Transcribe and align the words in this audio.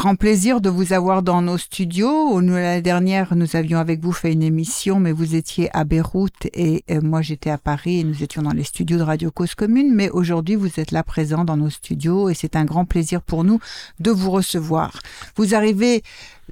grand 0.00 0.16
plaisir 0.16 0.62
de 0.62 0.70
vous 0.70 0.94
avoir 0.94 1.22
dans 1.22 1.42
nos 1.42 1.58
studios. 1.58 2.40
Nous, 2.40 2.54
la 2.54 2.80
dernière, 2.80 3.36
nous 3.36 3.54
avions 3.54 3.78
avec 3.78 4.00
vous 4.00 4.12
fait 4.12 4.32
une 4.32 4.42
émission, 4.42 4.98
mais 4.98 5.12
vous 5.12 5.34
étiez 5.34 5.68
à 5.76 5.84
Beyrouth 5.84 6.46
et 6.54 6.84
euh, 6.90 7.02
moi 7.02 7.20
j'étais 7.20 7.50
à 7.50 7.58
Paris 7.58 8.00
et 8.00 8.04
nous 8.04 8.22
étions 8.22 8.40
dans 8.40 8.54
les 8.54 8.64
studios 8.64 8.96
de 8.96 9.02
Radio 9.02 9.30
Cause 9.30 9.54
Commune. 9.54 9.94
Mais 9.94 10.08
aujourd'hui, 10.08 10.54
vous 10.54 10.80
êtes 10.80 10.90
là 10.90 11.02
présent 11.02 11.44
dans 11.44 11.58
nos 11.58 11.68
studios 11.68 12.30
et 12.30 12.34
c'est 12.34 12.56
un 12.56 12.64
grand 12.64 12.86
plaisir 12.86 13.20
pour 13.20 13.44
nous 13.44 13.60
de 13.98 14.10
vous 14.10 14.30
recevoir. 14.30 15.00
Vous 15.36 15.54
arrivez 15.54 16.02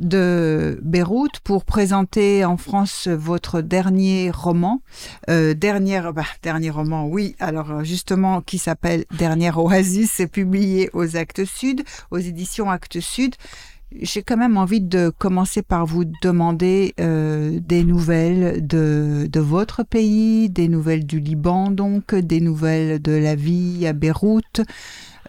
de 0.01 0.79
Beyrouth 0.83 1.41
pour 1.45 1.65
présenter 1.65 2.45
en 2.45 2.57
France 2.57 3.09
votre 3.09 3.61
dernier 3.61 4.31
roman. 4.31 4.81
Euh, 5.29 5.55
dernière, 5.55 6.13
bah, 6.13 6.25
dernier 6.43 6.71
roman, 6.71 7.07
oui. 7.07 7.37
Alors 7.39 7.85
justement, 7.85 8.41
qui 8.41 8.59
s'appelle 8.59 9.05
Dernière 9.17 9.59
Oasis, 9.59 10.11
c'est 10.15 10.27
publié 10.27 10.91
aux 10.93 11.17
Actes 11.17 11.45
Sud, 11.45 11.83
aux 12.11 12.19
éditions 12.19 12.71
Actes 12.71 13.01
Sud. 13.01 13.35
J'ai 14.03 14.23
quand 14.23 14.37
même 14.37 14.59
envie 14.59 14.83
de 14.83 15.11
commencer 15.17 15.63
par 15.63 15.87
vous 15.87 16.05
demander 16.23 16.95
euh, 17.01 17.59
des 17.59 17.85
nouvelles 17.85 18.67
de, 18.67 19.27
de 19.33 19.41
votre 19.41 19.83
pays, 19.83 20.51
des 20.51 20.69
nouvelles 20.69 21.07
du 21.07 21.21
Liban, 21.21 21.71
donc 21.71 22.15
des 22.15 22.41
nouvelles 22.41 23.01
de 23.01 23.13
la 23.13 23.35
vie 23.35 23.87
à 23.87 23.95
Beyrouth, 23.95 24.61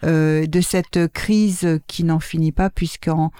euh, 0.04 0.46
de 0.46 0.60
cette 0.60 1.10
crise 1.12 1.80
qui 1.86 2.04
n'en 2.04 2.20
finit 2.20 2.52
pas, 2.52 2.68
puisqu'en 2.68 3.32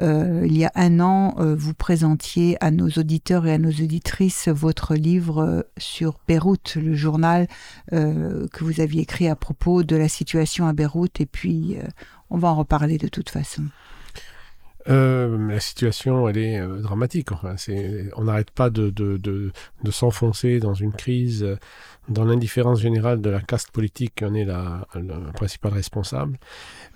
euh, 0.00 0.42
il 0.44 0.56
y 0.56 0.64
a 0.64 0.72
un 0.74 0.98
an, 1.00 1.36
euh, 1.38 1.54
vous 1.54 1.74
présentiez 1.74 2.56
à 2.60 2.70
nos 2.70 2.88
auditeurs 2.88 3.46
et 3.46 3.52
à 3.52 3.58
nos 3.58 3.70
auditrices 3.70 4.48
votre 4.48 4.94
livre 4.94 5.38
euh, 5.38 5.62
sur 5.78 6.18
Beyrouth, 6.26 6.76
le 6.76 6.94
journal 6.94 7.46
que 7.90 8.64
vous 8.64 8.80
aviez 8.80 9.02
écrit 9.02 9.28
à 9.28 9.36
propos 9.36 9.82
de 9.82 9.96
la 9.96 10.08
situation 10.08 10.66
à 10.66 10.72
Beyrouth. 10.72 11.20
Et 11.20 11.26
puis, 11.26 11.76
on 12.30 12.38
va 12.38 12.48
en 12.48 12.56
reparler 12.56 12.98
de 12.98 13.08
toute 13.08 13.30
façon. 13.30 13.62
la 14.86 15.60
situation, 15.60 16.28
elle 16.28 16.38
est 16.38 16.66
dramatique. 16.82 17.30
Enfin, 17.32 17.54
on 18.16 18.24
n'arrête 18.24 18.50
pas 18.50 18.70
de, 18.70 18.90
de, 18.90 19.16
de, 19.16 19.52
de 19.82 19.90
s'enfoncer 19.90 20.58
dans 20.58 20.74
une 20.74 20.92
crise, 20.92 21.46
dans 22.08 22.24
l'indifférence 22.24 22.80
générale 22.80 23.20
de 23.20 23.30
la 23.30 23.40
caste 23.40 23.70
politique 23.70 24.14
qui 24.16 24.24
en 24.24 24.34
est 24.34 24.44
la, 24.44 24.86
principale 25.34 25.72
responsable. 25.72 26.38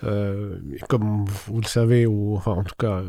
Euh, 0.05 0.59
comme 0.89 1.25
vous 1.47 1.61
le 1.61 1.67
savez, 1.67 2.06
ou 2.06 2.37
enfin 2.37 2.53
en 2.53 2.65
tout 2.65 2.77
cas, 2.78 3.03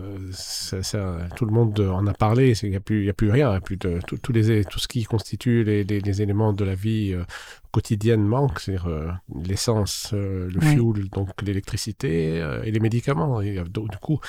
tout 1.35 1.45
le 1.45 1.51
monde 1.51 1.79
en 1.79 2.07
a 2.07 2.13
parlé, 2.13 2.53
il 2.63 2.69
n'y 2.69 2.75
a, 2.75 2.79
plus, 2.79 3.31
rien, 3.31 3.59
plus 3.59 3.77
tout, 3.77 3.99
ce 4.33 4.87
qui 4.87 5.03
constitue 5.03 5.63
les, 5.63 5.83
les, 5.83 5.99
les 5.99 6.21
éléments 6.21 6.53
de 6.53 6.63
la 6.63 6.75
vie 6.75 7.15
quotidienne 7.71 8.23
manque, 8.25 8.59
c'est-à-dire 8.59 8.87
euh, 8.87 9.09
l'essence, 9.43 10.11
euh, 10.13 10.49
le 10.51 10.59
Oui. 10.59 10.75
fuel, 10.75 11.09
donc 11.09 11.29
l'électricité 11.41 12.41
euh, 12.41 12.63
et 12.63 12.71
les 12.71 12.79
médicaments. 12.79 13.41
Et, 13.41 13.61
donc, 13.69 13.89
du 13.91 13.97
coup, 13.97 14.19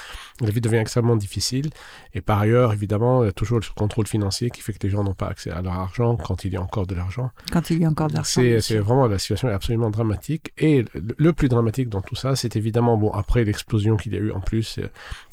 la 0.40 0.50
vie 0.50 0.60
devient 0.60 0.76
extrêmement 0.76 1.16
difficile. 1.16 1.70
Et 2.14 2.20
par 2.20 2.38
ailleurs, 2.40 2.72
évidemment, 2.72 3.22
il 3.22 3.26
y 3.26 3.28
a 3.30 3.32
toujours 3.32 3.58
le 3.58 3.64
contrôle 3.74 4.06
financier 4.06 4.50
qui 4.50 4.60
fait 4.60 4.72
que 4.72 4.86
les 4.86 4.90
gens 4.90 5.04
n'ont 5.04 5.14
pas 5.14 5.28
accès 5.28 5.50
à 5.50 5.62
leur 5.62 5.72
argent 5.74 6.16
quand 6.16 6.44
il 6.44 6.52
y 6.52 6.56
a 6.56 6.62
encore 6.62 6.86
de 6.86 6.94
l'argent. 6.94 7.30
Quand 7.52 7.70
il 7.70 7.80
y 7.80 7.84
a 7.84 7.88
encore 7.88 8.08
de 8.08 8.14
l'argent. 8.14 8.42
C'est 8.60 8.78
vraiment 8.78 9.06
la 9.06 9.18
situation 9.18 9.48
est 9.48 9.52
absolument 9.54 9.90
dramatique. 9.90 10.52
Et 10.58 10.84
le, 10.94 11.14
le 11.16 11.32
plus 11.32 11.48
dramatique 11.48 11.88
dans 11.88 12.02
tout 12.02 12.16
ça, 12.16 12.36
c'est 12.36 12.56
évidemment 12.56 12.96
bon 12.96 13.10
après 13.10 13.44
l'explosion 13.44 13.96
qu'il 13.96 14.12
y 14.14 14.16
a 14.16 14.20
eu 14.20 14.32
en 14.32 14.40
plus 14.40 14.78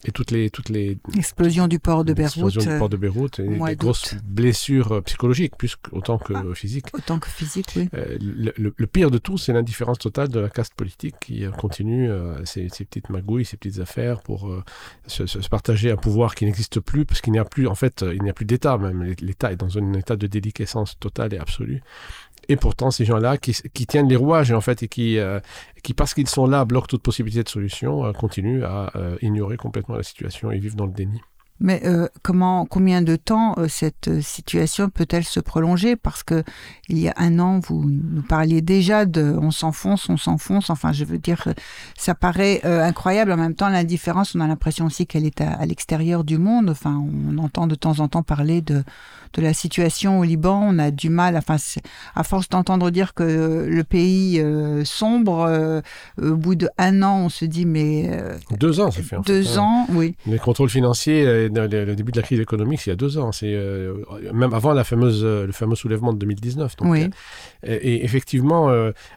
et 0.06 0.12
toutes 0.12 0.31
les 0.31 0.50
toutes 0.50 0.69
les 0.69 0.97
L'explosion 1.13 1.68
du 1.68 1.79
port 1.79 2.06
de 2.06 2.13
l'explosion 2.13 2.62
Beyrouth, 2.62 2.68
du 2.68 2.75
euh, 2.75 2.79
port 2.79 2.89
de 2.89 2.97
Beyrouth 2.97 3.39
et 3.39 3.47
des 3.47 3.75
grosses 3.75 4.16
blessures 4.24 5.01
psychologiques 5.03 5.57
plus 5.57 5.75
autant 5.91 6.18
que 6.18 6.34
Ah. 6.34 6.44
physiques. 6.53 6.85
autant 6.94 7.19
que 7.19 7.28
physique, 7.29 7.68
oui. 7.75 7.89
Euh, 7.97 8.18
le, 8.19 8.88
pire 8.88 9.12
de 9.12 9.18
tout, 9.18 9.38
c'est 9.38 9.53
l'indifférence 9.53 10.00
totale 10.00 10.30
de 10.30 10.40
la 10.40 10.50
caste 10.50 10.74
politique 10.75 11.16
qui 11.19 11.46
euh, 11.46 11.52
continue 11.52 12.09
euh, 12.09 12.44
ses, 12.46 12.68
petites 12.68 13.09
magouilles, 13.09 13.46
ses 13.46 13.58
petites 13.58 13.80
affaires 13.80 14.22
pour 14.22 14.50
se, 15.08 15.47
partager 15.50 15.91
un 15.91 15.96
pouvoir 15.96 16.36
qui 16.36 16.46
n'existe 16.46 16.80
plus, 16.80 17.06
parce 17.06 17.22
qu'il 17.22 17.34
n'y 17.34 17.40
a 17.40 17.46
plus, 17.46 17.68
en 17.68 17.75
fait, 17.75 18.06
il 18.13 18.22
n'y 18.22 18.30
a 18.30 18.34
plus 18.34 18.46
d'État 18.46 18.78
même. 18.78 19.16
L'État 19.22 19.52
est 19.52 19.57
dans 19.57 19.78
un 19.78 19.94
état 19.94 20.16
de 20.16 20.28
déliquescence 20.28 21.00
totale 21.00 21.34
et 21.34 21.38
absolue. 21.38 21.81
Et 22.50 22.56
pourtant, 22.56 22.91
ces 22.91 23.03
gens-là 23.03 23.38
qui, 23.38 23.53
tiennent 23.88 24.07
les 24.07 24.16
rouages, 24.16 24.52
en 24.52 24.62
fait, 24.62 24.84
et 24.84 24.88
qui, 24.88 25.19
parce 25.96 26.13
qu'ils 26.13 26.30
sont 26.30 26.47
là, 26.47 26.66
bloquent 26.66 26.88
toute 26.88 27.02
possibilité 27.03 27.44
de 27.44 27.50
solution, 27.50 28.12
continuent 28.13 28.63
à 28.63 28.91
ignorer 29.22 29.57
complètement 29.57 29.96
la 29.96 30.03
situation 30.03 30.52
et 30.52 30.59
vivent 30.59 30.75
dans 30.75 30.86
le 30.86 30.94
déni. 30.94 31.22
Mais 31.59 31.81
euh, 31.85 32.07
comment, 32.22 32.66
combien 32.66 33.01
de 33.01 33.16
temps 33.16 33.56
euh, 33.57 33.68
cette 33.68 34.09
euh, 34.09 34.22
situation 34.22 34.90
peut-elle 34.90 35.23
se 35.23 35.40
prolonger? 35.40 35.95
Parce 35.95 36.22
que 36.23 36.44
il 36.88 37.00
y 37.00 37.09
a 37.09 37.13
un 37.18 37.40
an, 37.40 37.59
vous 37.59 37.84
nous 37.90 38.22
parliez 38.22 38.62
déjà 38.62 39.06
de 39.06 39.35
on 39.41 39.50
s'enfonce, 39.51 40.07
on 40.09 40.18
s'enfonce. 40.18 40.69
Enfin, 40.69 40.91
je 40.94 41.03
veux 41.03 41.18
dire, 41.18 41.44
euh, 41.47 41.53
ça 41.97 42.13
paraît 42.13 42.62
euh, 42.63 42.84
incroyable. 42.84 43.31
En 43.31 43.38
même 43.38 43.56
temps, 43.56 43.69
l'indifférence, 43.69 44.35
on 44.35 44.40
a 44.40 44.47
l'impression 44.47 44.85
aussi 44.85 45.07
qu'elle 45.07 45.25
est 45.25 45.41
à, 45.41 45.53
à 45.53 45.66
l'extérieur 45.66 46.23
du 46.23 46.38
monde. 46.38 46.69
Enfin, 46.69 47.03
on 47.28 47.38
entend 47.40 47.66
de 47.66 47.75
temps 47.75 48.00
en 48.00 48.07
temps 48.07 48.24
parler 48.24 48.62
de 48.62 48.84
de 49.33 49.41
la 49.41 49.53
situation 49.53 50.19
au 50.19 50.23
Liban. 50.23 50.61
On 50.63 50.79
a 50.79 50.91
du 50.91 51.09
mal. 51.09 51.38
Enfin, 51.38 51.57
à 52.15 52.23
force 52.23 52.49
d'entendre 52.49 52.89
dire 52.91 53.13
que 53.13 53.23
euh, 53.23 53.67
le 53.69 53.83
pays 53.83 54.39
euh, 54.39 54.83
sombre, 54.85 55.45
euh, 55.47 55.81
au 56.21 56.35
bout 56.35 56.55
de 56.55 56.69
un 56.77 57.01
an, 57.03 57.25
on 57.25 57.29
se 57.29 57.45
dit 57.45 57.65
mais 57.65 58.09
euh, 58.09 58.38
Deux 58.59 58.79
ans, 58.79 58.91
ça 58.91 59.01
fait 59.01 59.15
en 59.15 59.23
fait, 59.23 59.31
deux 59.31 59.57
hein. 59.57 59.61
ans, 59.61 59.88
oui. 59.89 60.15
Les 60.25 60.39
contrôles 60.39 60.69
financiers, 60.69 61.49
le, 61.49 61.95
début 61.95 62.11
de 62.11 62.17
la 62.17 62.23
crise 62.23 62.39
économique, 62.39 62.81
c'est 62.81 62.88
il 62.88 62.91
y 62.91 62.93
a 62.93 62.95
deux 62.95 63.17
ans. 63.17 63.31
C'est 63.31 63.55
même 64.33 64.53
avant 64.53 64.73
la 64.73 64.83
fameuse, 64.83 65.23
le 65.23 65.51
fameux 65.51 65.75
soulèvement 65.75 66.13
de 66.13 66.19
2019. 66.19 66.77
Donc, 66.77 66.89
Oui. 66.89 67.09
et, 67.63 68.03
effectivement, 68.05 68.71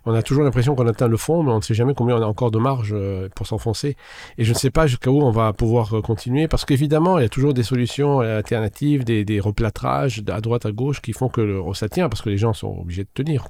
on 0.04 0.15
a 0.15 0.22
toujours 0.22 0.44
l'impression 0.44 0.75
qu'on 0.75 0.87
atteint 0.87 1.09
le 1.09 1.16
fond, 1.16 1.42
mais 1.42 1.53
on 1.53 1.59
ne 1.59 1.62
sait 1.62 1.75
jamais 1.75 1.94
combien 1.94 2.16
on 2.16 2.22
a 2.22 2.27
encore 2.27 2.50
de 2.50 2.59
marge 2.59 2.94
pour 3.37 3.47
s'enfoncer. 3.47 3.97
Et 4.38 4.44
je 4.44 4.53
ne 4.53 4.56
sais 4.56 4.71
pas 4.71 4.87
jusqu'à 4.87 5.10
où 5.10 5.22
on 5.22 5.31
va 5.31 5.53
pouvoir 5.53 6.03
continuer, 6.03 6.48
parce 6.48 6.65
qu'évidemment, 6.65 7.19
il 7.19 7.22
y 7.22 7.27
a 7.27 7.28
toujours 7.28 7.54
des 7.54 7.62
solutions 7.62 8.21
alternatives, 8.21 9.04
des, 9.04 9.25
des 9.25 9.41
replâtrages 9.41 10.09
à 10.28 10.41
droite, 10.41 10.66
à 10.66 10.72
gauche, 10.72 11.00
qui 11.00 11.12
font 11.12 11.28
que 11.28 11.62
ça 11.75 11.88
tient, 11.88 12.09
parce 12.09 12.22
que 12.22 12.31
les 12.31 12.38
gens 12.38 12.53
sont 12.53 12.78
obligés 12.81 13.04
de 13.04 13.10
tenir. 13.12 13.47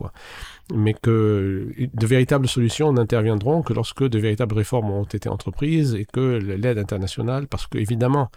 Mais 0.72 0.94
que 0.94 1.72
de 1.78 2.06
véritables 2.06 2.46
solutions 2.46 2.92
n'interviendront 2.92 3.62
que 3.62 3.72
lorsque 3.72 4.04
de 4.04 4.18
véritables 4.18 4.54
réformes 4.54 4.90
ont 4.90 5.04
été 5.04 5.28
entreprises 5.28 5.94
et 5.94 6.04
que 6.04 6.38
l'aide 6.38 6.78
internationale, 6.78 7.46
parce 7.46 7.66
que 7.66 7.78
évidemment, 7.78 8.30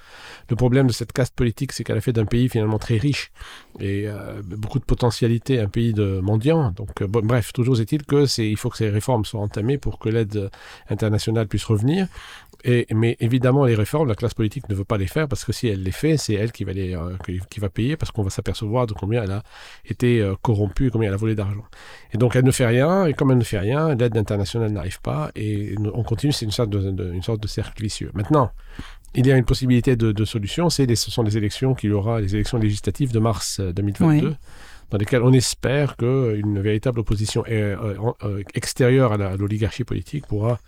le 0.50 0.56
problème 0.56 0.88
de 0.88 0.94
cette 0.94 1.12
caste 1.12 1.36
politique, 1.36 1.72
c'est 1.72 1.84
qu'elle 1.84 1.98
a 1.98 2.02
fait 2.02 2.14
d'un 2.14 2.26
pays 2.26 2.50
finalement 2.50 2.80
très 2.80 2.98
riche 2.98 3.32
et 3.80 4.08
euh, 4.08 4.42
beaucoup 4.46 4.80
de 4.80 4.84
potentialités, 4.84 5.60
un 5.60 5.68
pays 5.68 5.94
de 5.94 6.20
mendiants. 6.22 6.72
Donc, 6.72 7.02
euh, 7.02 7.08
bref, 7.08 7.54
toujours 7.54 7.80
est-il 7.80 8.04
que 8.06 8.26
c'est, 8.26 8.50
il 8.50 8.58
faut 8.58 8.70
que 8.70 8.78
ces 8.78 8.90
réformes 8.90 9.26
soient 9.26 9.42
entamées 9.42 9.78
pour 9.78 10.00
que 10.00 10.10
l'aide 10.10 10.50
internationale 10.90 11.48
puisse 11.48 11.66
revenir. 11.66 12.08
Et, 12.66 12.88
mais 12.94 13.18
évidemment, 13.20 13.66
les 13.66 13.76
réformes, 13.76 14.08
la 14.08 14.16
classe 14.16 14.34
politique 14.34 14.70
ne 14.70 14.76
veut 14.76 14.86
pas 14.86 14.98
les 14.98 15.08
faire 15.08 15.28
parce 15.28 15.44
que 15.44 15.52
si 15.52 15.68
elle 15.68 15.84
les 15.84 15.92
fait, 15.92 16.16
c'est 16.16 16.34
elle 16.34 16.54
qui 16.54 16.64
va, 16.64 16.72
les, 16.72 16.96
euh, 16.96 17.18
qui, 17.50 17.60
va 17.60 17.70
payer 17.70 17.98
parce 17.98 18.12
qu'on 18.12 18.24
va 18.24 18.30
s'apercevoir 18.30 18.88
de 18.88 18.94
combien 18.94 19.24
elle 19.24 19.32
a 19.32 19.44
été 19.86 20.26
corrompue 20.42 20.90
combien 20.90 21.10
elle 21.10 21.14
a 21.14 21.18
volé 21.18 21.36
d'argent. 21.36 21.66
Et 22.14 22.18
elle 22.36 22.46
ne 22.46 22.52
fait 22.52 22.66
rien, 22.66 23.06
et 23.06 23.14
comme 23.14 23.32
elle 23.32 23.38
ne 23.38 23.44
fait 23.44 23.60
rien, 23.60 23.96
l'aide 23.96 24.18
internationale 24.18 24.72
n'arrive 24.72 25.02
pas, 25.02 25.32
et 25.36 25.76
on 25.94 26.04
continue, 26.04 26.32
c'est 26.34 26.46
une 26.46 26.52
sorte 26.52 26.70
de, 26.70 26.92
de- 26.92 27.12
une 27.14 27.24
sorte 27.24 27.42
de 27.42 27.48
cercle 27.48 27.82
vicieux. 27.82 28.12
Maintenant, 28.14 28.52
il 29.16 29.28
y 29.28 29.32
a 29.32 29.38
une 29.38 29.46
possibilité 29.46 29.96
de, 29.96 30.12
de 30.12 30.26
solution, 30.26 30.70
c'est 30.70 30.94
ce 30.96 31.12
sont 31.12 31.24
les 31.24 31.38
élections 31.38 31.74
qu'il 31.76 31.92
y 31.92 31.94
aura, 31.94 32.20
les 32.22 32.34
élections 32.36 32.58
législatives 32.58 33.12
de 33.12 33.20
mars 33.20 33.60
euh, 33.60 33.72
2022, 33.74 34.28
Oui. 34.30 34.36
dans 34.90 34.98
lesquelles 34.98 35.22
on 35.24 35.34
espère 35.34 35.96
qu'une 35.98 36.60
véritable 36.62 37.00
opposition 37.00 37.44
euh, 37.50 37.76
euh, 37.82 38.12
euh, 38.24 38.44
extérieure 38.56 39.14
à 39.14 39.36
l'oligarchie 39.38 39.84
politique 39.84 40.26
pourra 40.28 40.60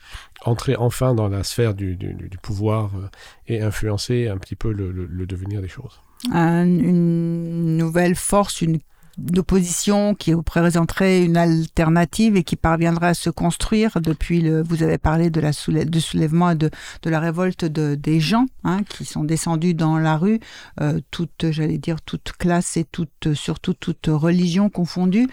entrer 0.46 0.76
enfin 0.76 1.14
dans 1.16 1.28
la 1.28 1.44
sphère 1.44 1.74
du, 1.74 1.96
du- 1.96 2.14
du 2.14 2.38
pouvoir 2.38 2.92
euh, 2.96 3.08
et 3.48 3.62
influencer 3.62 4.28
un 4.28 4.38
petit 4.38 4.56
peu 4.56 4.72
le, 4.72 4.92
le- 4.92 5.06
le 5.08 5.26
devenir 5.26 5.62
des 5.62 5.68
choses. 5.68 6.00
un- 6.32 6.66
une 6.66 7.78
nouvelle 7.78 8.16
force, 8.16 8.62
une, 8.62 8.80
une 9.18 9.40
opposition 9.40 10.16
qui 10.16 10.34
représenterait 10.34 11.24
une 11.24 11.38
alternative 11.38 12.36
et 12.36 12.44
qui 12.44 12.56
parviendrait 12.56 13.10
à 13.10 13.14
se 13.14 13.30
construire 13.30 14.02
depuis 14.02 14.42
le. 14.42 14.64
Vous 14.64 14.84
avez 14.84 14.98
parlé 14.98 15.30
de 15.30 15.40
la 15.40 15.52
soulè- 15.52 15.90
de 15.90 16.00
soulèvement 16.00 16.52
et 16.52 16.56
de, 16.56 16.70
de 17.02 17.10
la 17.10 17.20
révolte 17.20 17.66
de, 17.66 17.96
des 17.96 18.20
gens 18.20 18.46
hein, 18.64 18.84
qui 18.88 19.06
sont 19.06 19.24
descendus 19.24 19.74
dans 19.74 19.98
la 19.98 20.18
rue, 20.18 20.40
euh, 20.82 21.00
toutes, 21.12 21.52
j'allais 21.52 21.78
dire, 21.78 22.02
toute 22.02 22.34
classe 22.34 22.78
et 22.78 22.84
toute, 22.84 23.34
surtout 23.34 23.74
toute 23.74 24.08
religion 24.08 24.70
confondue. 24.70 25.28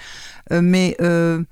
Euh, 0.52 0.60
mais 0.62 0.96
euh, 1.00 1.42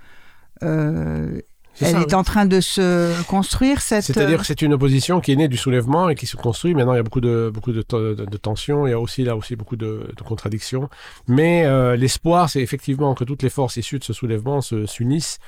euh, 1.82 1.86
Elle 1.86 2.02
est 2.02 2.14
en 2.14 2.24
train 2.24 2.46
de 2.46 2.60
se 2.60 3.22
construire, 3.24 3.80
cette... 3.80 4.04
C'est-à-dire 4.04 4.40
que 4.40 4.46
c'est 4.46 4.62
une 4.62 4.74
opposition 4.74 5.20
qui 5.20 5.32
est 5.32 5.36
née 5.36 5.48
du 5.48 5.56
soulèvement 5.56 6.08
et 6.08 6.14
qui 6.14 6.26
se 6.26 6.36
construit. 6.36 6.74
Maintenant, 6.74 6.94
il 6.94 6.96
y 6.96 7.00
a 7.00 7.02
beaucoup 7.02 7.20
de, 7.20 7.50
beaucoup 7.52 7.72
de, 7.72 7.82
de, 7.82 8.36
tensions, 8.36 8.86
il 8.86 8.90
y 8.90 8.92
a 8.92 9.00
aussi 9.00 9.24
là 9.24 9.36
aussi 9.36 9.56
beaucoup 9.56 9.76
de, 9.76 10.06
contradictions. 10.24 10.88
Mais 11.26 11.66
l'espoir, 11.96 12.50
c'est 12.50 12.60
effectivement 12.60 13.14
que 13.14 13.24
toutes 13.24 13.42
les 13.42 13.50
forces 13.50 13.76
issues 13.76 13.98
de 13.98 14.04
ce 14.04 14.12
soulèvement 14.12 14.60
s'unissent 14.60 15.38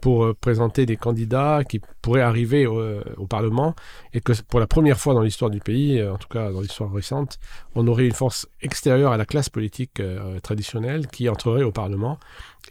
pour 0.00 0.34
présenter 0.36 0.86
des 0.86 0.96
candidats 0.96 1.62
qui 1.68 1.80
pourraient 2.02 2.22
arriver 2.22 2.66
au 2.66 3.26
Parlement 3.26 3.74
et 4.12 4.20
que 4.20 4.32
pour 4.48 4.60
la 4.60 4.66
première 4.66 4.98
fois 4.98 5.14
dans 5.14 5.22
l'histoire 5.22 5.50
du 5.50 5.60
pays, 5.60 6.02
en 6.02 6.16
tout 6.16 6.28
cas 6.28 6.50
dans 6.50 6.60
l'histoire 6.60 6.92
récente, 6.92 7.38
on 7.74 7.86
aurait 7.86 8.06
une 8.06 8.12
force 8.12 8.46
extérieure 8.62 9.12
à 9.12 9.16
la 9.16 9.26
classe 9.26 9.48
politique 9.48 10.00
euh, 10.00 10.40
traditionnelle 10.40 11.06
qui 11.08 11.28
entrerait 11.28 11.62
au 11.62 11.72
Parlement 11.72 12.18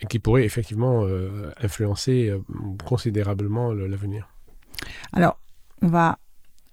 et 0.01 0.05
qui 0.07 0.19
pourrait 0.19 0.43
effectivement 0.43 1.05
euh, 1.05 1.51
influencer 1.61 2.29
euh, 2.29 2.39
considérablement 2.85 3.73
l'avenir. 3.73 4.29
Alors, 5.13 5.39
on 5.81 5.87
va 5.87 6.17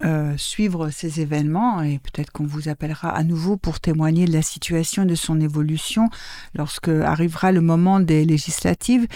euh, 0.03 0.35
suivre 0.39 0.89
ces 0.89 1.21
événements 1.21 1.83
et 1.83 1.99
peut-être 1.99 2.33
qu'on 2.33 2.47
vous 2.47 2.71
appellera 2.71 3.11
à 3.11 3.23
nouveau 3.23 3.59
pour 3.59 3.81
témoigner 3.81 4.25
de 4.25 4.33
la 4.33 4.41
situation 4.41 5.03
et 5.03 5.07
de 5.07 5.15
son 5.15 5.41
évolution 5.41 6.09
lorsque 6.55 6.89
arrivera 6.89 7.53
le 7.53 7.61
moment 7.61 8.01
des 8.01 8.25
législatives. 8.25 9.07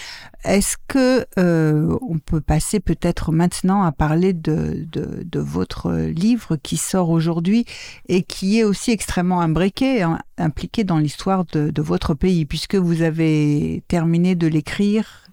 Est-ce 0.43 0.77
que 0.87 1.25
euh, 1.39 1.97
on 2.07 2.19
peut 2.19 2.39
passer 2.39 2.79
peut-être 2.79 3.31
maintenant 3.31 3.81
à 3.81 3.91
parler 3.91 4.33
de, 4.33 4.85
de, 4.91 5.39
votre 5.39 5.91
livre 5.93 6.55
qui 6.55 6.77
sort 6.77 7.09
aujourd'hui 7.09 7.65
et 8.07 8.21
qui 8.21 8.59
est 8.59 8.63
aussi 8.63 8.91
extrêmement 8.91 9.41
imbriqué, 9.41 10.03
hein, 10.03 10.19
impliqué 10.37 10.83
dans 10.83 10.99
l'histoire 10.99 11.45
de, 11.45 11.71
de 11.71 11.81
votre 11.81 12.13
pays 12.13 12.45
puisque 12.45 12.75
vous 12.75 13.01
avez 13.01 13.83
terminé 13.87 14.35
de 14.35 14.45
l'écrire 14.47 15.25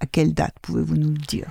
à 0.00 0.06
quelle 0.06 0.34
date 0.34 0.54
pouvez-vous 0.62 0.96
nous 0.96 1.10
le 1.10 1.26
dire? 1.26 1.48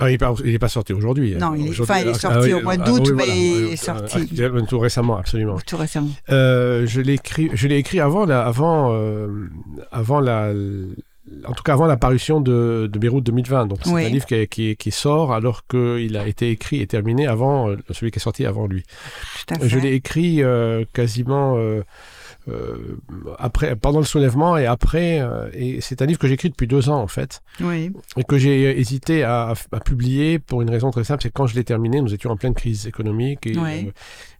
Ah, 0.00 0.10
il 0.10 0.18
n'est 0.52 0.58
pas, 0.58 0.68
sorti 0.68 0.92
aujourd'hui. 0.92 1.36
Non, 1.36 1.54
il 1.54 1.68
est, 1.68 2.02
il 2.02 2.08
est 2.08 2.14
sorti 2.14 2.54
au 2.54 2.62
mois 2.62 2.76
d'août, 2.76 3.12
mais 3.14 3.26
il 3.28 3.72
est 3.72 3.76
sorti. 3.76 4.28
tout 4.68 4.78
récemment, 4.78 5.16
absolument. 5.16 5.58
Tout 5.66 5.76
récemment. 5.76 6.10
Euh, 6.30 6.86
je 6.86 7.00
l'ai 7.00 7.14
écrit, 7.14 7.50
je 7.52 7.68
l'ai 7.68 7.76
écrit 7.76 8.00
avant 8.00 8.24
la, 8.24 8.44
avant, 8.44 8.90
euh, 8.92 9.48
avant 9.92 10.20
la, 10.20 10.52
en 11.44 11.52
tout 11.52 11.62
cas 11.62 11.74
avant 11.74 11.86
l'apparition 11.86 12.40
de, 12.40 12.88
de 12.90 12.98
Beyrouth 12.98 13.24
2020. 13.24 13.66
Donc 13.66 13.78
c'est 13.84 13.90
un 13.90 14.08
livre 14.08 14.26
qui, 14.26 14.46
qui, 14.48 14.76
qui, 14.76 14.90
sort 14.90 15.32
alors 15.32 15.66
qu'il 15.66 16.16
a 16.16 16.26
été 16.26 16.50
écrit 16.50 16.80
et 16.80 16.86
terminé 16.86 17.26
avant 17.26 17.70
euh, 17.70 17.76
celui 17.90 18.10
qui 18.10 18.18
est 18.18 18.22
sorti 18.22 18.46
avant 18.46 18.66
lui. 18.66 18.84
Tout 19.46 19.54
à 19.54 19.58
fait. 19.58 19.68
Je 19.68 19.78
l'ai 19.78 19.92
écrit 19.92 20.42
quasiment 20.92 21.58
euh, 22.50 22.98
après, 23.38 23.76
pendant 23.76 23.98
le 23.98 24.04
soulèvement 24.04 24.56
et 24.56 24.66
après. 24.66 25.20
Euh, 25.20 25.48
et 25.52 25.80
c'est 25.80 26.02
un 26.02 26.06
livre 26.06 26.18
que 26.18 26.26
j'ai 26.26 26.34
écrit 26.34 26.50
depuis 26.50 26.66
deux 26.66 26.88
ans 26.88 27.00
en 27.00 27.06
fait. 27.06 27.42
Oui. 27.60 27.92
Et 28.16 28.24
que 28.24 28.38
j'ai 28.38 28.78
hésité 28.78 29.22
à, 29.22 29.54
publier 29.84 30.38
pour 30.38 30.62
une 30.62 30.70
raison 30.70 30.90
très 30.90 31.04
simple, 31.04 31.22
c'est 31.22 31.28
que 31.30 31.34
quand 31.34 31.46
je 31.46 31.54
l'ai 31.54 31.64
terminé, 31.64 32.00
nous 32.00 32.12
étions 32.12 32.30
en 32.30 32.36
pleine 32.36 32.54
crise 32.54 32.86
économique 32.86 33.46
et, 33.46 33.56
euh, 33.56 33.90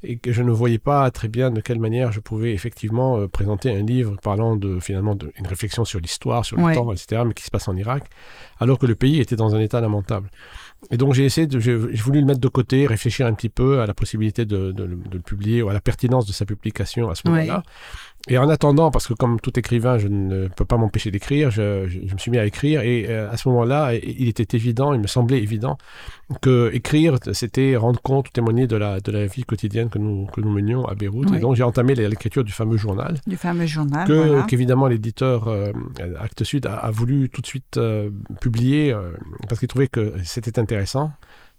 et, 0.03 0.19
que 0.19 0.33
je 0.33 0.43
ne 0.43 0.51
voyais 0.51 0.79
pas 0.79 1.11
très 1.11 1.29
bien 1.29 1.51
de 1.51 1.61
quelle 1.61 1.81
manière 1.81 2.12
je 2.12 2.21
pouvais 2.21 2.53
effectivement 2.53 3.27
présenter 3.29 3.71
un 3.71 3.83
livre 3.83 4.17
parlant 4.23 4.57
de 4.57 4.81
finalement 4.81 5.15
d'une 5.15 5.47
réflexion 5.47 5.85
sur 5.85 6.01
l'histoire, 6.01 6.45
sur 6.45 6.57
le 6.57 6.75
temps, 6.75 6.93
etc., 6.93 7.23
mais 7.27 7.35
qui 7.35 7.45
se 7.45 7.51
passe 7.51 7.69
en 7.69 7.77
Irak, 7.77 8.05
alors 8.59 8.79
que 8.79 8.87
le 8.87 8.95
pays 8.95 9.21
était 9.21 9.37
dans 9.37 9.55
un 9.55 9.61
état 9.61 9.81
lamentable. 9.81 10.31
Et 10.91 10.97
donc 10.97 11.12
j'ai 11.15 11.25
essayé, 11.25 11.47
j'ai 11.50 11.77
voulu 11.77 12.21
le 12.21 12.27
mettre 12.27 12.41
de 12.41 12.49
côté, 12.49 12.87
réfléchir 12.87 13.27
un 13.27 13.35
petit 13.35 13.50
peu 13.50 13.81
à 13.81 13.87
la 13.87 13.94
possibilité 13.94 14.44
de, 14.47 14.73
de, 14.73 14.87
de 14.87 14.99
le 15.12 15.21
publier 15.21 15.62
ou 15.62 15.69
à 15.69 15.73
la 15.75 15.81
pertinence 15.81 16.27
de 16.27 16.32
sa 16.32 16.47
publication 16.47 17.11
à 17.11 17.15
ce 17.15 17.23
moment-là. 17.29 17.62
Et 18.28 18.38
en 18.38 18.49
attendant, 18.49 18.90
parce 18.90 19.06
que 19.06 19.14
comme 19.14 19.40
tout 19.40 19.58
écrivain, 19.58 19.99
je 19.99 20.08
ne 20.08 20.49
peux 20.49 20.64
pas 20.64 20.76
m'empêcher 20.76 21.11
d'écrire, 21.11 21.50
je, 21.50 21.88
je, 21.88 22.12
me 22.12 22.19
suis 22.19 22.31
mis 22.31 22.38
à 22.38 22.44
écrire. 22.44 22.82
Et 22.82 23.06
euh, 23.08 23.31
à 23.31 23.37
ce 23.37 23.49
moment-là, 23.49 23.94
il 23.94 24.28
était 24.28 24.56
évident, 24.56 24.93
il 24.93 25.00
me 25.00 25.06
semblait 25.06 25.38
évident, 25.38 25.78
que 26.40 26.70
écrire, 26.72 27.19
c'était 27.32 27.76
rendre 27.76 28.00
compte, 28.00 28.32
témoigner 28.32 28.67
de 28.67 28.76
la, 28.76 29.00
de 29.00 29.11
la 29.11 29.26
vie 29.26 29.44
quotidienne 29.44 29.88
que 29.88 29.99
nous, 29.99 30.26
que 30.26 30.40
nous 30.40 30.50
menions 30.50 30.84
à 30.87 30.94
Beyrouth. 30.94 31.32
Et 31.34 31.38
donc 31.38 31.56
j'ai 31.56 31.62
entamé 31.62 31.94
l'écriture 31.94 32.44
du 32.44 32.52
fameux 32.52 32.76
journal. 32.76 33.20
Du 33.26 33.37
fameux 33.37 33.67
journal. 33.67 34.06
Que, 34.06 34.46
Qu'évidemment 34.46 34.87
l'éditeur 34.87 35.49
euh, 35.49 35.73
Actes 36.20 36.44
Sud 36.44 36.66
a, 36.66 36.90
voulu 36.90 37.28
tout 37.28 37.40
de 37.40 37.46
suite 37.46 37.76
euh, 37.76 38.11
publier 38.40 38.93
euh, 38.93 39.12
parce 39.49 39.58
qu'il 39.58 39.69
trouvait 39.69 39.88
que 39.88 40.14
c'était 40.25 40.58
intéressant. 40.58 41.12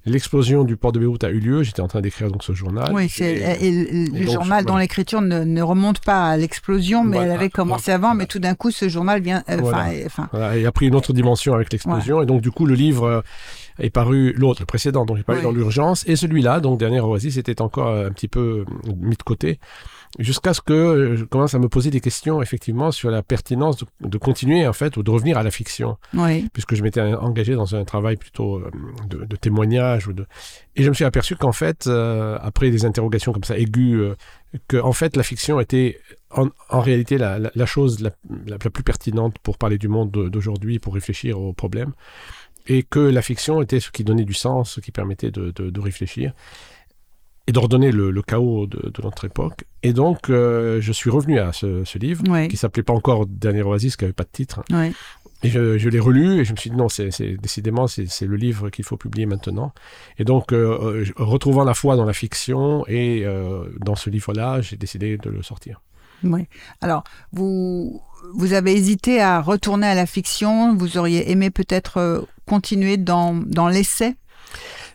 L'explosion 0.06 0.64
du 0.64 0.78
port 0.78 0.92
de 0.92 1.00
Beyrouth 1.00 1.24
a 1.24 1.30
eu 1.30 1.40
lieu. 1.40 1.62
J'étais 1.62 1.82
en 1.82 1.88
train 1.88 2.02
d'écrire 2.02 2.32
donc 2.32 2.44
ce 2.44 2.54
journal. 2.54 2.92
Oui, 2.92 3.12
et, 3.20 3.72
le 3.72 4.26
journal 4.26 4.66
dont 4.66 4.78
l'écriture 4.78 5.22
ne, 5.22 5.62
remonte 5.62 6.00
pas 6.00 6.30
à 6.30 6.38
l'explosion, 6.38 7.04
mais 7.04 7.18
elle 7.18 7.32
avait 7.32 7.50
commencé 7.50 7.92
avant. 7.92 8.16
Mais 8.16 8.26
tout 8.26 8.40
d'un 8.40 8.56
coup, 8.56 8.72
ce 8.72 8.90
journal 8.90 9.22
vient. 9.22 9.44
Euh, 9.50 9.58
voilà. 9.58 10.58
il 10.58 10.66
a 10.66 10.72
pris 10.72 10.88
une 10.88 10.96
autre 10.96 11.14
dimension 11.14 11.54
avec 11.54 11.72
l'explosion. 11.72 12.22
Et 12.22 12.26
donc, 12.26 12.42
du 12.42 12.52
coup, 12.52 12.66
le 12.66 12.74
livre 12.74 13.04
euh, 13.04 13.22
est 13.80 13.92
paru, 13.92 14.34
l'autre, 14.34 14.62
le 14.62 14.66
précédent, 14.66 15.06
donc 15.06 15.18
il 15.18 15.22
est 15.22 15.24
paru 15.24 15.42
dans 15.44 15.52
l'urgence. 15.52 16.04
Et 16.08 16.16
celui-là, 16.16 16.62
donc 16.62 16.80
Dernière 16.80 17.08
Oasis, 17.08 17.38
était 17.38 17.62
encore 17.62 17.94
un 17.94 18.12
petit 18.12 18.28
peu 18.28 18.66
mis 18.98 19.16
de 19.16 19.24
côté 19.24 19.60
jusqu'à 20.20 20.54
ce 20.54 20.62
que 20.62 20.74
euh, 20.74 21.16
je 21.16 21.24
commence 21.24 21.54
à 21.54 21.60
me 21.60 21.70
poser 21.70 21.90
des 21.90 22.02
questions 22.02 22.42
effectivement 22.42 22.92
sur 22.92 23.10
la 23.12 23.24
pertinence 23.24 23.84
de, 24.02 24.18
continuer 24.18 24.68
en 24.68 24.74
fait 24.74 24.98
ou 24.98 25.04
de 25.04 25.12
revenir 25.12 25.38
à 25.38 25.44
la 25.44 25.52
fiction. 25.52 25.98
Oui. 26.14 26.48
puisque 26.54 26.76
je 26.76 26.84
m'étais 26.84 27.02
engagé 27.02 27.56
dans 27.56 27.76
un 27.76 27.84
travail 27.86 28.18
plutôt 28.18 28.58
euh, 28.58 28.72
de, 29.08 29.36
témoignage 29.36 30.08
ou 30.08 30.14
de 30.14 30.26
et 30.76 30.84
je 30.84 30.90
me 30.90 30.94
suis 30.94 31.06
aperçu 31.06 31.36
qu'en 31.36 31.52
fait 31.52 31.88
euh, 31.88 32.38
après 32.42 32.70
des 32.70 32.86
interrogations 32.86 33.34
comme 33.34 33.44
ça 33.44 33.58
aiguës 33.58 34.16
que 34.68 34.78
en 34.78 34.94
fait 34.94 35.16
la 35.16 35.24
fiction 35.24 35.60
était 35.60 36.00
en, 36.30 36.50
réalité 36.72 37.18
la, 37.18 37.40
la, 37.40 37.66
chose 37.66 38.02
la, 38.02 38.12
la, 38.46 38.58
plus 38.58 38.84
pertinente 38.84 39.36
pour 39.40 39.58
parler 39.58 39.78
du 39.78 39.88
monde 39.88 40.12
d'aujourd'hui 40.12 40.80
pour 40.80 40.94
réfléchir 40.94 41.40
aux 41.40 41.54
problèmes 41.54 41.94
et 42.68 42.84
que 42.84 43.00
la 43.00 43.22
fiction 43.22 43.62
était 43.62 43.80
ce 43.80 43.92
qui 43.92 44.04
donnait 44.04 44.26
du 44.26 44.34
sens 44.34 44.74
ce 44.74 44.82
qui 44.82 44.92
permettait 44.92 45.32
de, 45.32 45.52
de 45.52 45.80
réfléchir 45.80 46.34
et 47.48 47.52
d'ordonner 47.52 47.92
le, 47.92 48.12
le, 48.12 48.22
chaos 48.22 48.68
de, 48.68 48.92
notre 49.04 49.26
époque. 49.26 49.66
Et 49.84 49.94
donc, 49.94 50.30
euh, 50.30 50.80
je 50.80 50.92
suis 50.92 51.10
revenu 51.10 51.40
à 51.40 51.52
ce, 51.54 51.98
livre, 51.98 52.24
qui 52.48 52.58
s'appelait 52.58 52.84
pas 52.84 52.94
encore 52.94 53.26
Dernier 53.26 53.64
Oasis, 53.64 53.96
qui 53.96 54.04
n'avait 54.04 54.14
pas 54.14 54.24
de 54.24 54.30
titre. 54.32 54.62
Et 55.44 55.50
je, 55.50 55.90
l'ai 55.90 56.00
relu 56.00 56.40
et 56.40 56.46
je 56.46 56.52
me 56.52 56.58
suis 56.58 56.70
dit 56.70 56.76
non, 56.76 56.88
c'est 56.88 57.10
décidément 57.42 57.88
c'est 57.88 58.26
le 58.26 58.36
livre 58.36 58.70
qu'il 58.70 58.86
faut 58.86 58.98
publier 58.98 59.26
maintenant. 59.26 59.74
Et 60.20 60.24
donc, 60.24 60.54
euh, 60.54 61.04
euh, 61.04 61.06
retrouvant 61.18 61.64
la 61.64 61.74
foi 61.74 61.96
dans 61.96 62.06
la 62.06 62.14
fiction 62.14 62.86
et 62.88 63.26
dans 63.80 63.96
ce 63.96 64.10
livre-là, 64.10 64.62
j'ai 64.62 64.78
décidé 64.78 65.18
de 65.18 65.30
le 65.30 65.42
sortir. 65.42 65.82
Oui. 66.24 66.48
Alors, 66.82 67.04
vous, 67.32 68.00
vous 68.36 68.54
avez 68.54 68.74
hésité 68.74 69.20
à 69.20 69.42
retourner 69.42 69.88
à 69.88 69.96
la 69.96 70.06
fiction. 70.06 70.76
Vous 70.76 71.00
auriez 71.00 71.32
aimé 71.32 71.50
peut-être 71.50 72.28
continuer 72.46 72.98
dans, 72.98 73.34
dans 73.34 73.68
l'essai? 73.68 74.16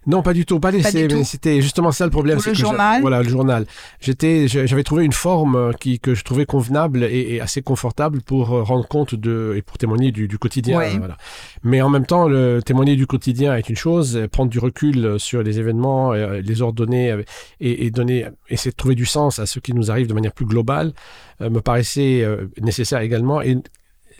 Non, 0.06 0.22
pas 0.22 0.32
du 0.32 0.46
tout, 0.46 0.60
pas 0.60 0.70
mais 0.70 0.82
c'était 1.24 1.60
justement 1.60 1.90
ça 1.90 2.04
le 2.04 2.10
problème. 2.10 2.38
le 2.44 2.54
journal. 2.54 3.00
Voilà, 3.00 3.22
le 3.22 3.28
journal. 3.28 3.66
J'étais, 4.00 4.46
j'avais 4.46 4.84
trouvé 4.84 5.04
une 5.04 5.12
forme 5.12 5.56
euh, 5.56 5.72
qui 5.72 5.98
que 5.98 6.14
je 6.14 6.22
trouvais 6.22 6.46
convenable 6.46 7.02
et, 7.02 7.40
assez 7.40 7.60
confortable 7.60 8.22
pour 8.22 8.52
euh, 8.52 8.62
rendre 8.62 8.86
compte 8.86 9.14
de 9.14 9.54
et 9.56 9.62
pour 9.62 9.78
témoigner 9.78 10.12
du, 10.12 10.38
quotidien. 10.38 10.80
Voilà. 10.98 11.16
Mais 11.64 11.82
en 11.82 11.90
même 11.90 12.06
temps, 12.06 12.28
le 12.28 12.60
témoigner 12.62 12.94
du 12.94 13.06
quotidien 13.06 13.56
est 13.56 13.68
une 13.68 13.76
chose, 13.76 14.20
prendre 14.30 14.50
du 14.50 14.60
recul 14.60 15.18
sur 15.18 15.42
les 15.42 15.58
événements, 15.58 16.12
euh, 16.12 16.40
les 16.40 16.62
ordonner 16.62 17.16
et, 17.60 17.86
et 17.86 17.90
donner, 17.90 18.26
essayer 18.48 18.70
de 18.70 18.76
trouver 18.76 18.94
du 18.94 19.06
sens 19.06 19.40
à 19.40 19.46
ce 19.46 19.58
qui 19.58 19.72
nous 19.72 19.90
arrive 19.90 20.06
de 20.06 20.14
manière 20.14 20.32
plus 20.32 20.46
globale, 20.46 20.92
me 21.40 21.60
paraissait 21.60 22.24
nécessaire 22.60 23.00
également. 23.00 23.42
Et 23.42 23.58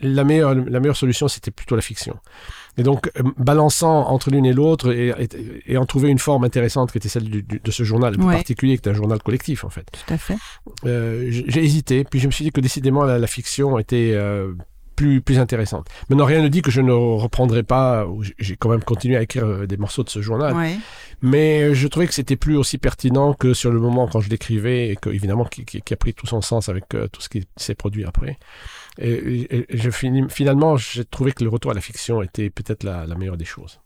la 0.00 0.24
meilleure, 0.24 0.54
la 0.54 0.80
meilleure 0.80 0.96
solution, 0.96 1.28
c'était 1.28 1.50
plutôt 1.50 1.76
la 1.76 1.82
fiction. 1.82 2.18
Et 2.78 2.82
donc, 2.82 3.10
euh, 3.18 3.22
balançant 3.38 4.08
entre 4.08 4.30
l'une 4.30 4.44
et 4.44 4.52
l'autre 4.52 4.92
et, 4.92 5.14
et, 5.66 5.76
en 5.78 5.86
trouver 5.86 6.10
une 6.10 6.18
forme 6.18 6.44
intéressante 6.44 6.92
qui 6.92 6.98
était 6.98 7.08
celle 7.08 7.28
de 7.28 7.70
ce 7.70 7.82
journal 7.84 8.16
particulier, 8.16 8.76
qui 8.76 8.88
est 8.88 8.92
un 8.92 8.94
journal 8.94 9.22
collectif, 9.22 9.64
en 9.64 9.70
fait. 9.70 9.86
Tout 9.92 10.14
à 10.14 10.18
fait. 10.18 10.36
Euh, 10.84 11.26
j'ai 11.30 11.64
hésité, 11.64 12.04
puis 12.04 12.20
je 12.20 12.26
me 12.26 12.32
suis 12.32 12.44
dit 12.44 12.52
que 12.52 12.60
décidément, 12.60 13.04
la, 13.04 13.26
fiction 13.26 13.78
était 13.78 14.12
euh, 14.14 14.52
plus, 14.94 15.22
plus 15.22 15.38
intéressante. 15.38 15.88
Maintenant, 16.10 16.26
rien 16.26 16.42
ne 16.42 16.48
dit 16.48 16.60
que 16.60 16.70
je 16.70 16.82
ne 16.82 16.92
reprendrai 16.92 17.62
pas, 17.62 18.06
j'ai 18.38 18.56
quand 18.56 18.68
même 18.68 18.84
continué 18.84 19.16
à 19.16 19.22
écrire 19.22 19.66
des 19.66 19.76
morceaux 19.78 20.04
de 20.04 20.10
ce 20.10 20.20
journal, 20.20 20.54
mais 21.22 21.74
je 21.74 21.88
trouvais 21.88 22.06
que 22.06 22.14
c'était 22.14 22.36
plus 22.36 22.56
aussi 22.56 22.76
pertinent 22.76 23.32
que 23.32 23.54
sur 23.54 23.70
le 23.70 23.80
moment 23.80 24.06
quand 24.06 24.20
je 24.20 24.28
l'écrivais, 24.28 24.90
et 24.90 24.96
que, 24.96 25.08
évidemment, 25.08 25.44
qui, 25.46 25.64
qui, 25.64 25.94
a 25.94 25.96
pris 25.96 26.12
tout 26.12 26.26
son 26.26 26.42
sens 26.42 26.68
avec 26.68 26.88
tout 26.88 27.20
ce 27.20 27.30
qui 27.30 27.46
s'est 27.56 27.74
produit 27.74 28.04
après. 28.04 28.38
Et, 28.98 29.66
je 29.70 29.90
finalement, 29.90 30.76
j'ai 30.76 31.04
trouvé 31.04 31.32
que 31.32 31.44
le 31.44 31.50
retour 31.50 31.70
à 31.70 31.74
la 31.74 31.80
fiction 31.80 32.22
était 32.22 32.50
peut-être 32.50 32.84
la, 32.84 33.06
meilleure 33.16 33.36
des 33.36 33.44
choses. 33.44 33.80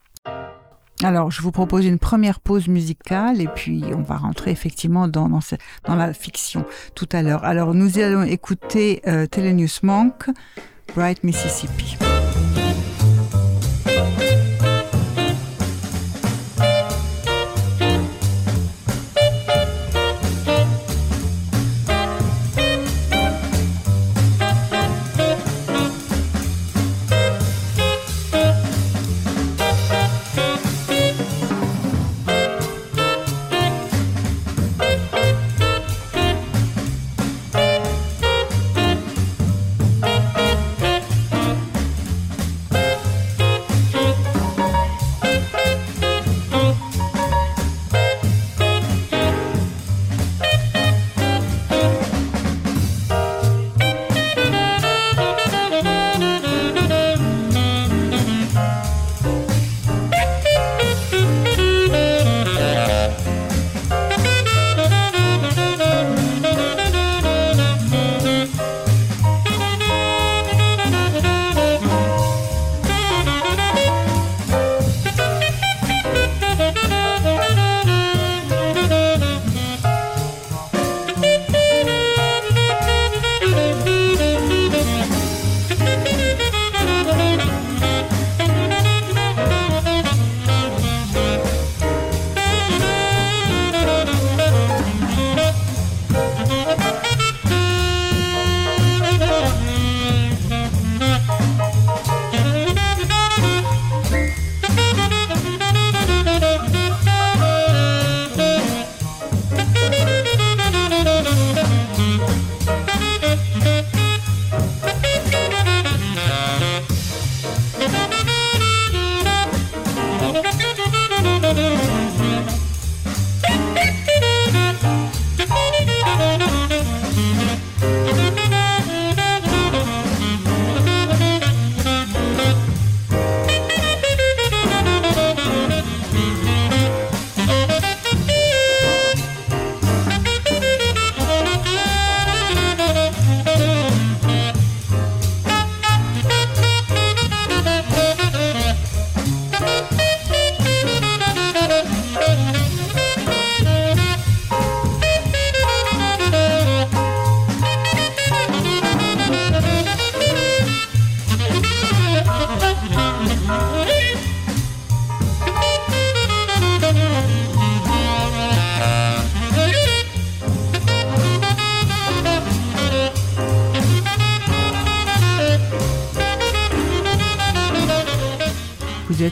Alors, 1.02 1.30
je 1.30 1.40
vous 1.40 1.50
propose 1.50 1.86
une 1.86 1.98
première 1.98 2.40
pause 2.40 2.68
musicale 2.68 3.40
et 3.40 3.48
puis 3.48 3.82
on 3.94 4.02
va 4.02 4.18
rentrer 4.18 4.50
effectivement 4.50 5.08
dans, 5.08 5.28
dans, 5.28 5.94
la 5.94 6.12
fiction 6.12 6.66
tout 6.94 7.08
à 7.12 7.22
l'heure. 7.22 7.44
Alors, 7.44 7.74
nous 7.74 7.98
allons 7.98 8.22
écouter 8.22 9.00
euh, 9.06 9.26
Telenius 9.26 9.82
Monk, 9.82 10.26
Bright 10.94 11.24
Mississippi. 11.24 11.96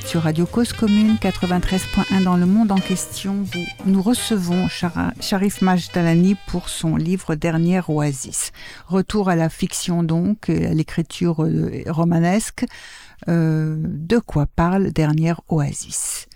Sur 0.09 0.23
Radio 0.23 0.47
Cause 0.47 0.73
Commune 0.73 1.17
93.1 1.21 2.23
dans 2.23 2.39
le 2.39 2.47
monde 2.47 2.73
en 2.73 2.79
question. 2.79 3.45
Nous 3.85 4.01
recevons 4.01 4.67
Sharif 5.21 5.61
Majdalani 5.61 6.35
pour 6.47 6.71
son 6.71 6.97
livre 6.97 7.35
Dernière 7.35 7.91
Oasis. 7.91 8.53
Retour 8.87 9.29
à 9.29 9.37
la 9.37 9.51
fiction 9.51 10.03
donc, 10.03 10.49
à 10.49 10.73
l'écriture 10.73 11.45
euh, 11.45 11.83
romanesque. 11.89 12.65
Euh, 13.29 13.77
de 13.79 14.19
quoi 14.19 14.47
parle 14.47 14.93
Dernière 14.93 15.43
Oasis? 15.51 16.28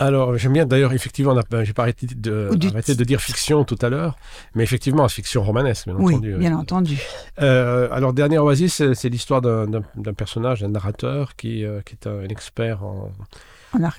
Alors, 0.00 0.36
j'aime 0.36 0.52
bien 0.52 0.66
d'ailleurs, 0.66 0.92
effectivement, 0.92 1.34
j'ai 1.62 1.72
pas 1.72 1.82
arrêté 1.82 2.06
de, 2.06 2.50
de 2.52 3.04
dire 3.04 3.20
fiction 3.20 3.64
tout 3.64 3.78
à 3.80 3.88
l'heure, 3.88 4.16
mais 4.54 4.64
effectivement, 4.64 5.08
fiction 5.08 5.42
romanesque, 5.42 5.86
bien 5.86 5.94
oui, 5.98 6.14
entendu. 6.14 6.34
bien 6.34 6.56
entendu. 6.56 6.98
Euh, 7.40 7.88
alors, 7.92 8.12
Dernière 8.12 8.44
Oasis, 8.44 8.82
c'est 8.92 9.08
l'histoire 9.08 9.40
d'un 9.40 10.14
personnage, 10.16 10.62
d'un 10.62 10.68
narrateur 10.68 11.36
qui, 11.36 11.64
euh, 11.64 11.80
qui 11.84 11.94
est 11.94 12.08
un, 12.08 12.24
expert 12.24 12.82
en, 12.84 13.12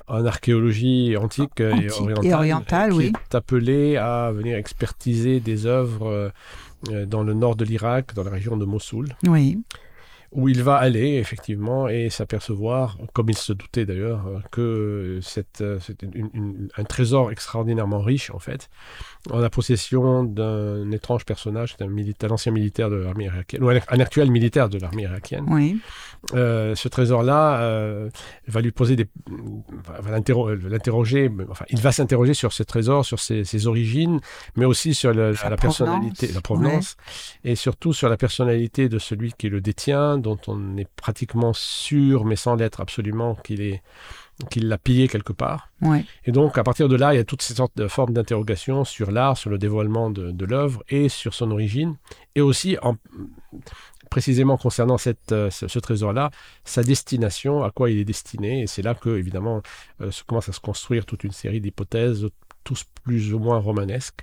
en, 0.06 0.26
archéologie 0.26 1.16
antique, 1.16 1.60
et 1.60 1.90
orientale, 2.32 2.92
qui 2.92 3.06
est 3.06 3.34
appelé 3.34 3.96
à 3.96 4.30
venir 4.32 4.58
expertiser 4.58 5.40
des 5.40 5.64
œuvres 5.64 6.30
euh, 6.90 7.06
dans 7.06 7.22
le 7.22 7.32
nord 7.32 7.56
de 7.56 7.64
l'Irak, 7.64 8.12
dans 8.14 8.22
la 8.24 8.30
région 8.30 8.58
de 8.58 8.66
Mossoul. 8.66 9.08
Oui 9.26 9.58
où 10.32 10.48
il 10.48 10.62
va 10.62 10.76
aller 10.76 11.14
effectivement 11.16 11.88
et 11.88 12.10
s'apercevoir, 12.10 12.98
comme 13.12 13.30
il 13.30 13.36
se 13.36 13.52
doutait 13.52 13.86
d'ailleurs, 13.86 14.42
que 14.50 15.18
c'est 15.22 15.62
un 15.62 16.84
trésor 16.84 17.30
extraordinairement 17.30 18.00
riche 18.00 18.30
en 18.30 18.38
fait, 18.38 18.68
en 19.30 19.38
la 19.38 19.50
possession 19.50 20.24
d'un 20.24 20.90
étrange 20.90 21.24
personnage, 21.24 21.76
d'un 21.76 22.30
ancien 22.30 22.52
militaire 22.52 22.90
de 22.90 22.96
l'armée 22.96 23.24
irakienne, 23.24 23.62
ou 23.62 23.68
un, 23.68 24.00
actuel 24.00 24.30
militaire 24.30 24.68
de 24.68 24.78
l'armée 24.78 25.02
irakienne. 25.02 25.46
Oui. 25.48 25.80
Euh, 26.34 26.74
ce 26.74 26.88
trésor-là 26.88 27.60
euh, 27.60 28.10
va 28.48 28.60
lui 28.60 28.72
poser 28.72 28.96
des, 28.96 29.06
va 29.78 30.10
l'interroger, 30.10 31.30
enfin, 31.48 31.64
il 31.68 31.80
va 31.80 31.92
s'interroger 31.92 32.34
sur 32.34 32.52
ce 32.52 32.62
trésor, 32.62 33.04
sur 33.04 33.20
ses, 33.20 33.66
origines, 33.66 34.20
mais 34.56 34.64
aussi 34.64 34.94
sur 34.94 35.12
la, 35.12 35.32
personnalité, 35.56 36.30
la 36.32 36.40
provenance, 36.40 36.96
et 37.44 37.54
surtout 37.54 37.92
sur 37.92 38.08
la 38.08 38.16
personnalité 38.16 38.88
de 38.88 38.98
celui 38.98 39.32
qui 39.32 39.48
le 39.48 39.60
détient, 39.60 40.18
dont 40.18 40.38
on 40.46 40.76
est 40.76 40.88
pratiquement 40.96 41.52
sûr, 41.52 42.24
mais 42.24 42.36
sans 42.36 42.56
l'être 42.56 42.80
absolument, 42.80 43.34
qu'il 43.36 43.60
est 43.60 43.82
qu'il 44.50 44.68
l'a 44.68 44.78
pillé 44.78 45.08
quelque 45.08 45.32
part. 45.32 45.70
Et 46.24 46.32
donc, 46.32 46.58
à 46.58 46.62
partir 46.62 46.88
de 46.88 46.96
là, 46.96 47.14
il 47.14 47.16
y 47.16 47.20
a 47.20 47.24
toutes 47.24 47.42
ces 47.42 47.54
sortes 47.54 47.76
de 47.76 47.88
formes 47.88 48.12
d'interrogation 48.12 48.84
sur 48.84 49.10
l'art, 49.10 49.36
sur 49.36 49.50
le 49.50 49.58
dévoilement 49.58 50.10
de, 50.10 50.44
l'œuvre 50.44 50.82
et 50.88 51.08
sur 51.08 51.34
son 51.34 51.50
origine. 51.50 51.96
Et 52.34 52.40
aussi, 52.40 52.76
en, 52.82 52.96
précisément 54.10 54.56
concernant 54.56 54.98
cette, 54.98 55.32
euh, 55.32 55.50
ce, 55.50 55.78
trésor-là, 55.78 56.30
sa 56.64 56.82
destination, 56.82 57.62
à 57.64 57.70
quoi 57.70 57.90
il 57.90 57.98
est 57.98 58.04
destiné. 58.04 58.62
Et 58.62 58.66
c'est 58.66 58.82
là 58.82 58.94
que, 58.94 59.10
évidemment, 59.10 59.62
euh, 60.00 60.10
se 60.10 60.24
commence 60.24 60.48
à 60.48 60.52
se 60.52 60.60
construire 60.60 61.06
toute 61.06 61.24
une 61.24 61.32
série 61.32 61.60
d'hypothèses, 61.60 62.26
tous 62.64 62.84
plus 63.04 63.32
ou 63.32 63.38
moins 63.38 63.58
romanesques. 63.58 64.20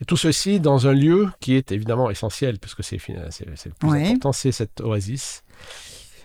Et 0.00 0.04
tout 0.04 0.16
ceci 0.16 0.58
dans 0.58 0.88
un 0.88 0.92
lieu 0.92 1.28
qui 1.40 1.54
est 1.54 1.70
évidemment 1.70 2.10
essentiel, 2.10 2.58
puisque 2.58 2.82
c'est 2.82 2.96
le 3.06 3.72
plus 3.78 3.90
important, 3.90 4.32
c'est 4.32 4.52
cette 4.52 4.80
oasis 4.80 5.42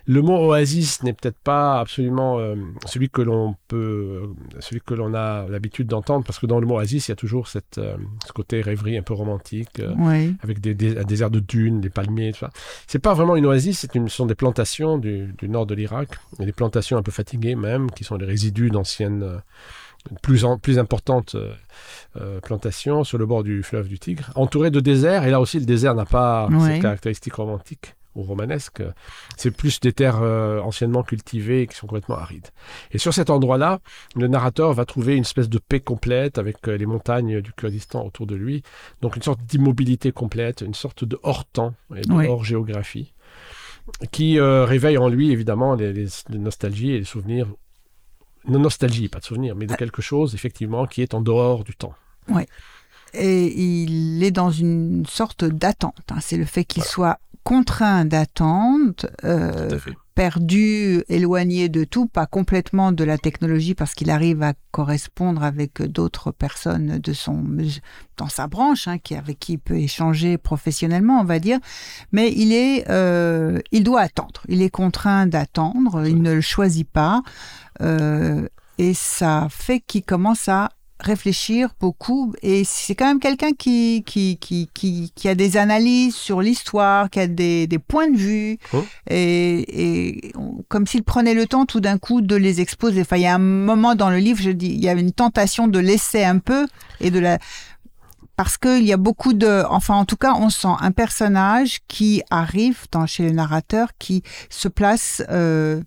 le 0.08 0.22
mot 0.22 0.38
oasis 0.38 1.04
n'est 1.04 1.12
peut-être 1.12 1.38
pas 1.38 1.82
absolument 1.82 2.40
euh, 2.40 2.56
celui 2.86 3.10
que 3.10 3.22
l'on 3.22 3.56
peut, 3.68 4.24
euh, 4.24 4.28
celui 4.62 4.80
que 4.80 4.94
l'on 4.94 5.14
a 5.14 5.46
l'habitude 5.50 5.88
d'entendre, 5.88 6.24
parce 6.26 6.40
que 6.40 6.46
dans 6.46 6.62
le 6.62 6.66
mot 6.66 6.76
oasis, 6.76 7.08
il 7.08 7.12
y 7.12 7.14
a 7.14 7.18
toujours 7.18 7.50
cette, 7.50 7.78
euh, 7.78 7.98
ce 8.26 8.32
côté 8.32 8.62
rêverie 8.62 8.98
un 8.98 9.02
peu 9.02 9.14
romantique, 9.14 9.82
avec 10.42 10.62
des, 10.62 10.74
des, 10.74 10.98
un 10.98 11.04
désert 11.04 11.30
de 11.30 11.42
dunes, 11.42 11.82
des 11.82 11.90
palmiers, 11.90 12.32
tout 12.32 12.40
ça. 12.40 12.52
C'est 12.88 13.00
pas 13.00 13.14
vraiment 13.14 13.36
une 13.36 13.46
oasis, 13.46 13.80
c'est 13.80 13.96
une, 13.96 14.08
ce 14.08 14.16
sont 14.16 14.26
des 14.26 14.36
plantations 14.36 14.98
du, 14.98 15.34
du 15.38 15.50
nord 15.50 15.66
de 15.66 15.76
l'Irak, 15.76 16.10
des 16.40 16.54
plantations 16.54 16.98
un 16.98 17.04
peu 17.04 17.12
fatiguées 17.12 17.56
même, 17.56 17.92
qui 17.92 18.06
sont 18.06 18.16
les 18.16 18.26
résidus 18.26 18.70
d'anciennes 18.70 19.42
plus, 20.22 20.46
en, 20.46 20.58
plus 20.58 20.80
importantes 20.80 21.36
plantations 22.44 23.04
sur 23.04 23.18
le 23.18 23.26
bord 23.26 23.44
du 23.44 23.62
fleuve 23.62 23.90
du 23.90 24.00
Tigre, 24.00 24.32
entourées 24.36 24.72
de 24.72 24.80
déserts. 24.80 25.26
Et 25.26 25.32
là 25.32 25.42
aussi, 25.42 25.60
le 25.60 25.66
désert 25.66 25.96
n'a 25.96 26.06
pas 26.06 26.48
cette 26.66 26.82
caractéristique 26.82 27.34
romantique 27.34 27.96
romanesque, 28.24 28.84
c'est 29.38 29.52
plus 29.52 29.80
des 29.80 29.94
terres 29.94 30.22
euh, 30.22 30.60
anciennement 30.62 31.04
cultivées 31.04 31.62
et 31.62 31.68
qui 31.68 31.76
sont 31.76 31.88
complètement 31.88 32.18
arides. 32.18 32.48
Et 32.92 32.98
sur 32.98 33.14
cet 33.14 33.30
endroit-là, 33.30 33.80
le 34.16 34.28
narrateur 34.28 34.74
va 34.74 34.86
trouver 34.86 35.16
une 35.16 35.22
espèce 35.22 35.50
de 35.50 35.60
paix 35.60 35.80
complète 35.80 36.38
avec 36.38 36.68
euh, 36.68 36.78
les 36.78 36.86
montagnes 36.86 37.42
du 37.42 37.54
Kurdistan 37.54 38.06
autour 38.06 38.28
de 38.28 38.36
lui, 38.36 38.64
donc 39.02 39.16
une 39.16 39.24
sorte 39.24 39.42
d'immobilité 39.44 40.12
complète, 40.12 40.62
une 40.62 40.74
sorte 40.74 41.04
de 41.04 41.20
hors-temps 41.24 41.74
et 41.96 42.02
de 42.02 42.14
hors-géographie, 42.14 43.14
qui 44.12 44.40
euh, 44.40 44.66
réveille 44.66 44.98
en 44.98 45.10
lui 45.10 45.32
évidemment 45.32 45.76
les, 45.76 46.08
nostalgies 46.30 46.92
et 46.92 47.00
les 47.00 47.06
souvenirs, 47.06 47.48
non 48.48 48.60
nostalgie, 48.60 49.10
pas 49.10 49.20
de 49.20 49.26
souvenirs, 49.26 49.56
mais 49.56 49.66
de 49.66 49.76
quelque 49.76 50.02
chose 50.02 50.34
effectivement 50.36 50.86
qui 50.86 51.02
est 51.02 51.14
en 51.14 51.22
dehors 51.22 51.64
du 51.64 51.76
temps. 51.76 51.94
Oui. 52.30 52.44
Et 53.14 53.48
il 53.60 54.24
est 54.24 54.32
dans 54.32 54.52
une 54.52 55.06
sorte 55.06 55.46
d'attente. 55.46 56.12
Hein. 56.12 56.20
C'est 56.22 56.38
le 56.38 56.46
fait 56.46 56.66
qu'il 56.66 56.84
soit 56.84 57.20
contraint 57.48 58.04
d'attendre, 58.04 59.08
euh, 59.24 59.80
perdu, 60.16 61.02
éloigné 61.08 61.70
de 61.70 61.86
tout, 61.86 62.06
pas 62.06 62.26
complètement 62.26 62.92
de 62.92 63.06
la 63.06 63.18
technologie 63.18 63.74
parce 63.74 63.94
qu'il 63.94 64.10
arrive 64.10 64.44
à 64.44 64.52
correspondre 64.72 65.42
avec 65.44 65.82
d'autres 65.82 66.32
personnes 66.32 67.00
de 67.00 67.14
son 67.14 67.46
dans 68.18 68.28
sa 68.28 68.48
branche, 68.48 68.90
hein, 68.90 68.98
qui 68.98 69.16
avec 69.16 69.40
qui 69.40 69.54
il 69.54 69.60
peut 69.60 69.78
échanger 69.78 70.38
professionnellement, 70.38 71.22
on 71.22 71.24
va 71.24 71.40
dire. 71.40 71.60
Mais 72.12 72.34
il 72.34 72.52
est, 72.52 72.84
euh, 72.90 73.62
il 73.72 73.86
doit 73.86 74.02
attendre. 74.02 74.42
Il 74.50 74.62
est 74.62 74.70
contraint 74.70 75.26
d'attendre. 75.26 76.06
Il 76.06 76.22
ne 76.22 76.34
le 76.34 76.42
choisit 76.42 76.90
pas. 76.90 77.22
Euh, 77.82 78.46
et 78.78 78.94
ça 78.94 79.48
fait 79.50 79.80
qu'il 79.80 80.04
commence 80.04 80.50
à 80.50 80.72
réfléchir 81.00 81.70
beaucoup 81.80 82.34
et 82.42 82.64
c'est 82.64 82.96
quand 82.96 83.06
même 83.06 83.20
quelqu'un 83.20 83.52
qui 83.52 84.04
qui, 84.06 84.38
qui, 84.38 84.70
qui, 84.74 85.12
qui, 85.16 85.30
a 85.30 85.36
des 85.36 85.58
analyses 85.58 86.16
sur 86.16 86.42
l'histoire, 86.42 87.10
qui 87.10 87.20
a 87.20 87.28
des, 87.28 87.68
des, 87.68 87.80
points 87.80 88.10
de 88.10 88.18
vue 88.18 88.58
oh. 88.74 88.84
et, 89.10 90.28
et, 90.28 90.34
comme 90.68 90.88
s'il 90.88 91.04
prenait 91.04 91.34
le 91.34 91.46
temps 91.46 91.66
tout 91.66 91.80
d'un 91.80 91.98
coup 91.98 92.22
de 92.22 92.36
les 92.36 92.62
exposer. 92.62 93.02
Enfin, 93.02 93.18
il 93.18 93.24
y 93.24 93.28
a 93.28 93.36
un 93.36 93.40
moment 93.40 93.96
dans 93.96 94.10
le 94.10 94.18
livre, 94.18 94.42
je 94.42 94.52
dis, 94.52 94.68
il 94.68 94.84
y 94.84 94.90
a 94.90 94.94
une 94.94 95.12
tentation 95.12 95.68
de 95.68 95.80
laisser 95.80 96.24
un 96.24 96.40
peu 96.40 96.68
et 97.00 97.12
de 97.12 97.20
la 97.20 97.38
parce 98.38 98.58
qu'il 98.58 98.84
y 98.84 98.94
a 98.94 98.98
beaucoup 98.98 99.34
de, 99.34 99.64
enfin 99.68 99.96
en 99.96 100.06
tout 100.06 100.16
cas, 100.16 100.34
on 100.36 100.50
sent 100.52 100.68
un 100.80 100.92
personnage 100.92 101.80
qui 101.88 102.22
arrive 102.30 102.86
dans, 102.92 103.08
chez 103.08 103.24
le 103.24 103.32
narrateur, 103.32 103.90
qui 103.98 104.22
se 104.50 104.68
place 104.68 105.24
euh, 105.32 105.82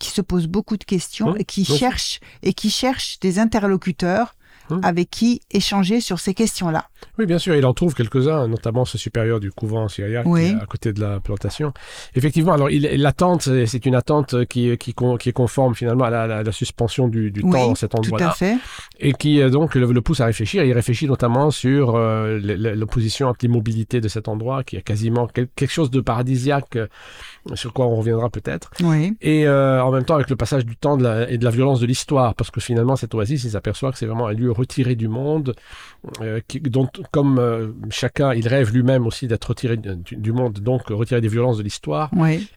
qui 0.00 0.10
se 0.10 0.20
pose 0.20 0.48
beaucoup 0.48 0.76
de 0.76 0.84
questions 0.84 1.36
et 1.36 1.44
qui 1.44 1.64
cherche 1.64 2.18
et 2.42 2.52
qui 2.52 2.70
cherche 2.70 3.20
des 3.20 3.38
interlocuteurs 3.38 4.34
avec 4.82 5.10
qui 5.10 5.40
échanger 5.50 6.00
sur 6.00 6.18
ces 6.18 6.34
questions-là. 6.34 6.86
Oui, 7.18 7.26
bien 7.26 7.38
sûr, 7.38 7.54
il 7.54 7.64
en 7.66 7.74
trouve 7.74 7.94
quelques-uns, 7.94 8.46
notamment 8.48 8.84
ce 8.84 8.98
supérieur 8.98 9.40
du 9.40 9.50
couvent 9.50 9.88
syriaque 9.88 10.26
à 10.26 10.66
côté 10.66 10.92
de 10.92 11.00
la 11.00 11.20
plantation. 11.20 11.72
Effectivement, 12.14 12.52
alors 12.52 12.68
l'attente, 12.70 13.42
c'est 13.42 13.86
une 13.86 13.94
attente 13.94 14.44
qui, 14.46 14.76
qui, 14.78 14.94
qui, 15.18 15.28
est 15.28 15.32
conforme 15.32 15.74
finalement 15.74 16.04
à 16.04 16.26
la, 16.26 16.52
suspension 16.52 17.08
du, 17.08 17.32
temps 17.32 17.48
dans 17.48 17.74
cet 17.74 17.94
endroit-là. 17.94 18.26
Tout 18.26 18.32
à 18.32 18.34
fait. 18.34 18.56
Et 18.98 19.12
qui 19.12 19.40
euh, 19.40 19.50
donc 19.50 19.74
le, 19.74 20.00
pousse 20.00 20.20
à 20.20 20.26
réfléchir. 20.26 20.64
Il 20.64 20.72
réfléchit 20.72 21.06
notamment 21.06 21.50
sur 21.50 21.94
euh, 21.94 22.38
l'opposition 22.74 23.28
anti-mobilité 23.28 24.00
de 24.00 24.08
cet 24.08 24.28
endroit, 24.28 24.64
qui 24.64 24.76
est 24.76 24.82
quasiment 24.82 25.26
quelque 25.26 25.66
chose 25.66 25.90
de 25.90 26.00
paradisiaque, 26.00 26.76
euh, 26.76 26.86
sur 27.54 27.72
quoi 27.72 27.86
on 27.86 27.96
reviendra 27.96 28.30
peut-être. 28.30 28.70
Oui. 28.82 29.16
Et 29.20 29.48
en 29.48 29.90
même 29.90 30.04
temps 30.04 30.14
avec 30.14 30.30
le 30.30 30.36
passage 30.36 30.64
du 30.64 30.76
temps 30.76 30.98
et 30.98 31.38
de 31.38 31.44
la 31.44 31.50
violence 31.50 31.80
de 31.80 31.86
l'histoire, 31.86 32.34
parce 32.34 32.50
que 32.50 32.60
finalement 32.60 32.96
cette 32.96 33.14
oasis, 33.14 33.44
il 33.44 33.50
s'aperçoit 33.50 33.92
que 33.92 33.98
c'est 33.98 34.06
vraiment 34.06 34.28
un 34.28 34.32
lieu 34.32 34.50
retiré 34.50 34.94
du 34.94 35.08
monde, 35.08 35.54
euh, 36.22 36.40
qui, 36.48 36.60
dont, 36.60 36.88
comme 37.10 37.38
euh, 37.38 37.68
chacun, 37.90 38.32
il 38.32 38.48
rêve 38.48 38.72
lui-même 38.72 39.06
aussi 39.06 39.26
d'être 39.26 39.44
retiré 39.44 39.76
du, 39.76 40.32
monde, 40.32 40.60
donc 40.60 40.88
retiré 40.88 41.20
des 41.20 41.28
violences 41.28 41.58
de 41.58 41.62
l'histoire, 41.62 42.10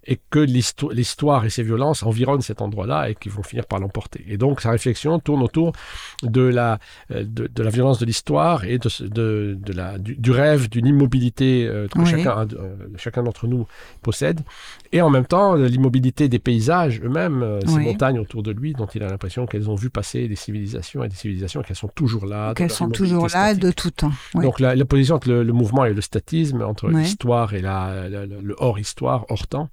et 0.06 0.20
que 0.30 0.40
l'histoire 0.40 1.46
et 1.46 1.50
ses 1.50 1.64
violences 1.64 2.04
environnent 2.04 2.42
cet 2.42 2.62
endroit-là 2.62 3.10
et 3.10 3.16
qui 3.16 3.30
vont 3.30 3.44
finir 3.44 3.66
par 3.66 3.80
l'emporter. 3.80 4.24
Et 4.28 4.38
donc 4.38 4.62
sa 4.62 4.72
réflexion 4.72 5.20
tourne 5.20 5.44
autour 5.44 5.74
de 6.22 6.42
la, 6.42 6.80
euh, 7.12 7.24
de, 7.26 7.64
la 7.64 7.70
violence 7.70 8.00
de 8.00 8.06
l'histoire 8.06 8.64
et 8.64 8.78
de, 8.78 8.90
de, 9.08 9.58
de 9.60 9.74
la, 9.74 9.98
du, 9.98 10.32
rêve 10.32 10.70
d'une 10.70 10.86
immobilité 10.86 11.70
que 11.94 12.06
chacun, 12.06 12.48
chacun 12.98 13.24
d'entre 13.24 13.48
nous 13.48 13.68
possède, 14.02 14.42
et 14.92 15.02
en 15.02 15.10
même 15.10 15.26
temps 15.26 15.56
l'immobilité 15.56 16.30
des 16.30 16.40
paysages 16.40 17.02
eux-mêmes, 17.04 17.60
ces 17.66 17.80
montagnes 17.80 18.20
autour 18.20 18.44
de 18.44 18.52
lui, 18.52 18.74
dont 18.74 18.86
il 18.88 19.04
a 19.04 19.08
l'impression 19.08 19.46
qu'elles 19.46 19.70
ont 19.70 19.76
vu 19.76 19.90
passer 19.90 20.28
des 20.28 20.36
civilisations 20.36 21.04
et 21.04 21.10
des 21.10 21.16
civilisations 21.16 21.62
qu'elles 21.62 21.76
sont 21.76 21.88
toujours 21.88 22.26
là. 22.26 22.54
Qu'elles 22.54 22.72
sont 22.72 22.90
toujours 22.90 23.28
là 23.34 23.54
de 23.54 23.72
tout 23.72 23.92
temps. 23.92 24.12
Donc 24.36 24.60
l'opposition 24.60 25.16
entre 25.16 25.30
le, 25.30 25.54
mouvement 25.54 25.86
et 25.86 25.94
le 25.94 26.02
statisme, 26.02 26.62
entre 26.62 26.90
l'histoire 26.90 27.54
et 27.54 27.62
la, 27.62 28.08
le 28.10 28.56
hors-histoire, 28.58 29.26
hors-temps, 29.30 29.70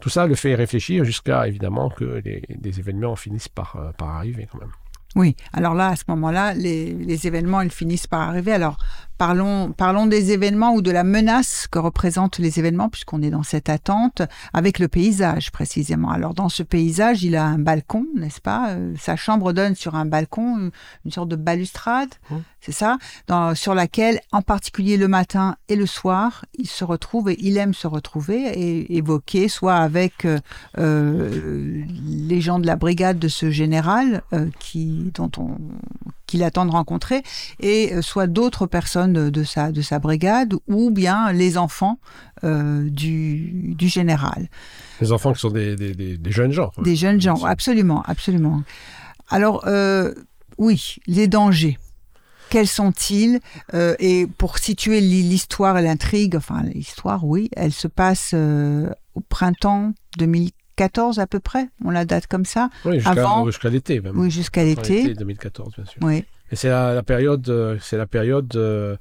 tout 0.00 0.08
ça 0.08 0.26
le 0.26 0.34
fait 0.34 0.54
réfléchir 0.54 1.04
jusqu'à 1.04 1.46
évidemment 1.46 1.90
que 1.90 2.20
les, 2.24 2.42
des 2.48 2.78
événements 2.78 3.16
finissent 3.16 3.48
par, 3.48 3.76
euh, 3.76 3.92
par 3.92 4.08
arriver 4.10 4.48
quand 4.50 4.58
même. 4.58 4.72
Oui, 5.16 5.34
alors 5.52 5.74
là, 5.74 5.88
à 5.88 5.96
ce 5.96 6.04
moment-là, 6.08 6.54
les, 6.54 6.94
les, 6.94 7.26
événements, 7.26 7.62
ils 7.62 7.70
finissent 7.70 8.06
par 8.06 8.20
arriver. 8.20 8.52
Alors, 8.52 8.78
parlons, 9.20 9.72
parlons 9.72 10.06
des 10.06 10.32
événements 10.32 10.72
ou 10.72 10.80
de 10.80 10.90
la 10.90 11.04
menace 11.04 11.66
que 11.70 11.78
représentent 11.78 12.38
les 12.38 12.58
événements, 12.58 12.88
puisqu'on 12.88 13.20
est 13.20 13.28
dans 13.28 13.42
cette 13.42 13.68
attente, 13.68 14.22
avec 14.54 14.78
le 14.78 14.88
paysage 14.88 15.52
précisément. 15.52 16.10
Alors 16.10 16.32
dans 16.32 16.48
ce 16.48 16.62
paysage, 16.62 17.22
il 17.22 17.36
a 17.36 17.44
un 17.44 17.58
balcon, 17.58 18.06
n'est-ce 18.16 18.40
pas? 18.40 18.70
Euh, 18.70 18.94
Sa 18.98 19.16
chambre 19.16 19.52
donne 19.52 19.74
sur 19.74 19.94
un 19.94 20.06
balcon, 20.06 20.70
une 21.04 21.10
sorte 21.10 21.28
de 21.28 21.36
balustrade, 21.36 22.08
Mmh. 22.30 22.36
c'est 22.60 22.72
ça, 22.72 22.96
dans, 23.26 23.54
sur 23.54 23.74
laquelle, 23.74 24.20
en 24.32 24.40
particulier 24.42 24.96
le 24.96 25.08
matin 25.08 25.56
et 25.68 25.76
le 25.76 25.86
soir, 25.86 26.46
il 26.54 26.66
se 26.66 26.84
retrouve 26.84 27.28
et 27.28 27.36
il 27.40 27.58
aime 27.58 27.74
se 27.74 27.86
retrouver 27.86 28.40
et 28.58 28.96
évoquer, 28.96 29.48
soit 29.48 29.76
avec 29.76 30.24
euh, 30.24 30.38
euh, 30.78 31.84
les 32.06 32.40
gens 32.40 32.58
de 32.58 32.66
la 32.66 32.76
brigade 32.76 33.18
de 33.18 33.28
ce 33.28 33.50
général 33.50 34.22
euh, 34.32 34.48
qui, 34.58 35.10
dont 35.14 35.30
on, 35.36 35.58
qu'il 36.30 36.44
attend 36.44 36.64
de 36.64 36.70
rencontrer, 36.70 37.22
et 37.58 37.92
euh, 37.92 38.02
soit 38.02 38.26
d'autres 38.28 38.66
personnes 38.66 39.30
de, 39.30 39.42
sa, 39.44 39.72
de 39.72 39.82
sa 39.82 39.98
brigade, 39.98 40.54
ou 40.68 40.90
bien 40.90 41.32
les 41.32 41.58
enfants 41.58 41.98
euh, 42.44 42.88
du, 42.88 43.74
du 43.76 43.88
général. 43.88 44.48
Les 45.00 45.10
enfants 45.12 45.32
qui 45.32 45.40
sont 45.40 45.50
des, 45.50 45.74
des- 45.76 45.94
des- 45.94 46.16
des 46.16 46.30
jeunes 46.32 46.52
gens. 46.52 46.70
Des 46.82 46.94
jeunes 46.96 47.20
gens, 47.20 47.42
absolument, 47.44 48.02
absolument. 48.06 48.62
Alors, 49.28 49.64
euh, 49.66 50.14
oui, 50.58 50.96
les 51.06 51.26
dangers. 51.28 51.78
Quels 52.50 52.66
sont-ils 52.68 53.38
Euh, 53.74 53.94
Et 53.98 54.26
pour 54.26 54.58
situer 54.58 55.00
l'hi- 55.00 55.22
l'histoire 55.22 55.78
et 55.78 55.82
l'intrigue, 55.82 56.34
enfin 56.36 56.62
l'histoire, 56.62 57.24
oui, 57.24 57.48
elle 57.56 57.72
se 57.72 57.88
passe 57.88 58.32
euh, 58.34 58.90
au 59.14 59.20
printemps 59.20 59.92
2014 60.80 61.18
à 61.18 61.26
peu 61.26 61.40
près. 61.40 61.68
On 61.84 61.90
la 61.90 62.04
date 62.04 62.26
comme 62.26 62.44
ça. 62.44 62.70
Oui, 62.84 62.94
jusqu'à 62.96 63.10
avant- 63.10 63.46
l'été 63.70 64.00
même. 64.00 64.18
Oui, 64.18 64.30
jusqu'à 64.30 64.64
l'été. 64.64 65.14
2014, 65.14 65.74
bien 65.76 65.84
sûr. 65.84 66.00
Oui, 66.02 66.24
Et 66.52 66.56
c'est 66.56 66.68
la, 66.70 66.94
la 66.94 67.02
période, 67.02 67.48
euh, 67.48 67.76
c'est 67.80 67.98
la 67.98 68.06
période 68.06 68.54
euh, 68.56 68.96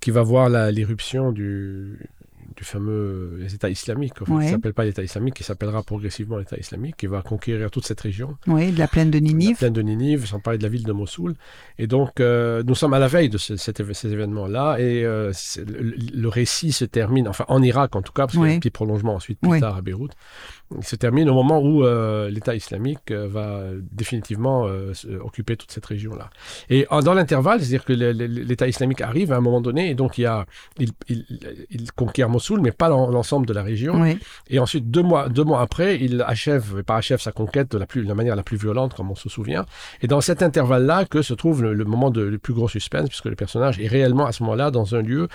qui 0.00 0.10
va 0.10 0.22
voir 0.22 0.48
la- 0.48 0.70
l'éruption 0.70 1.32
du, 1.32 1.98
du 2.56 2.64
fameux 2.64 3.38
euh, 3.40 3.48
État 3.52 3.70
islamique. 3.70 4.12
Enfin, 4.20 4.34
Ouais. 4.34 4.44
Il 4.44 4.46
ne 4.48 4.52
s'appelle 4.52 4.74
pas 4.74 4.84
l'État 4.84 5.02
islamique, 5.02 5.40
il 5.40 5.44
s'appellera 5.44 5.82
progressivement 5.82 6.36
l'État 6.38 6.56
islamique, 6.58 6.96
qui 6.98 7.06
va 7.06 7.22
conquérir 7.22 7.70
toute 7.70 7.86
cette 7.86 8.00
région. 8.00 8.36
oui, 8.46 8.70
de 8.72 8.78
la 8.78 8.86
plaine 8.88 9.10
de 9.10 9.18
La 9.18 9.22
Ninive. 9.24 9.56
plaine 9.56 9.72
de 9.72 9.82
Ninive, 9.82 10.26
sans 10.26 10.38
parler 10.38 10.58
de 10.58 10.62
la 10.62 10.68
ville 10.68 10.84
de 10.84 10.92
Mossoul. 10.92 11.34
Et 11.78 11.86
donc, 11.86 12.20
euh, 12.20 12.62
nous 12.66 12.74
sommes 12.74 12.92
à 12.94 12.98
la 12.98 13.08
veille 13.08 13.28
de 13.30 13.38
ce- 13.38 13.56
cet 13.56 13.80
éve- 13.80 13.94
ces 13.94 14.12
événements-là. 14.12 14.76
Et 14.78 15.04
euh, 15.04 15.32
le, 15.56 15.94
le 16.14 16.28
récit 16.28 16.72
se 16.72 16.84
termine, 16.84 17.26
enfin 17.26 17.44
en 17.48 17.62
Irak 17.62 17.96
en 17.96 18.02
tout 18.02 18.12
cas, 18.12 18.26
parce 18.26 18.34
qu'il 18.34 18.42
y 18.46 18.52
a 18.52 18.54
un 18.54 18.58
petit 18.60 18.70
prolongement 18.70 19.14
ensuite 19.14 19.38
plus 19.40 19.60
tard 19.60 19.76
à 19.76 19.80
Beyrouth. 19.82 20.12
Il 20.78 20.84
se 20.86 20.96
termine 20.96 21.28
au 21.28 21.34
moment 21.34 21.60
où 21.60 21.84
euh, 21.84 22.30
l'État 22.30 22.54
islamique 22.54 23.10
euh, 23.10 23.28
va 23.28 23.62
définitivement 23.92 24.66
euh, 24.66 24.92
occuper 25.22 25.56
toute 25.56 25.70
cette 25.70 25.86
région-là. 25.86 26.30
Et 26.70 26.86
en- 26.90 27.00
dans 27.00 27.14
l'intervalle, 27.14 27.60
c'est-à-dire 27.60 27.84
que 27.84 27.92
l'État 27.92 28.66
islamique 28.68 29.00
arrive 29.00 29.32
à 29.32 29.36
un 29.36 29.40
moment 29.40 29.60
donné, 29.60 29.90
et 29.90 29.94
donc 29.94 30.18
il, 30.18 30.22
y 30.22 30.26
a, 30.26 30.46
il, 30.78 30.90
il, 31.08 31.24
il 31.70 31.92
conquiert 31.92 32.28
Mossoul, 32.28 32.60
mais 32.60 32.72
pas 32.72 32.88
l'en- 32.88 33.10
l'ensemble 33.10 33.46
de 33.46 33.52
la 33.52 33.62
région. 33.62 34.00
Oui, 34.00 34.18
Et 34.48 34.58
ensuite, 34.58 34.90
deux 34.90 35.02
mois, 35.02 35.28
deux 35.28 35.44
mois 35.44 35.60
après, 35.60 35.98
il 36.00 36.22
achève, 36.22 36.76
et 36.78 36.82
pas 36.82 36.96
achève 36.96 37.20
sa 37.20 37.32
conquête 37.32 37.70
de 37.72 37.78
la, 37.78 37.86
plus, 37.86 38.02
de 38.02 38.08
la 38.08 38.14
manière 38.14 38.36
la 38.36 38.42
plus 38.42 38.56
violente, 38.56 38.94
comme 38.94 39.10
on 39.10 39.14
se 39.14 39.28
souvient. 39.28 39.66
Et 40.00 40.06
dans 40.06 40.20
cet 40.20 40.42
intervalle-là 40.42 41.04
que 41.04 41.22
se 41.22 41.34
trouve 41.34 41.62
le, 41.62 41.74
le 41.74 41.84
moment 41.84 42.10
de 42.10 42.22
le 42.22 42.38
plus 42.38 42.54
gros 42.54 42.68
suspense, 42.68 43.08
puisque 43.08 43.26
le 43.26 43.36
personnage 43.36 43.78
est 43.80 43.88
réellement 43.88 44.26
à 44.26 44.32
ce 44.32 44.42
moment-là 44.42 44.70
dans 44.70 44.94
un 44.94 45.02
lieu 45.02 45.28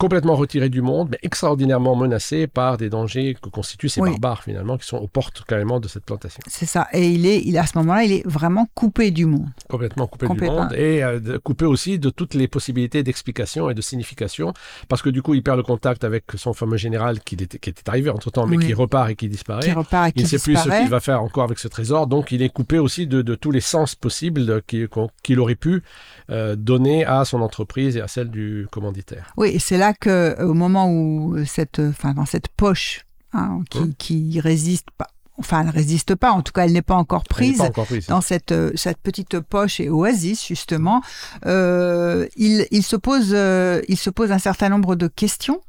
complètement 0.00 0.34
retiré 0.34 0.68
du 0.70 0.80
monde, 0.82 1.08
mais 1.12 1.18
extraordinairement 1.22 1.94
menacé 1.94 2.46
par 2.46 2.76
des 2.78 2.88
dangers 2.88 3.36
que 3.40 3.48
constituent 3.50 3.88
ces 3.90 4.00
Oui. 4.00 4.10
barbares, 4.12 4.42
finalement, 4.42 4.78
qui 4.78 4.86
sont 4.86 4.96
aux 4.96 5.06
portes 5.06 5.44
carrément 5.46 5.78
de 5.78 5.88
cette 5.88 6.04
plantation. 6.04 6.40
c'est 6.48 6.66
ça. 6.66 6.88
Et 6.92 7.08
il 7.10 7.26
est, 7.26 7.42
il, 7.44 7.56
à 7.58 7.66
ce 7.66 7.76
moment-là, 7.78 8.02
il 8.04 8.12
est 8.12 8.26
vraiment 8.26 8.66
coupé 8.74 9.10
du 9.10 9.26
monde. 9.26 9.46
Complètement 9.68 10.06
coupé 10.06 10.26
Complètement. 10.26 10.56
du 10.56 10.62
monde 10.62 10.72
et 10.74 11.02
euh, 11.04 11.38
coupé 11.44 11.66
aussi 11.66 11.98
de 11.98 12.08
toutes 12.10 12.34
les 12.34 12.48
possibilités 12.48 13.02
d'explication 13.02 13.68
et 13.70 13.74
de 13.74 13.82
signification, 13.82 14.54
parce 14.88 15.02
que 15.02 15.10
du 15.10 15.20
coup, 15.22 15.34
il 15.34 15.42
perd 15.42 15.58
le 15.58 15.62
contact 15.62 16.02
avec 16.02 16.24
son 16.36 16.54
fameux 16.54 16.78
général 16.78 17.20
qui 17.20 17.34
était, 17.34 17.58
qui 17.58 17.68
était 17.70 17.88
arrivé 17.88 18.08
entre-temps, 18.10 18.46
mais 18.46 18.56
Oui. 18.56 18.66
qui 18.66 18.72
repart 18.74 19.10
et 19.10 19.16
qui 19.16 19.28
disparaît. 19.28 19.62
Qui 19.62 19.72
repart 19.72 20.08
et 20.08 20.12
qui 20.12 20.20
Il 20.20 20.22
ne 20.22 20.28
sait 20.28 20.38
plus 20.38 20.56
ce 20.56 20.68
qu'il 20.80 20.88
va 20.88 21.00
faire 21.00 21.22
encore 21.22 21.44
avec 21.44 21.58
ce 21.58 21.68
trésor, 21.68 22.06
donc 22.06 22.32
il 22.32 22.40
est 22.42 22.48
coupé 22.48 22.78
aussi 22.78 23.06
de, 23.06 23.20
de 23.22 23.34
tous 23.34 23.50
les 23.50 23.60
sens 23.60 23.94
possibles 23.94 24.62
qu'il 24.66 25.38
aurait 25.40 25.54
pu 25.56 25.82
euh, 26.30 26.56
donner 26.56 27.04
à 27.04 27.24
son 27.26 27.42
entreprise 27.42 27.96
et 27.96 28.00
à 28.00 28.08
celle 28.08 28.30
du 28.30 28.66
commanditaire. 28.70 29.32
Oui, 29.36 29.48
et 29.50 29.58
c'est 29.58 29.76
là 29.76 29.89
que, 29.92 30.08
euh, 30.38 30.46
au 30.46 30.54
moment 30.54 30.90
où 30.92 31.36
cette, 31.46 31.78
enfin, 31.80 32.14
dans 32.14 32.26
cette 32.26 32.48
poche 32.48 33.04
hein, 33.32 33.60
qui, 33.70 33.78
Hum. 33.78 33.94
qui 33.98 34.40
résiste 34.40 34.88
pas, 34.96 35.06
enfin, 35.38 35.62
elle 35.62 35.70
résiste 35.70 36.14
pas. 36.14 36.32
En 36.32 36.42
tout 36.42 36.52
cas, 36.52 36.64
elle 36.66 36.72
n'est 36.72 36.82
pas 36.82 36.96
encore 36.96 37.24
prise. 37.24 37.58
pas 37.58 37.64
encore 37.64 37.86
prise. 37.86 38.06
Dans 38.06 38.20
cette, 38.20 38.52
euh, 38.52 38.70
cette 38.74 38.98
petite 38.98 39.40
poche 39.40 39.80
et 39.80 39.88
oasis, 39.88 40.46
justement, 40.46 41.02
euh, 41.46 42.26
il, 42.36 42.66
il, 42.70 42.82
se 42.82 42.96
pose, 42.96 43.30
euh, 43.32 43.80
il 43.88 43.96
se 43.96 44.10
pose 44.10 44.32
un 44.32 44.38
certain 44.38 44.68
nombre 44.68 44.96
de 44.96 45.06
questions 45.08 45.60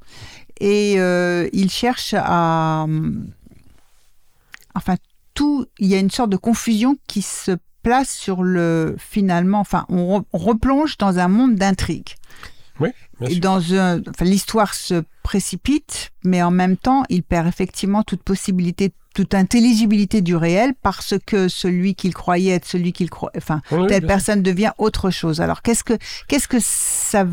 et 0.59 0.95
euh, 0.97 1.47
il 1.53 1.69
cherche 1.71 2.13
à. 2.17 2.85
Enfin, 4.75 4.95
tout. 5.33 5.65
Il 5.79 5.87
y 5.87 5.95
a 5.95 5.99
une 5.99 6.11
sorte 6.11 6.29
de 6.29 6.37
confusion 6.37 6.97
qui 7.07 7.21
se 7.21 7.51
place 7.83 8.09
sur 8.09 8.43
le. 8.43 8.95
Finalement, 8.99 9.59
enfin, 9.59 9.85
on, 9.89 10.19
re- 10.19 10.23
on 10.33 10.37
replonge 10.37 10.97
dans 10.97 11.17
un 11.19 11.27
monde 11.27 11.55
d'intrigue. 11.55 12.09
Sûr. 12.77 12.91
Dans 13.39 13.73
un, 13.73 14.01
enfin, 14.09 14.25
l'histoire 14.25 14.73
se 14.73 15.03
précipite, 15.23 16.11
mais 16.23 16.41
en 16.41 16.51
même 16.51 16.77
temps, 16.77 17.03
il 17.09 17.23
perd 17.23 17.47
effectivement 17.47 18.03
toute 18.03 18.23
possibilité, 18.23 18.91
toute 19.13 19.33
intelligibilité 19.33 20.21
du 20.21 20.35
réel 20.35 20.73
parce 20.81 21.15
que 21.25 21.47
celui 21.47 21.95
qu'il 21.95 22.13
croyait 22.13 22.53
être 22.55 22.65
celui 22.65 22.93
qu'il 22.93 23.09
croit, 23.09 23.31
enfin, 23.37 23.61
Oui, 23.71 23.87
telle 23.87 24.01
sûr. 24.01 24.07
personne 24.07 24.41
devient 24.41 24.71
autre 24.77 25.09
chose. 25.09 25.41
Alors, 25.41 25.61
qu'est-ce 25.61 25.83
que, 25.83 25.93
qu'est-ce 26.27 26.47
que 26.47 26.57
ça 26.59 27.25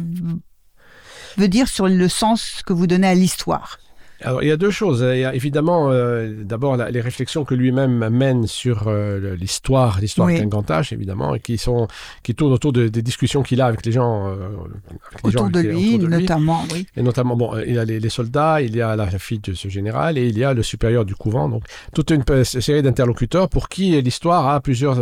veut 1.37 1.49
dire 1.49 1.69
sur 1.69 1.89
le 1.89 2.09
sens 2.09 2.63
que 2.67 2.73
vous 2.73 2.87
donnez 2.87 3.07
à 3.09 3.15
l'histoire? 3.15 3.79
Alors, 4.21 4.43
il 4.43 4.49
y 4.49 4.53
a 4.53 4.57
deux 4.57 4.71
choses. 4.71 5.01
Il 5.15 5.21
y 5.21 5.25
a 5.25 5.35
évidemment, 5.35 5.91
euh, 5.91 6.43
d'abord, 6.43 6.77
les 6.77 7.01
réflexions 7.01 7.45
que 7.45 7.55
lui-même 7.55 8.09
mène 8.09 8.47
sur 8.47 8.89
euh, 8.89 9.37
l'histoire, 9.37 10.01
l'histoire 10.01 10.27
Oui. 10.27 10.35
avec 10.35 10.47
un 10.47 10.49
grand 10.49 10.69
évidemment, 10.93 11.35
et 11.35 11.41
qui, 11.41 11.57
sont, 11.57 11.87
qui 12.23 12.35
tournent 12.35 12.53
autour 12.53 12.73
de- 12.73 12.89
des 12.89 13.03
discussions 13.03 13.43
qu'il 13.43 13.61
a 13.61 13.67
avec 13.67 13.87
les 13.87 13.93
gens, 13.93 14.29
euh, 14.29 14.33
avec 15.13 15.25
les 15.25 15.31
gens 15.31 15.39
autour 15.47 15.51
de 15.51 15.61
lui, 15.61 15.95
autour 15.95 15.99
de 16.09 16.15
lui. 16.17 16.23
notamment, 16.23 16.65
oui. 16.73 16.87
Et 16.97 17.03
notamment, 17.03 17.37
bon, 17.37 17.57
il 17.65 17.75
y 17.75 17.79
a 17.79 17.85
les, 17.85 18.01
les 18.01 18.09
soldats, 18.09 18.61
il 18.61 18.75
y 18.77 18.83
a 18.83 18.97
la 18.97 19.07
fille 19.11 19.39
de 19.39 19.55
ce 19.55 19.69
général 19.69 20.19
et 20.19 20.27
il 20.27 20.37
y 20.37 20.43
a 20.45 20.53
le 20.53 20.63
supérieur 20.65 21.05
du 21.05 21.15
couvent. 21.15 21.49
Donc, 21.49 21.63
toute 21.95 22.11
une 22.11 22.25
série 22.45 22.83
d'interlocuteurs 22.83 23.49
pour 23.49 23.69
qui 23.69 24.01
l'histoire 24.03 24.49
a 24.49 24.61
plusieurs, 24.61 24.99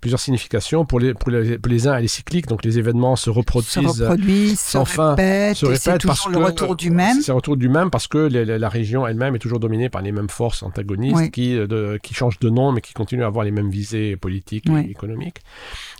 plusieurs 0.00 0.20
significations. 0.20 0.84
Pour 0.86 0.98
les, 1.00 1.12
pour, 1.14 1.30
les, 1.30 1.58
pour 1.58 1.70
les 1.70 1.86
uns, 1.88 1.96
elle 1.96 2.04
est 2.04 2.08
cyclique, 2.08 2.46
donc 2.46 2.64
les 2.64 2.78
événements 2.78 3.16
se 3.16 3.28
reproduisent. 3.28 3.66
Se 3.96 4.02
reproduit, 4.02 4.56
se 4.56 4.70
sans 4.72 4.84
fin, 4.86 5.10
répète, 5.10 5.56
se 5.58 5.66
et 5.66 5.76
c'est 5.76 5.90
répètent 5.92 6.06
parce 6.06 6.24
que- 6.24 6.74
du 6.76 6.90
même. 6.90 7.20
C'est 7.20 7.32
le 7.32 7.36
retour 7.36 7.56
du 7.56 7.68
même 7.68 7.90
parce 7.90 8.06
que 8.06 8.18
les- 8.18 8.45
la 8.46 8.68
région 8.68 9.06
elle-même 9.06 9.34
est 9.34 9.38
toujours 9.38 9.60
dominée 9.60 9.88
par 9.88 10.02
les 10.02 10.12
mêmes 10.12 10.28
forces 10.28 10.62
antagonistes 10.62 11.16
Oui. 11.16 11.30
qui, 11.30 11.56
euh, 11.56 11.66
de- 11.66 11.98
qui 12.02 12.14
changent 12.14 12.38
de 12.38 12.48
nom 12.50 12.72
mais 12.72 12.80
qui 12.80 12.92
continuent 12.94 13.24
à 13.24 13.26
avoir 13.26 13.44
les 13.44 13.50
mêmes 13.50 13.70
visées 13.70 14.16
politiques 14.16 14.64
Oui. 14.68 14.82
et 14.86 14.90
économiques. 14.90 15.38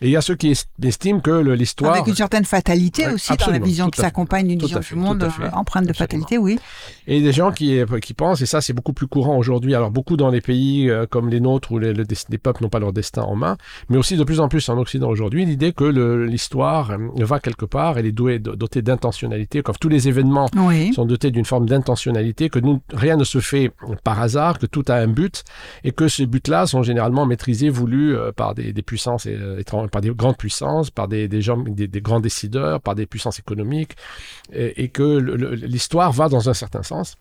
Et 0.03 0.07
il 0.07 0.11
y 0.11 0.17
a 0.17 0.21
ceux 0.21 0.35
qui 0.37 0.51
est- 0.53 0.69
estiment 0.83 1.21
que 1.21 1.31
l'histoire... 1.31 1.95
Avec 1.95 2.07
une 2.07 2.15
certaine 2.15 2.45
fatalité 2.45 3.07
aussi 3.09 3.33
dans 3.37 3.51
la 3.51 3.59
vision 3.59 3.89
qui 3.91 4.01
s'accompagne 4.01 4.47
d'une 4.49 4.59
vision 4.61 4.83
fait, 4.83 4.95
du 4.95 5.01
monde 5.01 5.23
euh, 5.23 5.51
empreinte 5.53 5.87
de 5.87 5.93
fatalité, 5.93 6.39
oui. 6.39 6.59
Et 7.07 7.21
des 7.21 7.33
gens 7.33 7.53
qui, 7.53 7.79
qui 8.03 8.15
pensent, 8.15 8.41
et 8.43 8.47
ça 8.47 8.61
c'est 8.61 8.73
beaucoup 8.73 8.93
plus 8.93 9.07
courant 9.07 9.37
aujourd'hui, 9.37 9.75
alors 9.75 9.91
beaucoup 9.91 10.17
dans 10.17 10.31
les 10.31 10.41
pays 10.41 10.89
euh, 10.91 11.07
comme 11.09 11.29
les 11.29 11.41
nôtres 11.41 11.73
où 11.73 11.79
les, 11.79 11.93
les 11.95 12.39
peuples 12.39 12.63
n'ont 12.63 12.69
pas 12.69 12.79
leur 12.79 12.93
destin 12.93 13.23
en 13.23 13.37
main, 13.37 13.57
mais 13.89 13.97
aussi 13.97 14.17
de 14.17 14.25
plus 14.25 14.41
en 14.41 14.49
plus 14.49 14.69
en 14.69 14.79
Occident 14.79 15.09
aujourd'hui, 15.09 15.45
l'idée 15.45 15.73
que 15.73 15.85
l'histoire 16.25 16.91
euh, 16.93 17.25
va 17.25 17.41
quelque 17.41 17.65
part, 17.65 17.99
elle 17.99 18.07
est 18.07 18.13
dotée 18.13 18.83
d'intentionnalité, 18.83 19.63
comme 19.63 19.77
tous 19.81 19.89
les 19.89 20.09
événements 20.09 20.49
Oui. 20.57 20.93
sont 20.95 21.05
dotés 21.05 21.31
d'une 21.31 21.45
forme 21.45 21.67
d'intentionnalité, 21.67 22.36
que 22.37 22.61
rien 22.93 23.17
ne 23.17 23.25
se 23.25 23.41
fait 23.41 23.71
par 24.05 24.21
hasard, 24.21 24.59
que 24.59 24.67
tout 24.67 24.85
a 24.89 24.95
un 24.95 25.09
but, 25.09 25.45
et 25.85 25.93
que 25.93 26.09
ces 26.09 26.27
buts-là 26.27 26.67
sont 26.67 26.83
généralement 26.83 27.27
maîtrisés, 27.27 27.71
voulus 27.71 28.17
euh, 28.17 28.33
par 28.33 28.55
des, 28.55 28.73
puissances, 28.83 29.27
euh, 29.27 29.63
par 29.91 30.01
des 30.01 30.11
grandes 30.11 30.37
puissances, 30.37 30.91
par 30.91 31.09
des, 31.09 31.29
gens, 31.41 31.59
des, 31.59 32.01
grands 32.01 32.21
décideurs, 32.21 32.81
par 32.81 32.95
des 32.95 33.07
puissances 33.07 33.39
économiques, 33.39 33.97
et, 34.53 34.89
que 34.89 35.19
l'histoire 35.67 36.13
va 36.13 36.29
dans 36.29 36.49
un 36.49 36.55
certain 36.55 36.83
sens. 36.83 37.17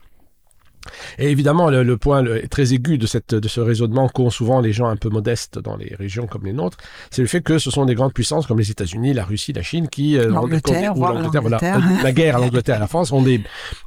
Et 1.18 1.30
évidemment, 1.30 1.70
le, 1.70 1.82
le 1.82 1.96
point 1.96 2.22
le- 2.22 2.46
très 2.48 2.72
aigu 2.74 2.98
de, 2.98 3.06
cette, 3.06 3.34
de 3.34 3.48
ce 3.48 3.60
raisonnement 3.60 4.08
qu'ont 4.08 4.30
souvent 4.30 4.60
les 4.60 4.72
gens 4.72 4.86
un 4.88 4.96
peu 4.96 5.08
modestes 5.08 5.58
dans 5.58 5.76
les 5.76 5.94
régions 5.98 6.26
comme 6.26 6.44
les 6.44 6.52
nôtres, 6.52 6.76
c'est 7.10 7.22
le 7.22 7.28
fait 7.28 7.40
que 7.40 7.58
ce 7.58 7.70
sont 7.70 7.84
des 7.84 7.94
grandes 7.94 8.12
puissances 8.12 8.46
comme 8.46 8.58
les 8.58 8.70
États-Unis, 8.70 9.12
la 9.14 9.24
Russie, 9.24 9.52
la 9.52 9.62
Chine, 9.62 9.88
qui... 9.88 10.16
euh, 10.18 10.28
L'Angleterre, 10.28 10.96
ou 10.96 11.00
l'Angleterre, 11.14 11.42
voilà, 11.42 11.58
la 12.02 12.12
guerre 12.12 12.36
à 12.36 12.40
l'Angleterre 12.40 12.74
et 12.74 12.78
à 12.78 12.80
la 12.80 12.86
France 12.86 13.12
ont 13.12 13.22
des, 13.22 13.40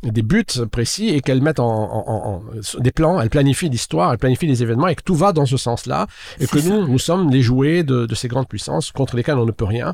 des 0.04 0.22
buts 0.22 0.46
précis 0.72 1.10
et 1.10 1.22
qu'elles 1.22 1.42
mettent 1.42 1.60
en, 1.60 1.68
en- 1.68 2.04
en- 2.08 2.26
en- 2.36 2.80
des 2.80 2.92
plans, 2.92 3.20
elles 3.20 3.30
planifient 3.30 3.70
l'histoire, 3.70 4.12
elles 4.12 4.18
planifient 4.18 4.48
les 4.48 4.64
événements 4.64 4.88
et 4.88 4.96
que 4.96 5.04
tout 5.04 5.16
va 5.16 5.32
dans 5.34 5.46
ce 5.46 5.58
sens-là. 5.58 6.08
Et 6.40 6.48
que 6.48 6.60
ça. 6.60 6.70
nous, 6.70 6.88
nous 6.88 7.00
sommes 7.00 7.30
les 7.30 7.42
jouets 7.42 7.84
de, 7.84 8.06
de 8.06 8.16
ces 8.16 8.28
grandes 8.28 8.48
puissances 8.48 8.92
contre 8.92 9.16
lesquelles 9.16 9.38
on 9.38 9.46
ne 9.46 9.52
peut 9.52 9.66
rien. 9.66 9.94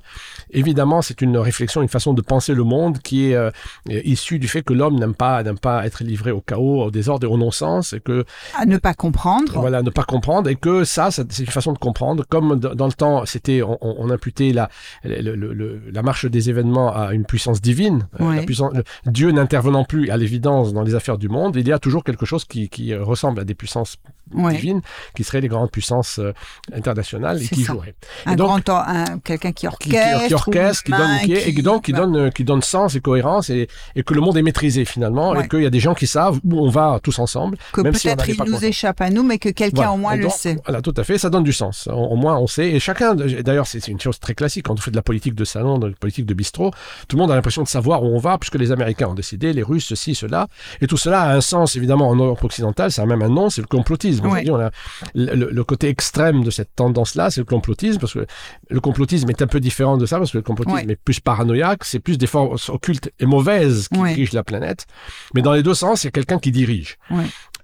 Évidemment, 0.52 1.02
c'est 1.02 1.22
une 1.22 1.38
réflexion, 1.38 1.82
une 1.82 1.88
façon 1.88 2.14
de 2.14 2.22
penser 2.22 2.54
le 2.54 2.64
monde 2.64 3.00
qui 3.00 3.30
est 3.32 3.36
euh, 3.36 3.50
issue 3.90 4.40
du 4.40 4.48
fait 4.48 4.62
que 4.62 4.74
l'homme 4.74 4.98
n'aime 5.00 5.14
pas, 5.16 5.44
n'aime 5.44 5.60
pas 5.60 5.86
être 5.86 6.04
livré 6.04 6.32
au 6.32 6.42
chaos, 6.42 6.92
désordre 6.96 7.28
et 7.28 7.30
au 7.30 7.38
non-sens 7.38 7.94
et 7.94 8.00
que 8.00 8.26
à 8.58 8.66
ne 8.66 8.78
pas 8.78 8.94
comprendre. 8.94 9.60
Voilà, 9.60 9.84
ne 9.84 9.90
pas 9.90 10.04
comprendre 10.04 10.50
et 10.50 10.56
que 10.56 10.84
ça, 10.84 11.12
c'est 11.12 11.40
une 11.40 11.46
façon 11.48 11.74
de 11.74 11.78
comprendre. 11.78 12.24
Comme 12.28 12.60
dans 12.60 12.88
le 12.88 12.94
temps, 12.94 13.26
c'était 13.26 13.62
on, 13.62 13.78
on, 13.82 14.10
imputait 14.10 14.52
la 14.52 14.70
le, 15.04 15.36
le, 15.36 15.82
la 15.92 16.02
marche 16.02 16.26
des 16.26 16.50
événements 16.50 16.96
à 16.96 17.14
une 17.14 17.26
puissance 17.26 17.62
divine. 17.62 18.08
Euh, 18.20 18.36
la 18.36 18.44
puissance, 18.44 18.74
Dieu 19.06 19.32
n'intervenant 19.32 19.84
plus 19.84 20.10
à 20.10 20.18
l'évidence 20.18 20.74
dans 20.74 20.84
les 20.84 20.96
affaires 20.96 21.18
du 21.18 21.30
monde, 21.30 21.56
il 21.56 21.68
y 21.68 21.72
a 21.72 21.80
toujours 21.80 22.04
quelque 22.04 22.26
chose 22.26 22.46
qui, 22.46 22.70
qui 22.70 22.96
ressemble 22.96 23.40
à 23.42 23.44
des 23.44 23.56
puissances 23.56 23.98
divines, 24.32 24.82
qui 25.16 25.24
seraient 25.24 25.42
les 25.42 25.48
grandes 25.48 25.72
puissances 25.72 26.20
euh, 26.20 26.34
internationales 26.74 27.42
et 27.42 27.48
qui 27.48 27.64
joueraient. 27.64 27.96
Un 28.26 28.36
grand 28.36 28.68
un, 28.70 29.20
quelqu'un 29.20 29.52
qui 29.52 29.68
orchestre, 29.68 30.28
qui, 30.28 30.34
orchestre, 30.34 30.84
qui 30.84 30.92
donne, 30.92 31.20
qui, 31.20 31.34
et 31.34 31.62
donc 31.62 31.86
qui 31.86 31.94
donne, 31.94 32.32
qui 32.32 32.44
donne 32.44 32.62
sens 32.62 32.96
et 32.96 33.02
cohérence 33.02 33.50
et, 33.50 33.68
et 33.96 34.04
que 34.04 34.14
le 34.14 34.22
monde 34.22 34.38
est 34.38 34.42
maîtrisé 34.42 34.86
finalement 34.86 35.36
et 35.36 35.48
qu'il 35.48 35.62
y 35.62 35.66
a 35.66 35.70
des 35.70 35.80
gens 35.80 35.94
qui 35.94 36.08
savent 36.08 36.40
où 36.44 36.60
on 36.60 36.70
va 36.70 37.00
tous 37.02 37.20
ensemble. 37.20 37.58
Que 37.74 37.82
peut-être 37.82 38.30
il 38.30 38.42
nous 38.44 38.64
échappe 38.64 39.02
à 39.02 39.10
nous, 39.10 39.24
mais 39.24 39.38
que 39.38 39.50
quelqu'un 39.50 39.92
au 39.92 39.98
moins 39.98 40.16
le 40.16 40.30
sait. 40.30 40.58
Voilà, 40.66 40.82
tout 40.82 40.94
à 40.98 41.04
fait, 41.04 41.18
ça 41.18 41.30
donne 41.30 41.44
du 41.44 41.54
sens. 41.54 41.88
Au, 41.92 42.16
moins 42.16 42.38
on 42.38 42.48
sait. 42.48 42.70
Et 42.72 42.80
chacun, 42.80 43.16
d'ailleurs, 43.16 43.68
c'est 43.68 43.88
une 43.88 44.00
chose 44.00 44.20
très 44.20 44.34
classique 44.34 44.66
quand 44.66 44.74
on 44.74 44.82
fait 44.82 44.92
de 44.92 44.96
la 44.96 45.02
politique 45.02 45.36
de 45.36 45.46
salon, 45.46 45.78
de 45.78 45.88
la 45.88 45.94
politique 45.94 46.26
de 46.26 46.34
bistrot, 46.34 46.72
tout 47.08 47.16
le 47.18 47.22
monde 47.22 47.32
a 47.32 47.36
l'impression 47.36 47.64
de 47.64 47.68
savoir 47.68 48.04
où 48.04 48.08
on 48.08 48.20
va 48.20 48.38
puisque 48.38 48.56
les 48.56 48.72
Américains 48.72 49.08
ont 49.08 49.14
décidé, 49.14 49.54
les 49.54 49.64
Russes, 49.64 49.86
ceci, 49.86 50.16
cela. 50.16 50.48
Et 50.82 50.88
tout 50.88 50.98
cela 50.98 51.22
a 51.22 51.36
un 51.36 51.42
sens 51.42 51.76
évidemment 51.76 52.10
en 52.10 52.16
Europe 52.16 52.44
occidentale, 52.44 52.92
ça 52.92 53.04
a 53.04 53.06
même 53.06 53.22
un 53.22 53.30
nom, 53.30 53.50
c'est 53.50 53.62
le 53.62 53.68
complotisme. 53.68 54.15
On 54.24 54.60
a 54.60 54.72
le, 55.14 55.64
côté 55.64 55.90
extrême 55.90 56.44
de 56.44 56.52
cette 56.52 56.76
tendance-là, 56.76 57.32
c'est 57.32 57.42
le 57.42 57.46
complotisme, 57.46 58.00
parce 58.00 58.14
que 58.14 58.26
le 58.70 58.80
complotisme 58.80 59.30
est 59.30 59.42
un 59.42 59.48
peu 59.48 59.60
différent 59.60 59.98
de 59.98 60.06
ça, 60.06 60.18
parce 60.18 60.32
que 60.32 60.38
le 60.38 60.44
complotisme 60.44 60.90
est 60.90 60.96
plus 60.96 61.20
paranoïaque, 61.20 61.84
c'est 61.84 62.00
plus 62.00 62.18
des 62.18 62.28
forces 62.28 62.70
occultes 62.70 63.12
et 63.20 63.26
mauvaises 63.26 63.88
qui 63.88 64.02
dirigent 64.02 64.36
la 64.36 64.44
planète. 64.44 64.86
Mais 65.34 65.42
dans 65.42 65.54
les 65.54 65.64
deux 65.64 65.74
sens, 65.74 66.04
il 66.04 66.08
y 66.08 66.10
a 66.10 66.12
quelqu'un 66.12 66.40
qui 66.40 66.52
dirige. 66.52 66.98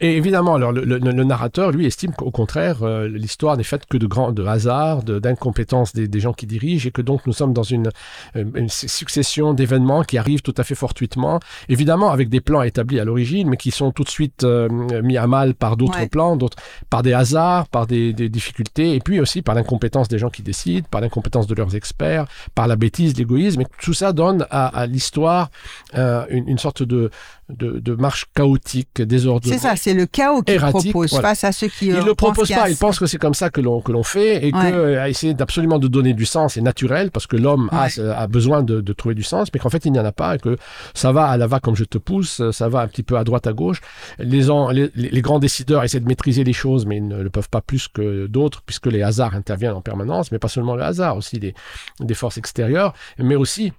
Et 0.03 0.17
évidemment, 0.17 0.55
alors 0.55 0.71
le, 0.71 1.23
narrateur, 1.23 1.71
lui, 1.71 1.85
estime 1.85 2.11
qu'au 2.13 2.31
contraire, 2.31 2.81
euh, 2.81 3.07
l'histoire 3.07 3.55
n'est 3.55 3.63
faite 3.63 3.85
que 3.85 3.97
de 3.97 4.07
grands 4.07 4.31
de 4.31 4.43
hasard, 4.43 5.03
d'incompétence 5.03 5.93
des, 5.93 6.19
gens 6.19 6.33
qui 6.33 6.47
dirigent, 6.47 6.87
et 6.87 6.91
que 6.91 7.03
donc 7.03 7.27
nous 7.27 7.33
sommes 7.33 7.53
dans 7.53 7.61
une, 7.61 7.89
euh, 8.35 8.43
une 8.55 8.67
succession 8.67 9.53
d'événements 9.53 10.01
qui 10.01 10.17
arrivent 10.17 10.41
tout 10.41 10.55
à 10.57 10.63
fait 10.63 10.73
fortuitement, 10.73 11.39
évidemment 11.69 12.09
avec 12.09 12.29
des 12.29 12.41
plans 12.41 12.63
établis 12.63 12.99
à 12.99 13.05
l'origine, 13.05 13.47
mais 13.47 13.57
qui 13.57 13.69
sont 13.69 13.91
tout 13.91 14.03
de 14.03 14.09
suite 14.09 14.43
euh, 14.43 14.69
mis 15.03 15.17
à 15.17 15.27
mal 15.27 15.53
par 15.53 15.77
d'autres 15.77 16.09
plans, 16.09 16.35
d'autres, 16.35 16.57
par 16.89 17.03
des 17.03 17.13
hasards, 17.13 17.67
par 17.67 17.85
des, 17.85 18.11
difficultés, 18.13 18.95
et 18.95 19.01
puis 19.01 19.19
aussi 19.19 19.43
par 19.43 19.53
l'incompétence 19.53 20.07
des 20.07 20.17
gens 20.17 20.31
qui 20.31 20.41
décident, 20.41 20.87
par 20.89 21.01
l'incompétence 21.01 21.45
de 21.45 21.53
leurs 21.53 21.75
experts, 21.75 22.25
par 22.55 22.67
la 22.67 22.75
bêtise, 22.75 23.15
l'égoïsme, 23.17 23.61
et 23.61 23.67
tout 23.79 23.93
ça 23.93 24.13
donne 24.13 24.47
à, 24.49 24.87
l'histoire 24.87 25.51
une, 25.93 26.47
une, 26.47 26.57
sorte 26.57 26.81
de, 26.81 27.11
de, 27.49 27.79
de 27.79 27.93
marche 27.93 28.25
chaotique, 28.33 29.01
désordonnée. 29.01 29.57
C'est 29.57 29.61
ça, 29.61 29.75
c'est 29.75 29.90
le 29.93 30.05
chaos 30.05 30.41
qu'il 30.41 30.59
propose 30.59 31.19
face 31.19 31.43
à 31.43 31.51
ceux 31.51 31.67
qui. 31.67 31.87
Il 31.87 31.95
ne 31.95 32.03
le 32.03 32.15
propose 32.15 32.49
pas, 32.49 32.69
il 32.69 32.77
pense 32.77 32.99
que 32.99 33.05
c'est 33.05 33.17
comme 33.17 33.33
ça 33.33 33.49
que 33.49 33.61
l'on 33.61 33.81
que 33.81 33.91
l'on 33.91 34.03
fait 34.03 34.47
et 34.47 34.53
ouais. 34.53 34.71
que 34.71 34.75
euh, 34.75 35.05
essayer 35.07 35.33
d'absolument 35.33 35.79
de 35.79 35.87
donner 35.87 36.13
du 36.13 36.25
sens 36.25 36.57
est 36.57 36.61
naturel 36.61 37.11
parce 37.11 37.27
que 37.27 37.35
l'homme 37.35 37.69
a, 37.71 37.87
a 38.15 38.27
besoin 38.27 38.63
de, 38.63 38.81
de, 38.81 38.93
trouver 38.93 39.15
du 39.15 39.23
sens, 39.23 39.49
mais 39.53 39.59
qu'en 39.59 39.69
fait 39.69 39.85
il 39.85 39.91
n'y 39.91 39.99
en 39.99 40.05
a 40.05 40.11
pas 40.11 40.35
et 40.35 40.39
que 40.39 40.57
ça 40.93 41.11
va 41.11 41.25
à 41.25 41.37
la 41.37 41.47
va 41.47 41.59
comme 41.59 41.75
je 41.75 41.83
te 41.83 41.97
pousse, 41.97 42.41
ça 42.51 42.69
va 42.69 42.81
un 42.81 42.87
petit 42.87 43.03
peu 43.03 43.17
à 43.17 43.23
droite 43.23 43.47
à 43.47 43.53
gauche. 43.53 43.81
Les, 44.19 44.41
les, 44.73 44.91
les 44.95 45.21
grands 45.21 45.39
décideurs 45.39 45.83
essaient 45.83 45.99
de 45.99 46.07
maîtriser 46.07 46.43
les 46.43 46.53
choses, 46.53 46.85
mais 46.85 46.97
ils 46.97 47.07
ne 47.07 47.21
le 47.21 47.29
peuvent 47.29 47.49
pas 47.49 47.61
plus 47.61 47.87
que 47.87 48.27
d'autres 48.27 48.61
puisque 48.65 48.87
les 48.87 49.01
hasards 49.01 49.35
interviennent 49.35 49.73
en 49.73 49.81
permanence, 49.81 50.31
mais 50.31 50.39
pas 50.39 50.47
seulement 50.47 50.75
le 50.75 50.83
hasard, 50.83 51.17
aussi 51.17 51.39
des, 51.39 51.53
des 51.99 52.13
forces 52.13 52.37
extérieures, 52.37 52.93
mais 53.17 53.35
aussi 53.35 53.73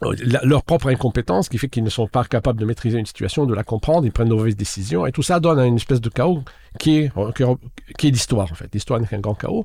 leur 0.00 0.62
propre 0.62 0.88
incompétence 0.88 1.48
qui 1.48 1.58
fait 1.58 1.68
qu'ils 1.68 1.84
ne 1.84 1.90
sont 1.90 2.06
pas 2.06 2.24
capables 2.24 2.58
de 2.58 2.64
maîtriser 2.64 2.98
une 2.98 3.06
situation, 3.06 3.44
de 3.46 3.54
la 3.54 3.64
comprendre, 3.64 4.06
ils 4.06 4.12
prennent 4.12 4.28
de 4.28 4.34
mauvaises 4.34 4.56
décisions 4.56 5.06
et 5.06 5.12
tout 5.12 5.22
ça 5.22 5.40
donne 5.40 5.58
une 5.60 5.76
espèce 5.76 6.00
de 6.00 6.08
chaos 6.08 6.42
qui 6.78 6.98
est, 6.98 7.12
qui 7.98 8.08
est 8.08 8.10
l'histoire 8.10 8.50
en 8.50 8.54
fait. 8.54 8.68
L'histoire 8.72 9.00
n'est 9.00 9.06
qu'un 9.06 9.18
grand 9.18 9.34
chaos 9.34 9.64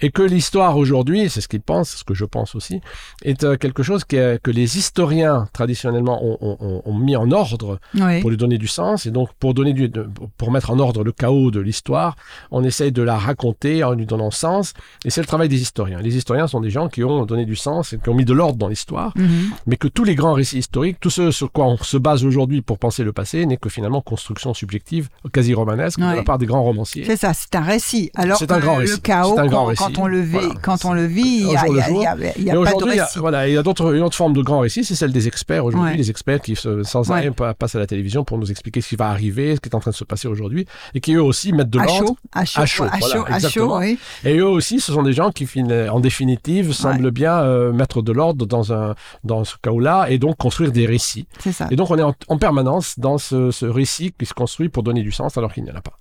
et 0.00 0.10
que 0.10 0.22
l'histoire 0.22 0.76
aujourd'hui, 0.76 1.28
c'est 1.30 1.40
ce 1.40 1.48
qu'ils 1.48 1.60
pensent, 1.60 1.96
ce 1.96 2.04
que 2.04 2.14
je 2.14 2.24
pense 2.24 2.54
aussi, 2.54 2.80
est 3.24 3.44
euh, 3.44 3.56
quelque 3.56 3.82
chose 3.82 4.04
que, 4.04 4.36
que 4.36 4.50
les 4.50 4.78
historiens 4.78 5.48
traditionnellement 5.52 6.22
ont, 6.24 6.38
ont, 6.40 6.82
ont 6.84 6.98
mis 6.98 7.16
en 7.16 7.30
ordre 7.30 7.78
pour 8.20 8.30
lui 8.30 8.36
donner 8.36 8.58
du 8.58 8.68
sens 8.68 9.06
et 9.06 9.10
donc 9.10 9.32
pour 9.34 9.54
donner 9.54 9.72
du, 9.72 9.90
pour 10.36 10.50
mettre 10.50 10.70
en 10.70 10.78
ordre 10.78 11.04
le 11.04 11.12
chaos 11.12 11.50
de 11.50 11.60
l'histoire, 11.60 12.16
on 12.50 12.62
essaye 12.64 12.92
de 12.92 13.02
la 13.02 13.16
raconter 13.16 13.84
en 13.84 13.92
lui 13.92 14.06
donnant 14.06 14.30
sens 14.30 14.74
et 15.04 15.10
c'est 15.10 15.20
le 15.20 15.26
travail 15.26 15.48
des 15.48 15.60
historiens. 15.60 16.00
Les 16.00 16.16
historiens 16.16 16.46
sont 16.46 16.60
des 16.60 16.70
gens 16.70 16.88
qui 16.88 17.04
ont 17.04 17.24
donné 17.24 17.44
du 17.44 17.56
sens 17.56 17.92
et 17.92 17.98
qui 17.98 18.08
ont 18.08 18.14
mis 18.14 18.24
de 18.24 18.32
l'ordre 18.32 18.58
dans 18.58 18.68
l'histoire. 18.68 19.14
Mm-hmm 19.16 19.52
mais 19.66 19.76
que 19.76 19.88
tous 19.88 20.04
les 20.04 20.14
grands 20.14 20.32
récits 20.32 20.58
historiques, 20.58 20.98
tout 21.00 21.10
ce 21.10 21.30
sur 21.30 21.50
quoi 21.50 21.66
on 21.66 21.76
se 21.76 21.96
base 21.96 22.24
aujourd'hui 22.24 22.62
pour 22.62 22.78
penser 22.78 23.04
le 23.04 23.12
passé, 23.12 23.46
n'est 23.46 23.56
que 23.56 23.68
finalement 23.68 24.00
construction 24.00 24.54
subjective, 24.54 25.08
quasi 25.32 25.54
romanesque, 25.54 26.00
de 26.00 26.16
la 26.16 26.22
part 26.22 26.38
des 26.42 26.46
grands 26.46 26.62
romanciers. 26.62 27.04
C'est 27.04 27.16
ça, 27.16 27.32
c'est 27.34 27.54
un 27.54 27.62
récit. 27.62 28.10
Alors 28.14 28.36
c'est 28.36 28.50
un 28.50 28.58
grand 28.58 28.76
récit. 28.76 28.92
le 28.92 28.98
chaos, 28.98 29.38
un 29.38 29.46
grand 29.46 29.72
quand, 29.74 29.98
on 29.98 30.06
le 30.06 30.20
vit, 30.20 30.38
quand 30.60 30.84
on 30.84 30.92
le 30.92 31.06
vit, 31.06 31.40
il 31.40 31.46
n'y 31.46 31.56
a, 31.56 31.66
y 31.68 32.50
a, 32.50 32.54
pas 32.62 32.72
de 32.72 32.84
récit. 32.84 33.18
Voilà, 33.18 33.48
il 33.48 33.54
y 33.54 33.56
a 33.56 33.62
d'autres, 33.62 33.94
une 33.94 34.02
autre 34.02 34.16
forme 34.16 34.32
de 34.32 34.42
grand 34.42 34.60
récit, 34.60 34.84
c'est 34.84 34.94
celle 34.94 35.12
des 35.12 35.28
experts 35.28 35.64
aujourd'hui, 35.64 35.96
les 35.96 36.10
experts 36.10 36.40
qui 36.40 36.56
sans 36.56 37.10
arrêt 37.10 37.30
passent 37.58 37.74
à 37.74 37.78
la 37.78 37.86
télévision 37.86 38.24
pour 38.24 38.38
nous 38.38 38.50
expliquer 38.50 38.80
ce 38.80 38.88
qui 38.88 38.96
va 38.96 39.08
arriver, 39.08 39.56
ce 39.56 39.60
qui 39.60 39.68
est 39.68 39.74
en 39.74 39.80
train 39.80 39.90
de 39.90 39.96
se 39.96 40.04
passer 40.04 40.28
aujourd'hui, 40.28 40.66
et 40.94 41.00
qui 41.00 41.14
eux 41.14 41.22
aussi 41.22 41.52
mettent 41.52 41.70
de 41.70 41.78
l'ordre. 41.78 42.16
À 42.32 42.44
chaud, 42.44 42.62
à 42.62 42.66
chaud, 42.66 42.84
à 42.84 43.00
chaud, 43.00 43.24
à 43.26 43.38
chaud, 43.38 43.78
oui. 43.78 43.98
Et 44.24 44.36
eux 44.38 44.46
aussi, 44.46 44.80
ce 44.80 44.92
sont 44.92 45.02
des 45.02 45.12
gens 45.12 45.30
qui, 45.30 45.48
en 45.90 46.00
définitive, 46.00 46.72
semblent 46.72 47.10
bien 47.10 47.40
euh, 47.40 47.72
mettre 47.72 48.02
de 48.02 48.12
l'ordre 48.12 48.46
dans 48.46 48.72
un 48.72 48.94
dans 49.24 49.44
ce 49.44 49.56
cas-là, 49.62 50.06
et 50.10 50.18
donc 50.18 50.36
construire 50.36 50.72
des 50.72 50.86
récits. 50.86 51.26
Ça. 51.50 51.68
Et 51.70 51.76
donc 51.76 51.90
on 51.90 51.98
est 51.98 52.02
en, 52.02 52.38
permanence 52.38 52.98
dans 52.98 53.18
ce, 53.18 53.50
ce, 53.50 53.66
récit 53.66 54.12
qui 54.18 54.26
se 54.26 54.34
construit 54.34 54.68
pour 54.68 54.82
donner 54.82 55.02
du 55.02 55.12
sens 55.12 55.36
alors 55.38 55.52
qu'il 55.52 55.64
n'y 55.64 55.70
en 55.70 55.76
a 55.76 55.80
pas. 55.80 55.98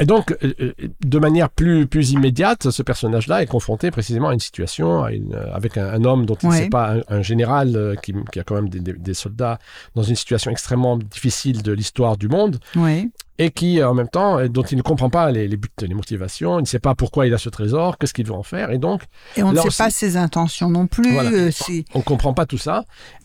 Et 0.00 0.06
donc, 0.06 0.32
euh, 0.42 0.52
euh, 0.60 0.72
de 1.04 1.18
manière 1.18 1.50
plus, 1.50 1.86
plus 1.86 2.12
immédiate, 2.12 2.70
ce 2.70 2.82
personnage-là 2.82 3.42
est 3.42 3.46
confronté 3.46 3.90
précisément 3.90 4.28
à 4.28 4.34
une 4.34 4.40
situation 4.40 5.04
avec 5.52 5.76
un, 5.76 6.04
homme 6.04 6.26
dont 6.26 6.36
il 6.42 6.48
ne 6.48 6.54
sait 6.54 6.68
pas, 6.68 6.96
un, 7.08 7.22
général 7.22 7.76
euh, 7.76 7.94
qui, 7.94 8.12
qui, 8.32 8.40
a 8.40 8.42
quand 8.42 8.56
même 8.56 8.68
des, 8.68 8.80
des, 8.80 9.14
soldats 9.14 9.58
dans 9.94 10.02
une 10.02 10.16
situation 10.16 10.50
extrêmement 10.50 10.96
difficile 10.96 11.62
de 11.62 11.72
l'histoire 11.72 12.16
du 12.16 12.28
monde. 12.28 12.58
Oui 12.74 13.10
et 13.38 13.50
qui, 13.50 13.82
en 13.82 13.94
même 13.94 14.08
temps, 14.08 14.46
dont 14.48 14.62
il 14.62 14.76
ne 14.76 14.82
comprend 14.82 15.10
pas 15.10 15.30
les, 15.30 15.48
les 15.48 15.56
buts, 15.56 15.68
les 15.80 15.94
motivations, 15.94 16.58
il 16.58 16.62
ne 16.62 16.66
sait 16.66 16.78
pas 16.78 16.94
pourquoi 16.94 17.26
il 17.26 17.34
a 17.34 17.38
ce 17.38 17.48
trésor, 17.48 17.98
qu'est-ce 17.98 18.14
qu'il 18.14 18.26
veut 18.26 18.34
en 18.34 18.42
faire, 18.42 18.70
et 18.70 18.78
donc... 18.78 19.02
Et 19.36 19.42
on 19.42 19.52
ne 19.52 19.58
sait 19.58 19.84
pas 19.84 19.90
ses 19.90 20.16
intentions 20.16 20.70
non 20.70 20.86
plus. 20.86 21.12
Voilà, 21.12 21.30
on 21.30 21.98
ne 21.98 22.04
comprend 22.04 22.32
pas 22.32 22.46
tout 22.46 22.58
ça, 22.58 22.84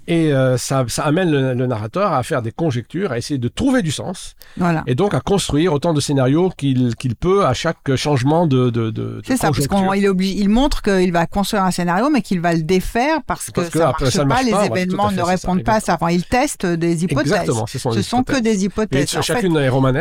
et 0.10 0.34
euh, 0.34 0.58
ça, 0.58 0.86
ça, 0.88 1.04
amène 1.04 1.30
le, 1.30 1.68
narrateur 1.68 2.14
à 2.14 2.24
faire 2.24 2.42
des 2.42 2.52
conjectures, 2.52 3.12
à 3.12 3.20
essayer 3.20 3.38
de 3.38 3.48
trouver 3.48 3.84
du 3.84 3.92
sens, 3.92 4.36
voilà. 4.58 4.84
et 4.88 4.96
donc 4.96 5.14
à 5.14 5.20
construire 5.20 5.74
autant 5.74 5.94
de 5.94 6.02
scénarios 6.02 6.50
qu'il 6.58 7.16
peut 7.20 7.46
à 7.46 7.54
chaque 7.54 7.96
changement 7.96 8.48
de, 8.48 8.72
de, 8.72 8.90
de 8.90 9.22
C'est 9.24 9.38
ça, 9.38 9.52
parce 9.52 9.68
qu'il 9.68 10.22
il 10.22 10.50
montre 10.50 10.82
qu'il 10.82 11.12
va 11.12 11.28
construire 11.28 11.64
un 11.64 11.72
scénario, 11.72 12.10
mais 12.10 12.24
qu'il 12.24 12.42
va 12.42 12.54
le 12.54 12.64
défaire 12.64 13.20
parce, 13.28 13.52
que, 13.52 13.64
ça, 13.64 13.86
marche 13.86 14.10
ça 14.10 14.26
marche 14.26 14.50
pas, 14.50 14.62
les 14.62 14.68
événements 14.68 15.12
ne 15.12 15.22
répondent 15.22 15.64
pas 15.64 15.76
à 15.76 15.80
ça. 15.80 15.94
Enfin, 15.94 16.10
il 16.10 16.24
teste 16.24 16.66
des 16.66 17.04
hypothèses. 17.04 17.32
Exactement, 17.32 17.68
ce 17.68 17.78
sont, 17.78 17.92
ce 17.92 18.02
sont 18.02 18.24
que 18.24 18.40
des 18.40 18.66
hypothèses. 18.66 19.16
Et 19.16 19.22
chacune 19.22 19.58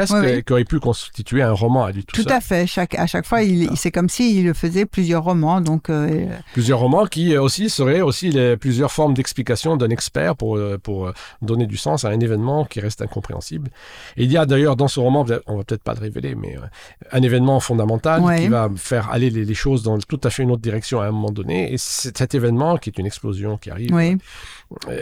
des 0.07 0.13
romanesques 0.13 0.45
qui 0.45 0.53
aurait 0.53 0.65
pu 0.65 0.81
constituer 0.81 1.43
un 1.43 1.53
roman 1.53 1.85
à 1.85 1.93
lui 1.93 2.05
tout, 2.05 2.23
tout 2.23 2.29
à 2.31 2.41
fait. 2.41 2.67
Chaque, 2.67 2.95
à 2.95 3.07
chaque 3.07 3.27
fois, 3.27 3.43
il, 3.43 3.71
c'est 3.77 3.91
comme 3.91 4.09
s'il 4.09 4.53
faisait 4.55 4.87
plusieurs 4.87 5.25
romans. 5.25 5.61
Donc, 5.61 5.91
euh, 5.91 6.27
Plusieurs 6.53 6.79
romans 6.79 7.07
qui 7.07 7.35
euh, 7.35 7.43
aussi 7.43 7.71
seraient 7.71 8.01
aussi 8.01 8.31
les, 8.31 8.57
plusieurs 8.57 8.93
formes 8.93 9.15
d'explication 9.15 9.77
d'un 9.77 9.91
expert 9.91 10.37
pour 10.37 10.57
euh, 10.57 10.79
pour 10.79 11.07
euh, 11.07 11.13
donner 11.43 11.67
du 11.67 11.77
sens 11.77 12.05
à 12.05 12.09
un 12.09 12.21
événement 12.21 12.65
qui 12.65 12.81
reste 12.81 13.03
incompréhensible. 13.03 13.71
Et 14.17 14.25
il 14.25 14.33
y 14.33 14.37
a 14.37 14.47
d'ailleurs 14.47 14.77
dans 14.77 14.89
ce 14.89 15.01
roman, 15.01 15.25
on 15.47 15.57
va 15.57 15.65
peut-être 15.65 15.83
pas 15.83 15.95
le 15.95 16.01
révéler, 16.01 16.35
mais 16.35 16.57
euh, 16.57 16.61
un 17.13 17.23
événement 17.23 17.61
fondamental 17.61 18.23
qui 18.39 18.49
va 18.49 18.69
faire 18.77 19.11
aller 19.11 19.31
les, 19.31 19.55
choses 19.55 19.83
dans 19.83 19.99
tout 19.99 20.21
à 20.25 20.31
fait 20.31 20.43
une 20.43 20.53
autre 20.53 20.63
direction 20.63 21.01
à 21.01 21.07
un 21.07 21.11
moment 21.11 21.31
donné. 21.31 21.73
Et 21.73 21.79
cet 21.79 22.35
événement, 22.35 22.77
qui 22.77 22.91
est 22.91 22.99
une 22.99 23.07
explosion 23.07 23.57
qui 23.57 23.71
arrive, 23.71 23.93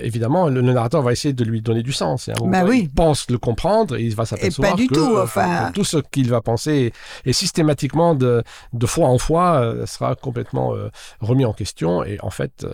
évidemment, 0.03 0.49
le, 0.49 0.61
narrateur 0.63 1.03
va 1.03 1.13
essayer 1.13 1.35
de 1.35 1.45
lui 1.45 1.61
donner 1.61 1.83
du 1.83 1.93
sens. 1.93 2.29
Et 2.29 2.33
bah 2.45 2.65
oui. 2.65 2.83
Il 2.85 2.91
pense 2.91 3.31
le 3.31 3.39
comprendre 3.39 3.97
et 3.97 4.03
il 4.03 4.15
va 4.15 4.25
s'apercevoir 4.25 4.77
que 4.77 4.95
tout, 4.95 5.17
enfin... 5.19 5.71
tout 5.75 5.85
ce 5.85 5.99
qu'il 5.99 6.31
va 6.31 6.41
penser 6.41 6.93
et 7.25 7.33
systématiquement 7.33 8.15
de, 8.15 8.43
de 8.73 8.87
fois 8.87 9.09
en 9.09 9.19
fois 9.19 9.87
sera 9.87 10.15
complètement 10.15 10.75
remis 11.21 11.45
en 11.45 11.53
question. 11.53 12.05
Et 12.05 12.19
en 12.21 12.31
fait, 12.31 12.67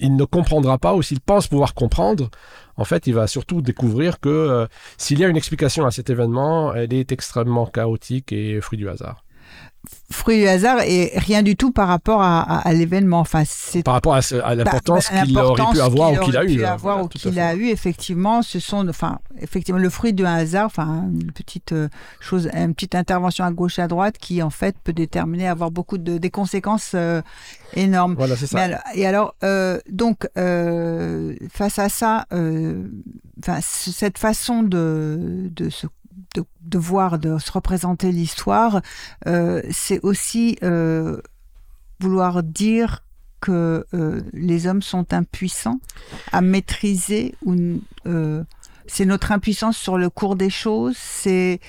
il 0.00 0.16
ne 0.16 0.24
comprendra 0.24 0.78
pas 0.78 0.94
ou 0.94 1.02
s'il 1.02 1.20
pense 1.20 1.46
pouvoir 1.48 1.74
comprendre, 1.74 2.30
en 2.76 2.84
fait, 2.84 3.06
il 3.06 3.14
va 3.14 3.26
surtout 3.26 3.62
découvrir 3.62 4.20
que 4.20 4.28
euh, 4.28 4.66
s'il 4.96 5.18
y 5.18 5.24
a 5.24 5.28
une 5.28 5.36
explication 5.36 5.86
à 5.86 5.90
cet 5.90 6.10
événement, 6.10 6.74
elle 6.74 6.92
est 6.92 7.12
extrêmement 7.12 7.66
chaotique 7.66 8.32
et 8.32 8.60
fruit 8.60 8.78
du 8.78 8.88
hasard 8.88 9.23
fruit 10.10 10.38
du 10.38 10.46
hasard 10.46 10.80
et 10.80 11.12
rien 11.16 11.42
du 11.42 11.56
tout 11.56 11.70
par 11.72 11.88
rapport 11.88 12.22
à, 12.22 12.62
l'événement. 12.72 13.20
Enfin, 13.20 13.42
c'est 13.46 13.82
par 13.82 13.94
rapport 13.94 14.14
à, 14.14 14.20
bah, 14.20 14.54
l'importance 14.54 15.08
qu'il 15.08 15.38
aurait 15.38 15.72
pu 15.72 15.80
avoir 15.80 16.12
ou 16.12 16.18
qu'il 16.20 16.36
a 16.36 16.44
eu. 16.44 16.64
Avoir 16.64 17.04
ou 17.04 17.08
qu'il 17.08 17.38
a 17.38 17.54
eu, 17.54 17.68
effectivement, 17.68 18.42
ce 18.42 18.60
sont, 18.60 18.88
enfin, 18.88 19.18
effectivement, 19.40 19.80
le 19.80 19.90
fruit 19.90 20.12
d'un 20.12 20.34
hasard, 20.34 20.66
enfin, 20.66 21.04
une 21.12 21.32
petite 21.32 21.72
euh, 21.72 21.88
chose, 22.20 22.48
une 22.54 22.74
petite 22.74 22.94
intervention 22.94 23.44
à 23.44 23.50
gauche 23.50 23.78
à 23.78 23.88
droite 23.88 24.16
qui, 24.18 24.42
en 24.42 24.50
fait, 24.50 24.76
peut 24.84 24.92
déterminer, 24.92 25.48
avoir 25.48 25.70
beaucoup 25.70 25.98
de 25.98 26.18
des 26.18 26.30
conséquences 26.30 26.92
euh, 26.94 27.20
énormes. 27.74 28.14
Voilà, 28.16 28.36
c'est 28.36 28.46
ça. 28.46 28.68
et 28.94 29.06
alors, 29.06 29.34
euh, 29.42 29.78
donc, 29.90 30.28
face 31.52 31.78
à 31.78 31.88
ça, 31.88 32.26
enfin, 32.30 33.60
c- 33.60 33.90
cette 33.92 34.18
façon 34.18 34.62
de, 34.62 35.50
de, 35.54 35.70
se, 35.70 35.86
de, 36.34 36.44
de 36.62 36.78
voir, 36.78 37.18
de 37.18 37.38
se 37.38 37.50
représenter 37.52 38.12
l'histoire, 38.12 38.82
euh, 39.26 39.62
c'est 39.70 40.00
aussi 40.02 40.58
euh, 40.62 41.20
vouloir 42.00 42.42
dire 42.42 43.04
que 43.40 43.84
euh, 43.94 44.22
les 44.32 44.66
hommes 44.66 44.82
sont 44.82 45.12
impuissants 45.12 45.78
à 46.32 46.40
maîtriser 46.40 47.34
ou 47.44 47.54
euh, 48.06 48.42
c'est 48.86 49.04
notre 49.04 49.32
impuissance 49.32 49.76
sur 49.76 49.98
le 49.98 50.10
cours 50.10 50.36
des 50.36 50.50
choses, 50.50 50.96
c'est 50.96 51.60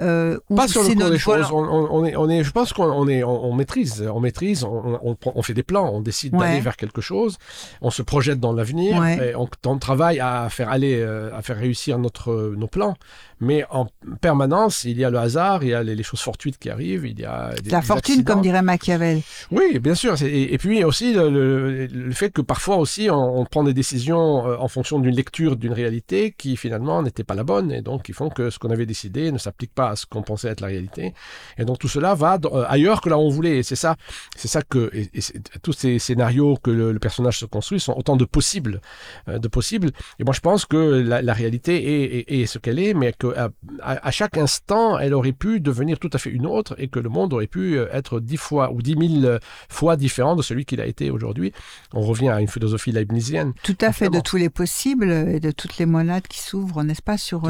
euh, 0.00 0.38
Pas 0.54 0.68
sur 0.68 0.82
le 0.82 0.94
cours 0.94 1.10
des 1.10 1.18
choses. 1.18 1.46
On, 1.52 2.04
est, 2.04 2.16
on 2.16 2.28
est, 2.30 2.44
je 2.44 2.50
pense 2.52 2.72
qu'on 2.72 2.84
on 2.84 3.08
est, 3.08 3.22
on, 3.24 3.44
on 3.46 3.54
maîtrise, 3.54 4.08
on 4.12 4.20
maîtrise, 4.20 4.64
on, 4.64 5.42
fait 5.42 5.54
des 5.54 5.62
plans, 5.62 5.90
on 5.92 6.00
décide 6.00 6.34
Ouais. 6.34 6.40
d'aller 6.46 6.60
vers 6.60 6.76
quelque 6.76 7.00
chose, 7.00 7.38
on 7.80 7.90
se 7.90 8.02
projette 8.02 8.40
dans 8.40 8.52
l'avenir, 8.52 8.98
Ouais. 9.00 9.34
on, 9.66 9.78
travaille 9.78 10.20
à 10.20 10.48
faire 10.50 10.68
aller, 10.70 11.00
euh, 11.00 11.30
à 11.36 11.42
faire 11.42 11.56
réussir 11.56 11.98
notre, 11.98 12.54
nos 12.56 12.66
plans. 12.68 12.94
Mais 13.42 13.64
en 13.70 13.86
permanence, 14.20 14.84
il 14.84 14.98
y 14.98 15.04
a 15.04 15.08
le 15.10 15.18
hasard, 15.18 15.64
il 15.64 15.70
y 15.70 15.74
a 15.74 15.82
les, 15.82 15.94
les 15.96 16.02
choses 16.02 16.20
fortuites 16.20 16.58
qui 16.58 16.68
arrivent, 16.68 17.06
il 17.06 17.18
y 17.18 17.24
a 17.24 17.52
des, 17.62 17.70
la 17.70 17.80
fortune, 17.80 18.14
accidents. 18.16 18.34
comme 18.34 18.42
dirait 18.42 18.60
Machiavel. 18.60 19.22
Oui, 19.50 19.78
bien 19.78 19.94
sûr. 19.94 20.20
Et, 20.22 20.52
et 20.52 20.58
puis 20.58 20.84
aussi 20.84 21.14
le, 21.14 21.30
le- 21.30 21.86
le 21.86 22.12
fait 22.12 22.30
que 22.30 22.42
parfois 22.42 22.76
aussi 22.76 23.08
on, 23.10 23.38
on 23.40 23.44
prend 23.46 23.64
des 23.64 23.72
décisions 23.72 24.46
euh, 24.46 24.56
en 24.58 24.68
fonction 24.68 24.98
d'une 24.98 25.14
lecture 25.14 25.56
d'une 25.56 25.72
réalité 25.72 26.34
qui 26.36 26.56
finalement 26.56 27.02
n'était 27.02 27.24
pas 27.24 27.34
la 27.34 27.44
bonne 27.44 27.72
et 27.72 27.80
donc 27.80 28.02
qui 28.02 28.12
font 28.12 28.28
que 28.28 28.50
ce 28.50 28.58
qu'on 28.58 28.70
avait 28.70 28.84
décidé 28.86 29.32
ne 29.32 29.38
s'applique 29.38 29.72
pas 29.74 29.79
à 29.88 29.96
ce 29.96 30.06
qu'on 30.06 30.22
pensait 30.22 30.48
être 30.48 30.60
la 30.60 30.66
réalité. 30.68 31.14
Et 31.58 31.64
donc 31.64 31.78
tout 31.78 31.88
cela 31.88 32.14
va 32.14 32.38
dans- 32.38 32.54
euh, 32.54 32.64
ailleurs 32.68 33.00
que 33.00 33.08
là 33.08 33.16
où 33.18 33.22
on 33.22 33.30
voulait. 33.30 33.58
Et 33.58 33.62
c'est 33.62 33.76
ça, 33.76 33.96
c'est 34.36 34.48
ça 34.48 34.62
que 34.62 34.90
et, 34.92 35.08
et 35.14 35.20
c'est- 35.20 35.40
tous 35.62 35.72
ces 35.72 35.98
scénarios 35.98 36.56
que 36.62 36.70
le, 36.70 36.92
le 36.92 36.98
personnage 36.98 37.38
se 37.38 37.46
construit 37.46 37.80
sont 37.80 37.94
autant 37.96 38.16
de 38.16 38.24
possibles, 38.24 38.80
euh, 39.28 39.38
de 39.38 39.48
possibles. 39.48 39.90
Et 40.18 40.24
moi 40.24 40.34
je 40.34 40.40
pense 40.40 40.66
que 40.66 40.76
la, 40.76 41.22
la 41.22 41.32
réalité 41.32 41.72
est, 41.76 42.18
est- 42.30 42.40
est 42.42 42.46
ce 42.46 42.58
qu'elle 42.58 42.78
est, 42.78 42.94
mais 42.94 43.12
que 43.12 43.28
à, 43.36 43.48
à- 43.82 44.10
chaque 44.10 44.36
instant 44.36 44.98
elle 44.98 45.14
aurait 45.14 45.32
pu 45.32 45.60
devenir 45.60 45.98
tout 45.98 46.10
à 46.12 46.18
fait 46.18 46.30
une 46.30 46.46
autre 46.46 46.74
et 46.78 46.88
que 46.88 46.98
le 47.00 47.08
monde 47.08 47.32
aurait 47.32 47.46
pu 47.46 47.78
euh, 47.78 47.86
être 47.92 48.20
dix 48.20 48.36
fois 48.36 48.72
ou 48.72 48.82
dix 48.82 48.96
mille 48.96 49.24
euh, 49.24 49.38
fois 49.68 49.96
différent 49.96 50.36
de 50.36 50.42
celui 50.42 50.64
qu'il 50.64 50.80
a 50.80 50.86
été 50.86 51.10
aujourd'hui. 51.10 51.52
On 51.94 52.00
revient 52.02 52.28
à 52.28 52.40
une 52.40 52.48
philosophie 52.48 52.92
leibnizienne. 52.92 53.52
Tout 53.62 53.76
à 53.80 53.92
fait, 53.92 54.08
de 54.10 54.20
tous 54.20 54.36
les 54.36 54.50
possibles 54.50 55.10
et 55.10 55.40
de 55.40 55.50
toutes 55.50 55.78
les 55.78 55.86
monades 55.86 56.26
qui 56.26 56.40
s'ouvrent, 56.40 56.82
n'est-ce 56.82 57.02
pas, 57.02 57.16
sur 57.18 57.48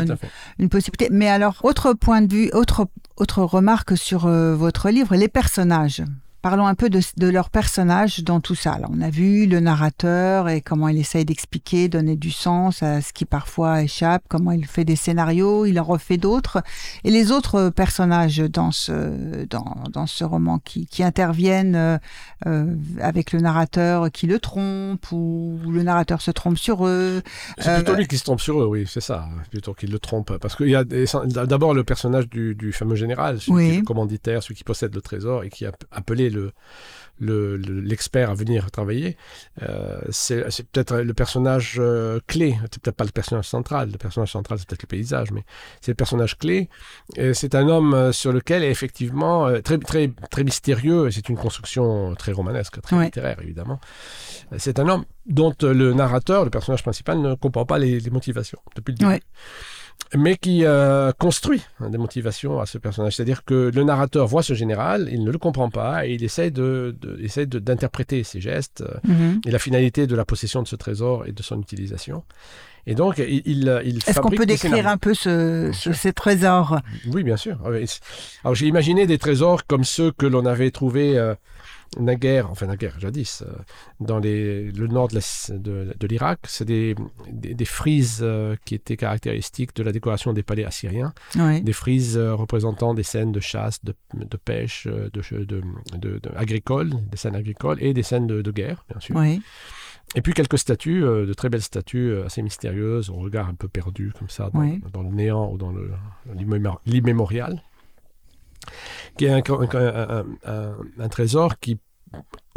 une 0.58 0.68
possibilité. 0.68 1.08
Mais 1.10 1.28
alors, 1.28 1.56
autre 1.62 1.92
point 1.94 2.19
de 2.22 2.34
vue, 2.34 2.50
autre, 2.52 2.88
autre 3.16 3.42
remarque 3.42 3.96
sur 3.96 4.26
euh, 4.26 4.54
votre 4.54 4.90
livre, 4.90 5.14
les 5.16 5.28
personnages. 5.28 6.02
Parlons 6.42 6.66
un 6.66 6.74
peu 6.74 6.88
de, 6.88 7.00
de 7.18 7.28
leurs 7.28 7.50
personnages 7.50 8.20
dans 8.24 8.40
tout 8.40 8.54
ça. 8.54 8.72
Alors, 8.72 8.90
on 8.94 9.00
a 9.02 9.10
vu 9.10 9.46
le 9.46 9.60
narrateur 9.60 10.48
et 10.48 10.62
comment 10.62 10.88
il 10.88 10.96
essaye 10.98 11.24
d'expliquer, 11.26 11.88
donner 11.88 12.16
du 12.16 12.30
sens 12.30 12.82
à 12.82 13.02
ce 13.02 13.12
qui 13.12 13.26
parfois 13.26 13.82
échappe, 13.82 14.22
comment 14.28 14.50
il 14.52 14.64
fait 14.66 14.86
des 14.86 14.96
scénarios, 14.96 15.66
il 15.66 15.78
en 15.78 15.84
refait 15.84 16.16
d'autres. 16.16 16.62
Et 17.04 17.10
les 17.10 17.30
autres 17.30 17.68
personnages 17.68 18.38
dans 18.38 18.70
ce, 18.70 19.44
dans, 19.44 19.84
dans 19.92 20.06
ce 20.06 20.24
roman 20.24 20.58
qui, 20.58 20.86
qui 20.86 21.02
interviennent 21.02 21.76
euh, 21.76 21.98
euh, 22.46 22.74
avec 23.02 23.32
le 23.32 23.40
narrateur 23.40 24.10
qui 24.10 24.26
le 24.26 24.38
trompe 24.38 25.12
ou 25.12 25.58
le 25.68 25.82
narrateur 25.82 26.22
se 26.22 26.30
trompe 26.30 26.56
sur 26.56 26.86
eux. 26.86 27.22
C'est 27.58 27.68
Euh, 27.68 27.76
plutôt 27.76 27.94
lui 27.96 28.06
qui 28.08 28.16
se 28.16 28.24
trompe 28.24 28.40
sur 28.40 28.62
eux, 28.62 28.66
oui, 28.66 28.86
c'est 28.88 29.02
ça, 29.02 29.28
plutôt 29.50 29.74
qu'il 29.74 29.90
le 29.90 29.98
trompe. 29.98 30.38
Parce 30.38 30.56
qu'il 30.56 30.68
y 30.70 30.74
a 30.74 30.84
d'abord 30.84 31.74
le 31.74 31.84
personnage 31.84 32.28
du, 32.30 32.54
du 32.54 32.72
fameux 32.72 32.94
général, 32.96 33.40
celui 33.40 33.52
Oui. 33.52 33.68
qui 33.68 33.74
est 33.74 33.78
le 33.80 33.84
commanditaire, 33.84 34.42
celui 34.42 34.54
qui 34.54 34.64
possède 34.64 34.94
le 34.94 35.02
trésor 35.02 35.44
et 35.44 35.50
qui 35.50 35.66
a 35.66 35.72
appelé 35.90 36.29
le 36.30 36.52
le- 37.22 37.58
le- 37.58 37.80
l'expert 37.82 38.30
à 38.30 38.34
venir 38.34 38.70
travailler. 38.70 39.14
Euh, 39.60 40.00
c'est 40.08 40.42
peut-être 40.72 40.96
le 41.00 41.12
personnage 41.12 41.76
euh, 41.78 42.18
clé, 42.26 42.56
c'est 42.72 42.80
peut-être 42.80 42.96
pas 42.96 43.04
le 43.04 43.10
personnage 43.10 43.46
central. 43.46 43.90
Le 43.92 43.98
personnage 43.98 44.32
central, 44.32 44.58
c'est 44.58 44.66
peut-être 44.66 44.84
le 44.84 44.86
paysage, 44.86 45.30
mais 45.30 45.44
c'est 45.82 45.90
le 45.90 45.96
personnage 45.96 46.38
clé. 46.38 46.70
C'est 47.34 47.54
un 47.54 47.68
homme 47.68 47.92
euh, 47.92 48.12
sur 48.12 48.32
lequel, 48.32 48.64
effectivement, 48.64 49.46
euh, 49.46 49.60
très, 49.60 49.76
très, 49.76 50.10
très 50.30 50.44
mystérieux, 50.44 51.10
c'est 51.10 51.28
une 51.28 51.36
construction 51.36 52.14
très 52.14 52.32
romanesque, 52.32 52.80
très 52.80 52.96
Ouais. 52.96 53.04
littéraire, 53.04 53.36
évidemment. 53.42 53.80
C'est 54.56 54.78
un 54.78 54.88
homme 54.88 55.04
dont 55.26 55.54
le 55.60 55.92
narrateur, 55.92 56.44
le 56.44 56.50
personnage 56.50 56.82
principal, 56.82 57.20
ne 57.20 57.34
comprend 57.34 57.66
pas 57.66 57.78
les, 57.78 58.00
les 58.00 58.10
motivations 58.10 58.60
depuis 58.76 58.92
le 58.92 58.96
début. 58.96 59.10
Ouais. 59.10 59.20
Mais 60.16 60.36
qui 60.36 60.64
euh, 60.64 61.12
construit 61.18 61.62
des 61.80 61.96
motivations 61.98 62.58
à 62.60 62.66
ce 62.66 62.78
personnage. 62.78 63.14
C'est-à-dire 63.14 63.44
que 63.44 63.70
le 63.72 63.84
narrateur 63.84 64.26
voit 64.26 64.42
ce 64.42 64.54
général, 64.54 65.08
il 65.12 65.22
ne 65.22 65.30
le 65.30 65.38
comprend 65.38 65.70
pas 65.70 66.04
et 66.06 66.14
il 66.14 66.24
essaie 66.24 66.50
de, 66.50 66.96
d'interpréter 67.46 68.24
ses 68.24 68.40
gestes 68.40 68.82
Mhm. 69.04 69.40
et 69.46 69.50
la 69.52 69.58
finalité 69.60 70.06
de 70.08 70.16
la 70.16 70.24
possession 70.24 70.62
de 70.62 70.68
ce 70.68 70.74
trésor 70.76 71.26
et 71.26 71.32
de 71.32 71.42
son 71.42 71.60
utilisation. 71.60 72.24
Et 72.86 72.94
donc, 72.94 73.18
il, 73.18 73.42
il, 73.44 73.80
il 73.84 73.98
Est-ce 73.98 74.18
qu'on 74.20 74.30
peut 74.30 74.46
décrire 74.46 74.88
un 74.88 74.96
peu 74.96 75.14
ce, 75.14 75.70
ces 75.72 76.12
trésors? 76.12 76.80
Oui, 77.12 77.22
bien 77.22 77.36
sûr. 77.36 77.58
Alors, 78.42 78.54
j'ai 78.54 78.66
imaginé 78.66 79.06
des 79.06 79.18
trésors 79.18 79.66
comme 79.66 79.84
ceux 79.84 80.10
que 80.12 80.26
l'on 80.26 80.46
avait 80.46 80.70
trouvés 80.70 81.16
euh, 81.18 81.34
naguère, 81.98 82.50
enfin 82.50 82.66
naguère, 82.66 82.98
jadis, 83.00 83.42
euh, 83.42 83.52
dans 83.98 84.18
les, 84.18 84.70
le 84.70 84.86
nord 84.86 85.08
de, 85.08 85.16
la- 85.16 85.58
de, 85.58 85.94
de 85.98 86.06
l'Irak. 86.06 86.38
C'est 86.46 86.64
des, 86.64 86.94
des, 87.32 87.54
des 87.54 87.64
frises 87.64 88.20
euh, 88.22 88.54
qui 88.64 88.74
étaient 88.76 88.96
caractéristiques 88.96 89.74
de 89.74 89.82
la 89.82 89.92
décoration 89.92 90.32
des 90.32 90.42
palais 90.42 90.64
assyriens. 90.64 91.12
Des 91.60 91.72
frises 91.72 92.16
euh, 92.16 92.34
représentant 92.34 92.94
des 92.94 93.02
scènes 93.02 93.32
de 93.32 93.40
chasse, 93.40 93.84
de, 93.84 93.94
de 94.14 94.36
pêche, 94.36 94.86
euh, 94.86 95.10
de, 95.12 96.20
agricoles, 96.36 96.90
des 97.10 97.16
scènes 97.16 97.34
agricoles 97.36 97.78
et 97.82 97.92
des 97.94 98.02
scènes 98.02 98.26
de, 98.26 98.50
guerre, 98.50 98.84
bien 98.90 99.00
sûr. 99.00 99.16
Et 100.16 100.22
puis 100.22 100.32
quelques 100.32 100.58
statues, 100.58 101.04
euh, 101.04 101.24
de 101.24 101.32
très 101.34 101.48
belles 101.48 101.62
statues 101.62 102.10
euh, 102.10 102.26
assez 102.26 102.42
mystérieuses, 102.42 103.10
au 103.10 103.14
regard 103.14 103.48
un 103.48 103.54
peu 103.54 103.68
perdu, 103.68 104.12
comme 104.18 104.28
ça, 104.28 104.50
dans, 104.52 104.60
Oui. 104.60 104.80
dans 104.92 105.02
le 105.02 105.10
néant 105.10 105.52
ou 105.52 105.56
dans 105.56 105.70
le- 105.70 105.92
l'immémorial. 106.86 107.62
Qui 109.16 109.26
est 109.26 109.30
un, 109.30 111.08
trésor 111.08 111.58
qui 111.58 111.78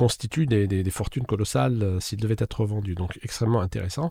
constitue 0.03 0.45
des, 0.53 0.63
des- 0.71 0.83
des 0.87 0.91
fortunes 1.01 1.25
colossales 1.33 1.79
euh, 1.81 1.99
s'il 2.05 2.19
devait 2.25 2.41
être 2.47 2.65
vendu. 2.73 2.93
Donc 3.01 3.11
extrêmement 3.27 3.61
intéressant. 3.67 4.07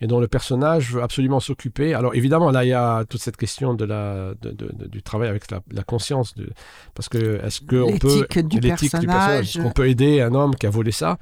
Et 0.00 0.06
dont 0.10 0.20
le 0.20 0.28
personnage 0.28 0.84
veut 0.92 1.02
absolument 1.08 1.40
s'occuper. 1.48 1.88
Alors 2.00 2.12
évidemment, 2.20 2.50
là, 2.56 2.60
il 2.64 2.70
y 2.76 2.78
a 2.86 3.04
toute 3.10 3.22
cette 3.26 3.36
question 3.44 3.68
de 3.80 3.84
la, 3.92 4.34
de- 4.42 4.52
de- 4.60 4.72
de- 4.80 4.86
du 4.96 5.02
travail 5.02 5.28
avec 5.34 5.44
la, 5.50 5.58
la 5.78 5.82
conscience. 5.92 6.28
De, 6.38 6.46
parce 6.96 7.08
que 7.08 7.22
est-ce 7.44 7.60
qu'on 7.70 7.98
peut... 7.98 8.20
L'éthique 8.32 8.46
du 8.54 8.60
personnage. 8.60 9.56
Est-ce 9.56 9.62
qu'on 9.62 9.72
peut 9.80 9.88
aider 9.88 10.20
un 10.28 10.34
homme 10.34 10.54
qui 10.54 10.66
a 10.66 10.70
volé 10.70 10.92
ça? 10.92 11.18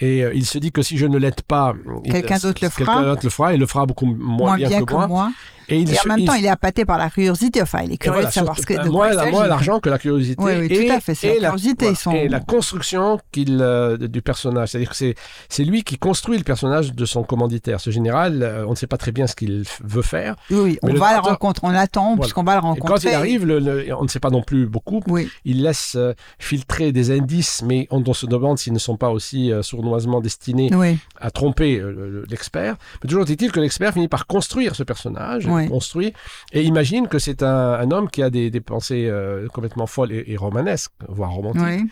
Et 0.00 0.22
euh, 0.24 0.32
il 0.34 0.44
se 0.46 0.58
dit 0.58 0.72
que 0.72 0.82
si 0.82 0.96
je 0.98 1.06
ne 1.06 1.18
l'aide 1.18 1.42
pas... 1.42 1.74
Quelqu'un 2.04 2.38
d'autre 2.38 2.60
le 2.64 2.68
Quelqu'un 2.70 2.84
fera. 2.84 3.04
d'autre 3.04 3.24
le 3.24 3.30
fera. 3.30 3.54
Il 3.54 3.60
le 3.60 3.66
fera 3.66 3.84
beaucoup 3.86 4.06
moins, 4.06 4.56
Moins 4.56 4.56
bien 4.56 4.84
que 4.84 4.94
moi. 5.06 5.30
Et, 5.68 5.80
il 5.80 5.92
Et 5.92 5.96
en 5.98 6.08
même 6.10 6.18
il 6.20 6.26
temps, 6.26 6.34
il 6.34 6.44
est 6.44 6.48
appâté 6.48 6.84
par 6.84 6.96
la 6.96 7.10
curiosité. 7.10 7.60
Enfin, 7.60 7.80
il 7.84 7.92
est 7.92 7.96
curieux 7.96 8.14
voilà, 8.22 8.28
de 8.28 8.32
savoir 8.32 8.56
ce 8.56 8.64
que 8.64 8.74
de 8.84 8.88
moins, 8.88 9.10
l'argent 9.12 9.80
que 9.80 9.88
la 9.90 9.98
curiosité. 9.98 10.40
Oui, 10.42 10.52
oui, 10.60 10.68
tout 10.68 10.74
et, 10.82 10.90
à 10.92 11.00
fait, 11.00 11.14
c'est 11.16 11.26
la 11.40 11.48
et 11.48 11.50
curiosité, 11.50 11.94
sont- 11.96 12.12
et 12.12 12.28
la 12.28 12.38
construction 12.40 13.18
qu'il, 13.32 13.58
euh, 13.60 13.96
du 13.96 14.22
personnage. 14.22 14.70
C'est-à-dire 14.70 14.90
que 14.90 14.96
c'est, 14.96 15.64
lui 15.64 15.82
qui 15.82 15.98
construit 15.98 16.38
le 16.38 16.44
personnage 16.44 16.92
de 16.94 17.04
son 17.04 17.22
commanditaire. 17.22 17.80
Ce 17.80 17.90
général, 17.90 18.42
euh, 18.42 18.64
on 18.66 18.70
ne 18.70 18.74
sait 18.76 18.86
pas 18.86 18.96
très 18.98 19.12
bien 19.12 19.26
ce 19.26 19.34
qu'il 19.34 19.64
veut 19.82 20.02
faire. 20.02 20.36
Oui, 20.50 20.58
oui, 20.62 20.78
on 20.82 20.88
le 20.88 20.98
va 20.98 21.14
le 21.14 21.20
rencontrer, 21.20 21.66
on 21.66 21.70
l'attend, 21.70 22.06
Voilà. 22.10 22.20
puisqu'on 22.20 22.44
va 22.44 22.52
le 22.54 22.58
Et 22.58 22.60
rencontrer. 22.60 22.88
quand 22.94 23.02
il 23.04 23.14
arrive, 23.14 23.44
le- 23.46 23.58
le- 23.58 23.94
on 23.96 24.02
ne 24.04 24.08
sait 24.08 24.20
pas 24.20 24.30
non 24.30 24.42
plus 24.42 24.66
beaucoup. 24.66 25.00
Oui, 25.08 25.28
Il 25.44 25.62
laisse 25.62 25.94
euh, 25.96 26.12
filtrer 26.38 26.92
des 26.92 27.10
indices, 27.10 27.62
mais 27.64 27.86
on, 27.90 28.02
on 28.06 28.12
se 28.14 28.26
demande 28.26 28.58
s'ils 28.58 28.72
ne 28.72 28.78
sont 28.78 28.96
pas 28.96 29.10
aussi 29.10 29.50
sournoisement 29.62 30.20
destinés 30.20 30.70
oui, 30.74 30.98
à 31.20 31.30
tromper 31.30 31.78
le- 31.78 31.92
le- 32.10 32.24
l'expert. 32.30 32.76
Mais 33.02 33.08
toujours 33.08 33.28
est-il 33.28 33.50
que 33.52 33.60
l'expert 33.60 33.92
finit 33.92 34.08
par 34.08 34.26
construire 34.26 34.74
ce 34.74 34.82
personnage, 34.82 35.46
construit, 35.68 36.12
et 36.52 36.62
imagine 36.62 37.08
que 37.08 37.18
c'est 37.18 37.42
un, 37.42 37.72
un 37.74 37.90
homme 37.90 38.08
qui 38.10 38.22
a 38.22 38.30
des, 38.30 38.50
des 38.50 38.60
pensées 38.60 39.10
complètement 39.52 39.86
folles 39.86 40.12
et, 40.12 40.24
et 40.28 40.36
romanesques, 40.36 40.92
voire 41.08 41.32
romantiques. 41.32 41.90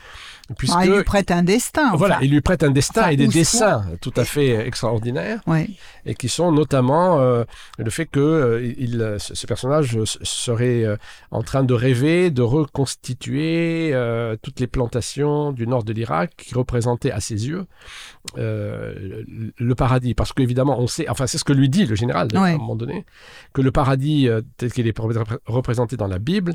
Puisque 0.58 0.74
Ah, 0.76 0.84
il 0.84 0.92
lui 0.92 1.02
prête 1.04 1.30
un 1.30 1.42
destin. 1.42 1.88
enfin. 1.88 1.96
voilà, 1.96 2.18
il 2.22 2.30
lui 2.30 2.40
prête 2.42 2.62
un 2.62 2.70
destin 2.70 3.02
enfin, 3.02 3.10
et 3.10 3.16
des 3.16 3.24
soit- 3.24 3.32
dessins 3.34 3.84
tout 4.00 4.12
à 4.16 4.24
fait 4.24 4.66
extraordinaires, 4.66 5.40
Oui, 5.46 5.76
et 6.04 6.14
qui 6.14 6.28
sont 6.28 6.52
notamment 6.52 7.18
euh, 7.20 7.44
le 7.78 7.90
fait 7.90 8.04
que 8.06 8.20
euh, 8.20 8.74
il, 8.78 9.16
ce, 9.18 9.46
personnage 9.46 9.98
serait 10.04 10.84
euh, 10.84 10.96
en 11.30 11.42
train 11.42 11.64
de 11.64 11.72
rêver 11.72 12.30
de 12.30 12.42
reconstituer 12.42 13.94
toutes 14.42 14.60
les 14.60 14.66
plantations 14.66 15.52
du 15.52 15.66
nord 15.66 15.82
de 15.84 15.92
l'Irak 15.92 16.32
qui 16.36 16.54
représentaient 16.54 17.10
à 17.10 17.20
ses 17.20 17.46
yeux 17.48 17.66
le, 18.36 19.74
paradis. 19.74 20.14
Parce 20.14 20.32
qu'évidemment, 20.32 20.78
on 20.78 20.86
sait, 20.86 21.08
enfin 21.08 21.26
c'est 21.26 21.38
ce 21.38 21.44
que 21.44 21.52
lui 21.52 21.68
dit 21.68 21.86
le 21.86 21.94
général 21.94 22.28
à 22.34 22.38
un 22.44 22.58
moment 22.58 22.76
donné, 22.76 23.04
que 23.52 23.60
le 23.62 23.70
paradis 23.70 24.28
tel 24.56 24.72
qu'il 24.72 24.86
est 24.86 24.96
repré- 24.98 25.38
représenté 25.46 25.96
dans 25.96 26.06
la 26.06 26.18
Bible 26.18 26.52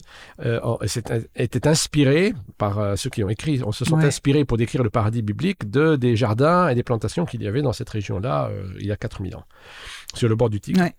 était 1.36 1.68
inspiré 1.68 2.34
par 2.58 2.98
ceux 2.98 3.10
qui 3.10 3.24
ont 3.24 3.30
écrit, 3.30 3.62
on 3.66 3.72
se 3.80 3.86
sont 3.86 3.98
Ouais. 3.98 4.06
inspirés 4.06 4.46
pour 4.46 4.58
décrire 4.58 4.84
le 4.84 4.90
paradis 4.90 5.22
biblique 5.22 5.70
de 5.72 5.96
des 5.96 6.16
jardins 6.16 6.68
et 6.70 6.76
des 6.76 6.84
plantations 6.84 7.26
qu'il 7.26 7.42
y 7.42 7.48
avait 7.48 7.62
dans 7.62 7.74
cette 7.74 7.90
région-là 7.90 8.50
euh, 8.52 8.64
il 8.80 8.86
y 8.86 8.92
a 8.92 8.98
4000 8.98 9.36
ans, 9.38 9.46
sur 10.14 10.28
le 10.30 10.36
bord 10.36 10.50
du 10.50 10.60
Tigre. 10.60 10.82
Ouais. 10.82 10.94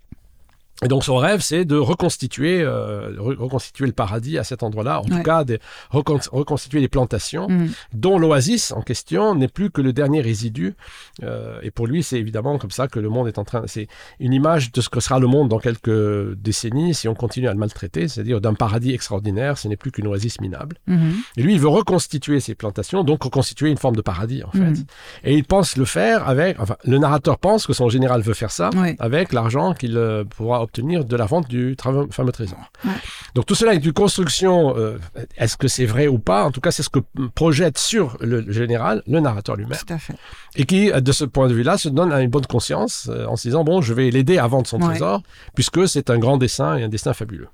Et 0.83 0.89
donc 0.89 1.05
son 1.05 1.17
rêve, 1.17 1.41
c'est 1.43 1.65
de 1.67 1.77
reconstituer, 1.77 2.63
euh, 2.63 3.11
re- 3.19 3.37
reconstituer 3.37 3.87
le 3.87 3.93
paradis 3.93 4.39
à 4.39 4.45
cet 4.45 4.63
endroit-là, 4.63 5.01
en 5.01 5.05
Ouais. 5.05 5.11
tout 5.19 5.23
cas 5.23 5.45
de 5.45 5.59
recon- 5.93 6.27
reconstituer 6.33 6.81
les 6.81 6.89
plantations, 6.89 7.49
Mm. 7.49 7.69
dont 7.93 8.19
l'oasis 8.19 8.73
en 8.73 8.81
question 8.81 9.35
n'est 9.35 9.49
plus 9.49 9.71
que 9.71 9.83
le 9.83 9.93
dernier 9.93 10.23
résidu. 10.23 10.75
Euh, 11.23 11.59
et 11.63 11.71
pour 11.71 11.87
lui, 11.87 12.03
c'est 12.03 12.19
évidemment 12.19 12.57
comme 12.59 12.71
ça 12.71 12.89
que 12.89 12.99
le 12.99 13.11
monde 13.11 13.29
est 13.29 13.39
en 13.39 13.45
train. 13.45 13.65
C'est 13.67 13.89
une 14.21 14.33
image 14.33 14.73
de 14.73 14.81
ce 14.81 14.89
que 14.89 15.01
sera 15.01 15.19
le 15.19 15.27
monde 15.27 15.49
dans 15.51 15.59
quelques 15.59 16.35
décennies 16.39 16.95
si 16.95 17.09
on 17.09 17.15
continue 17.15 17.49
à 17.49 17.53
le 17.53 17.59
maltraiter, 17.59 18.09
c'est-à-dire 18.09 18.41
d'un 18.41 18.55
paradis 18.55 18.93
extraordinaire, 18.95 19.59
ce 19.59 19.69
n'est 19.69 19.77
plus 19.77 19.93
qu'une 19.93 20.07
oasis 20.07 20.41
minable. 20.41 20.77
Mhm. 20.87 21.13
Et 21.37 21.43
lui, 21.43 21.53
il 21.55 21.61
veut 21.61 21.69
reconstituer 21.69 22.41
ces 22.41 22.55
plantations, 22.55 23.05
donc 23.05 23.23
reconstituer 23.23 23.69
une 23.71 23.77
forme 23.77 23.97
de 23.97 24.03
paradis 24.03 24.43
en 24.45 24.51
fait. 24.51 24.59
Mhm. 24.61 24.85
Et 25.25 25.35
il 25.35 25.45
pense 25.45 25.77
le 25.77 25.85
faire 25.85 26.27
avec, 26.27 26.59
enfin, 26.59 26.77
le 26.85 26.97
narrateur 26.97 27.37
pense 27.39 27.67
que 27.67 27.75
son 27.75 27.91
général 27.91 28.23
veut 28.23 28.35
faire 28.35 28.51
ça 28.51 28.71
Oui. 28.77 28.97
avec 28.99 29.35
l'argent 29.35 29.75
qu'il 29.75 29.97
euh, 29.99 30.25
pourra 30.25 30.63
obtenir 30.63 30.70
de 30.79 31.17
la 31.17 31.27
vente 31.27 31.49
du 31.49 31.77
fameux 32.11 32.33
trésor. 32.33 32.59
Ouais. 32.85 32.91
Donc 33.35 33.47
tout 33.47 33.55
cela 33.55 33.75
est 33.75 33.85
une 33.85 33.93
construction. 33.93 34.77
euh, 34.77 34.99
Est-ce 35.37 35.57
que 35.57 35.69
c'est 35.69 35.87
vrai 35.87 36.07
ou 36.09 36.19
pas? 36.19 36.45
En 36.45 36.51
tout 36.51 36.61
cas, 36.61 36.71
c'est 36.71 36.83
ce 36.83 36.89
que 36.91 37.01
projette 37.35 37.79
sur 37.79 38.17
le 38.21 38.51
général, 38.53 39.03
le 39.07 39.21
narrateur 39.21 39.57
lui-même, 39.57 39.79
et 40.57 40.65
qui, 40.67 40.91
de 40.93 41.13
ce 41.13 41.25
point 41.25 41.49
de 41.49 41.55
vue-là, 41.55 41.79
se 41.79 41.89
donne 41.89 42.13
une 42.13 42.31
bonne 42.31 42.47
conscience 42.47 43.09
euh, 43.11 43.27
en 43.27 43.37
se 43.37 43.49
disant 43.49 43.65
bon, 43.65 43.81
je 43.81 43.95
vais 43.95 44.11
l'aider 44.11 44.39
à 44.39 44.47
vendre 44.47 44.67
son 44.67 44.81
Ouais. 44.81 44.89
trésor, 44.91 45.23
puisque 45.55 45.89
c'est 45.89 46.11
un 46.11 46.19
grand 46.19 46.37
dessin 46.39 46.77
et 46.77 46.83
un 46.85 46.89
destin 46.89 47.13
fabuleux. 47.13 47.49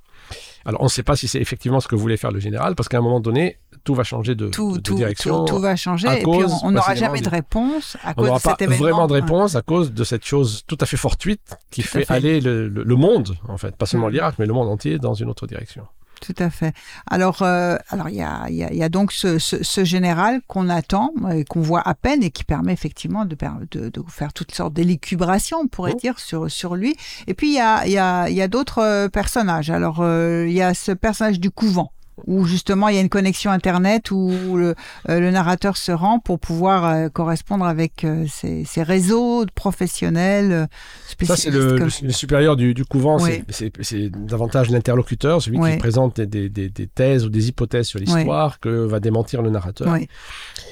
Alors, 0.67 0.81
on 0.83 0.85
ne 0.85 0.91
sait 0.91 1.03
pas 1.05 1.17
si 1.17 1.29
c'est 1.29 1.41
effectivement 1.41 1.81
ce 1.81 1.89
que 1.89 1.95
voulait 1.95 2.17
faire 2.17 2.33
le 2.33 2.41
général, 2.41 2.75
parce 2.75 2.89
qu'à 2.89 2.99
un 2.99 3.01
moment 3.01 3.21
donné, 3.21 3.59
tout 3.85 3.95
va 3.95 4.03
changer 4.05 4.35
de, 4.35 4.49
Tout, 4.49 4.73
de- 4.73 4.77
de 4.79 4.83
tout, 4.83 4.95
direction. 4.97 5.45
tout, 5.45 5.55
tout 5.55 5.61
va 5.61 5.77
changer 5.77 6.09
à 6.09 6.15
et 6.15 6.17
puis 6.17 6.25
cause, 6.25 6.53
on- 6.63 6.69
on 6.69 6.71
n'aura 6.73 6.95
jamais 6.97 7.21
de 7.21 7.29
réponse 7.29 7.97
à 8.03 8.11
On 8.11 8.15
cause 8.15 8.27
de 8.27 8.33
pas 8.33 8.51
cet 8.51 8.63
événement. 8.63 8.83
vraiment 8.85 9.07
de 9.07 9.13
Ouais. 9.13 9.21
réponse 9.21 9.55
à 9.55 9.63
cause 9.63 9.93
de 9.93 10.05
cette 10.05 10.25
chose 10.25 10.63
tout 10.67 10.77
à 10.81 10.87
fait 10.87 10.97
fortuite 10.97 11.57
qui 11.71 11.83
fait, 11.83 12.05
fait. 12.05 12.13
aller 12.15 12.41
le, 12.41 12.69
le- 12.69 12.83
le 12.83 12.95
monde, 12.97 13.37
en 13.49 13.57
fait, 13.59 13.77
pas 13.77 13.87
seulement 13.87 14.09
Mm. 14.09 14.13
l'Irak, 14.13 14.35
mais 14.41 14.47
le 14.47 14.53
monde 14.55 14.69
entier 14.69 14.99
dans 14.99 15.15
une 15.15 15.29
autre 15.31 15.47
direction. 15.47 15.87
Tout 16.21 16.35
à 16.39 16.49
fait. 16.51 16.73
Alors, 17.11 17.43
euh, 17.43 17.77
alors 17.91 18.09
il 18.09 18.17
y 18.17 18.23
a, 18.23 18.49
y 18.49 18.65
a- 18.65 18.73
y 18.73 18.83
a 18.83 18.89
donc 18.89 19.13
ce, 19.13 19.39
ce- 19.39 19.63
ce 19.63 19.85
général 19.85 20.41
qu'on 20.49 20.69
attend 20.69 21.13
et 21.33 21.45
qu'on 21.45 21.61
voit 21.61 21.87
à 21.87 21.95
peine 21.95 22.23
et 22.23 22.31
qui 22.31 22.43
permet 22.43 22.73
effectivement 22.73 23.25
de, 23.27 23.37
de, 23.71 23.91
de 23.91 24.03
faire 24.09 24.33
toutes 24.33 24.53
sortes 24.53 24.73
d'élucubrations, 24.73 25.59
on 25.63 25.69
pourrait 25.69 25.93
Oh. 25.95 25.99
dire, 26.01 26.19
sur, 26.19 26.51
sur 26.51 26.75
lui. 26.75 26.97
Et 27.27 27.35
puis, 27.35 27.49
il 27.49 27.55
y 27.55 27.61
a, 27.61 27.87
y 27.87 28.41
a 28.43 28.49
d'autres 28.49 28.79
euh, 28.83 29.09
personnages. 29.09 29.71
Alors, 29.71 30.01
euh, 30.01 30.47
il 30.49 30.55
y 30.55 30.63
a 30.63 30.73
ce 30.75 30.93
personnage 30.93 31.39
du 31.39 31.51
couvent 31.51 31.93
où 32.27 32.45
justement 32.47 32.89
il 32.89 32.95
y 32.95 32.99
a 32.99 33.03
une 33.03 33.09
connexion 33.11 33.51
internet 33.51 34.11
où 34.11 34.57
le, 34.57 34.75
euh, 35.09 35.21
le 35.21 35.31
narrateur 35.31 35.77
se 35.77 35.93
rend 35.93 36.19
pour 36.19 36.39
pouvoir 36.41 36.85
euh, 36.87 37.09
correspondre 37.11 37.65
avec 37.67 38.05
euh, 38.05 38.25
ces, 38.29 38.65
ces 38.65 38.83
réseaux 38.83 39.45
professionnels 39.55 40.53
euh, 40.53 40.67
Ça, 41.07 41.13
spécialistes. 41.13 41.45
c'est 41.45 41.51
le, 41.51 41.79
comme- 41.79 41.89
le- 42.01 42.07
le 42.07 42.13
supérieur 42.13 42.57
du, 42.57 42.73
du 42.75 42.85
couvent, 42.85 43.21
Oui. 43.23 43.43
c'est- 43.51 44.09
davantage 44.09 44.71
l'interlocuteur, 44.71 45.43
celui 45.43 45.59
Oui. 45.59 45.73
qui 45.73 45.77
présente 45.79 46.17
des, 46.21 46.27
des- 46.27 46.49
des- 46.49 46.69
des 46.71 46.87
thèses 46.87 47.25
ou 47.27 47.29
des 47.29 47.49
hypothèses 47.49 47.87
sur 47.87 47.99
l'histoire 47.99 48.61
que 48.61 48.69
va 48.87 48.99
démentir 49.01 49.43
le 49.43 49.51
narrateur. 49.51 49.95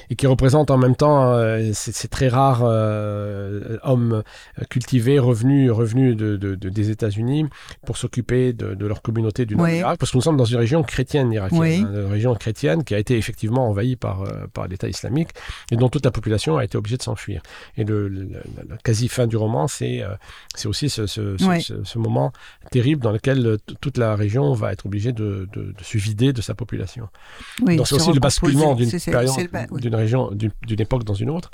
Et 0.09 0.15
qui 0.15 0.27
représente 0.27 0.71
en 0.71 0.77
même 0.77 0.95
temps 0.95 1.35
ces, 1.73 2.07
très 2.07 2.27
rares 2.27 2.61
euh, 2.63 3.77
hommes 3.83 4.23
cultivés 4.69 5.19
revenus, 5.19 5.71
revenus 5.71 6.15
de, 6.15 6.37
de- 6.37 6.55
de- 6.55 6.69
des 6.69 6.89
États-Unis 6.89 7.45
pour 7.85 7.97
s'occuper 7.97 8.53
de, 8.53 8.85
leur 8.85 9.01
communauté 9.01 9.45
du 9.45 9.55
nord 9.55 9.65
Oui. 9.65 9.71
de 9.71 9.75
l'Irak, 9.77 9.97
parce 9.99 10.11
que 10.11 10.17
nous 10.17 10.21
sommes 10.21 10.37
dans 10.37 10.45
une 10.45 10.57
région 10.57 10.83
chrétienne 10.83 11.29
irakienne, 11.35 11.59
Oui. 11.61 11.77
une 11.77 12.11
région 12.11 12.33
chrétienne 12.35 12.83
qui 12.83 12.95
a 12.95 12.99
été 12.99 13.17
effectivement 13.17 13.69
envahie 13.69 13.95
par, 13.95 14.23
euh, 14.23 14.47
par 14.53 14.67
l'État 14.67 14.87
islamique 14.89 15.29
et 15.71 15.75
dont 15.77 15.89
toute 15.89 16.03
la 16.05 16.11
population 16.11 16.57
a 16.57 16.63
été 16.63 16.77
obligée 16.77 16.97
de 16.97 17.03
s'enfuir. 17.03 17.41
Et 17.77 17.83
le, 17.83 18.07
le- 18.07 18.27
la, 18.57 18.63
la 18.69 18.77
quasi 18.77 19.07
fin 19.07 19.27
du 19.27 19.37
roman, 19.37 19.67
c'est 19.67 20.01
euh, 20.01 20.09
c'est 20.55 20.67
aussi 20.67 20.89
ce, 20.89 21.05
ce- 21.07 21.37
ce- 21.37 21.45
Oui. 21.45 21.61
ce- 21.61 21.83
ce 21.83 21.97
moment 21.99 22.31
terrible 22.71 23.01
dans 23.01 23.11
lequel 23.11 23.45
euh, 23.45 23.57
toute 23.81 23.97
la 23.97 24.15
région 24.15 24.53
va 24.53 24.71
être 24.73 24.85
obligée 24.85 25.11
de, 25.13 25.47
de- 25.53 25.73
de 25.77 25.83
se 25.83 25.97
vider 25.97 26.33
de 26.33 26.41
sa 26.41 26.53
population. 26.55 27.07
Oui, 27.61 27.75
Donc 27.77 27.87
c'est 27.87 27.95
aussi 27.95 28.11
le 28.13 28.19
basculement 28.19 28.75
d'une 28.75 28.89
période, 28.91 29.95
région, 29.95 30.31
d'une 30.31 30.81
époque 30.81 31.03
dans 31.03 31.13
une 31.13 31.29
autre. 31.29 31.51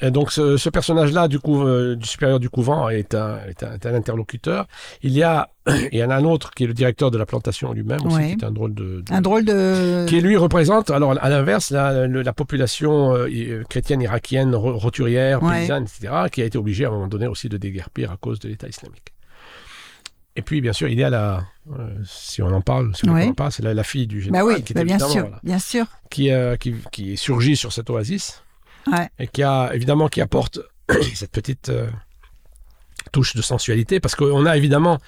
Et 0.00 0.12
donc 0.12 0.30
ce, 0.30 0.56
ce 0.56 0.68
personnage-là 0.70 1.26
du, 1.26 1.40
coup, 1.40 1.62
euh, 1.66 1.96
du 1.96 2.06
supérieur 2.06 2.38
du 2.38 2.48
couvent 2.48 2.88
est 2.88 3.14
un, 3.16 3.38
est 3.48 3.62
un, 3.64 3.72
est 3.74 3.84
un 3.84 3.94
interlocuteur. 3.94 4.66
Il 5.02 5.10
y 5.12 5.24
a 5.24 5.50
il 5.92 5.98
y 5.98 6.04
en 6.04 6.10
a 6.10 6.14
un 6.16 6.24
autre 6.24 6.52
qui 6.52 6.64
est 6.64 6.66
le 6.68 6.72
directeur 6.72 7.10
de 7.10 7.18
la 7.18 7.26
plantation 7.26 7.72
lui-même 7.72 8.06
aussi, 8.06 8.36
qui 8.36 8.44
est 8.44 8.44
un 8.44 8.52
drôle 8.52 8.74
de, 8.74 9.02
de- 9.02 9.12
Un 9.12 9.20
drôle 9.20 9.44
de. 9.44 10.06
qui 10.08 10.20
lui 10.20 10.36
représente, 10.36 10.90
alors 10.90 11.14
à 11.20 11.28
l'inverse, 11.28 11.70
la, 11.72 12.32
population 12.32 13.14
euh, 13.16 13.64
chrétienne 13.68 14.00
irakienne, 14.00 14.54
ro- 14.54 14.76
roturière, 14.78 15.42
Ouais. 15.42 15.60
paysanne, 15.60 15.84
etc., 15.84 16.12
qui 16.30 16.42
a 16.42 16.44
été 16.44 16.56
obligée 16.58 16.84
à 16.84 16.88
un 16.88 16.92
moment 16.92 17.08
donné 17.08 17.26
aussi 17.26 17.48
de 17.48 17.56
déguerpir 17.56 18.12
à 18.12 18.16
cause 18.16 18.38
de 18.38 18.48
l'État 18.48 18.68
islamique. 18.68 19.12
Et 20.36 20.42
puis, 20.42 20.60
bien 20.60 20.72
sûr, 20.72 20.86
il 20.88 20.98
y 20.98 21.02
a 21.02 21.10
la, 21.10 21.42
euh, 21.76 21.88
si 22.04 22.40
on 22.42 22.46
en 22.52 22.60
parle, 22.60 22.94
si 22.94 23.08
on 23.08 23.12
Ouais. 23.12 23.26
en 23.26 23.32
parle, 23.34 23.50
c'est 23.50 23.64
la, 23.64 23.74
la 23.74 23.82
fille 23.82 24.06
du 24.06 24.18
Bah 24.18 24.24
général, 24.24 24.46
oui, 24.46 24.62
qui, 24.62 24.72
est 24.72 24.76
bah 24.76 24.84
bien 24.84 24.98
sûr, 25.00 25.22
voilà, 25.22 25.40
bien 25.42 25.58
sûr. 25.58 25.86
qui, 26.10 26.30
euh, 26.30 26.54
qui, 26.56 26.74
qui 26.92 27.16
surgit 27.16 27.56
sur 27.56 27.72
cette 27.72 27.90
oasis 27.90 28.44
Ouais. 28.86 29.08
et 29.18 29.26
qui 29.26 29.42
a 29.42 29.70
évidemment 29.74 30.08
qui 30.08 30.20
apporte 30.20 30.60
cette 31.14 31.32
petite 31.32 31.68
euh, 31.68 31.88
touche 33.12 33.34
de 33.36 33.42
sensualité 33.42 34.00
parce 34.00 34.14
qu'on 34.14 34.44
a 34.44 34.56
évidemment 34.56 34.98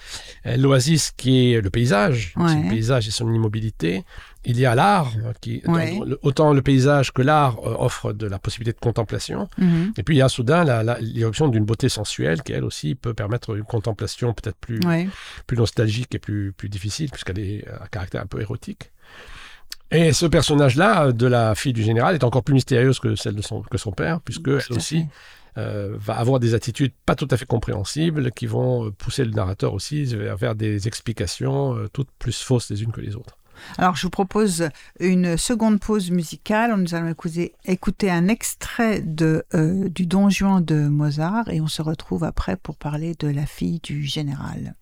euh, 0.47 0.57
l'oasis 0.57 1.11
qui 1.15 1.53
est 1.53 1.61
le 1.61 1.69
paysage, 1.69 2.33
Ouais. 2.35 2.55
le 2.63 2.69
paysage 2.69 3.07
et 3.07 3.11
son 3.11 3.31
immobilité. 3.31 4.03
Il 4.43 4.59
y 4.59 4.65
a 4.65 4.73
l'art 4.73 5.11
euh, 5.23 5.33
qui 5.39 5.61
Ouais. 5.67 5.97
dans- 5.99 6.05
le- 6.05 6.19
autant 6.23 6.53
le 6.53 6.61
paysage 6.63 7.11
que 7.11 7.21
l'art 7.21 7.57
euh, 7.59 7.75
offre 7.77 8.11
de 8.11 8.25
la 8.25 8.39
possibilité 8.39 8.73
de 8.75 8.79
contemplation. 8.81 9.47
Mhm. 9.59 9.93
Et 9.97 10.03
puis 10.03 10.15
il 10.15 10.17
y 10.19 10.21
a 10.23 10.29
soudain 10.29 10.63
l'irruption 10.99 11.47
d'une 11.47 11.65
beauté 11.65 11.89
sensuelle 11.89 12.41
qui 12.41 12.53
elle 12.53 12.63
aussi 12.63 12.95
peut 12.95 13.13
permettre 13.13 13.55
une 13.55 13.65
contemplation 13.65 14.33
peut-être 14.33 14.57
plus 14.57 14.79
Ouais. 14.85 15.07
plus 15.45 15.57
nostalgique 15.57 16.15
et 16.15 16.19
plus, 16.19 16.53
plus 16.53 16.69
difficile, 16.69 17.11
puisqu'elle 17.11 17.39
est 17.39 17.67
à 17.67 17.87
caractère 17.87 18.21
un 18.23 18.27
peu 18.27 18.41
érotique. 18.41 18.91
Et 19.91 20.13
ce 20.13 20.25
personnage-là, 20.25 21.11
de 21.11 21.27
la 21.27 21.53
fille 21.55 21.73
du 21.73 21.83
général, 21.83 22.15
est 22.15 22.23
encore 22.23 22.43
plus 22.43 22.53
mystérieuse 22.53 22.99
que 22.99 23.15
celle 23.15 23.35
de 23.35 23.41
son, 23.41 23.61
que 23.61 23.77
son 23.77 23.91
père, 23.91 24.21
puisque 24.21 24.47
elle 24.47 24.77
aussi 24.77 25.05
euh, 25.57 25.95
va 25.97 26.15
avoir 26.17 26.39
des 26.39 26.53
attitudes 26.53 26.93
pas 27.05 27.15
tout 27.15 27.27
à 27.29 27.37
fait 27.37 27.45
compréhensibles, 27.45 28.31
qui 28.31 28.45
vont 28.45 28.85
euh, 28.85 28.91
pousser 28.91 29.25
le 29.25 29.31
narrateur 29.31 29.73
aussi 29.73 30.05
vers, 30.05 30.37
vers 30.37 30.55
des 30.55 30.87
explications 30.87 31.75
euh, 31.75 31.89
toutes 31.91 32.09
plus 32.19 32.41
fausses 32.41 32.69
les 32.69 32.83
unes 32.83 32.91
que 32.91 33.01
les 33.01 33.15
autres. 33.15 33.37
Alors, 33.77 33.95
je 33.95 34.03
vous 34.03 34.09
propose 34.09 34.69
une 34.99 35.37
seconde 35.37 35.79
pause 35.79 36.11
musicale. 36.11 36.75
Nous 36.75 36.95
allons 36.95 37.09
écouter, 37.09 37.53
écouter 37.65 38.11
un 38.11 38.27
extrait 38.27 39.01
de, 39.01 39.43
euh, 39.53 39.89
du 39.89 40.05
Don 40.05 40.29
Juan 40.29 40.63
de 40.63 40.87
Mozart 40.87 41.49
et 41.49 41.61
on 41.61 41.67
se 41.67 41.81
retrouve 41.81 42.23
après 42.23 42.57
pour 42.57 42.75
parler 42.75 43.15
de 43.19 43.27
la 43.27 43.45
fille 43.45 43.79
du 43.79 44.03
général. 44.03 44.75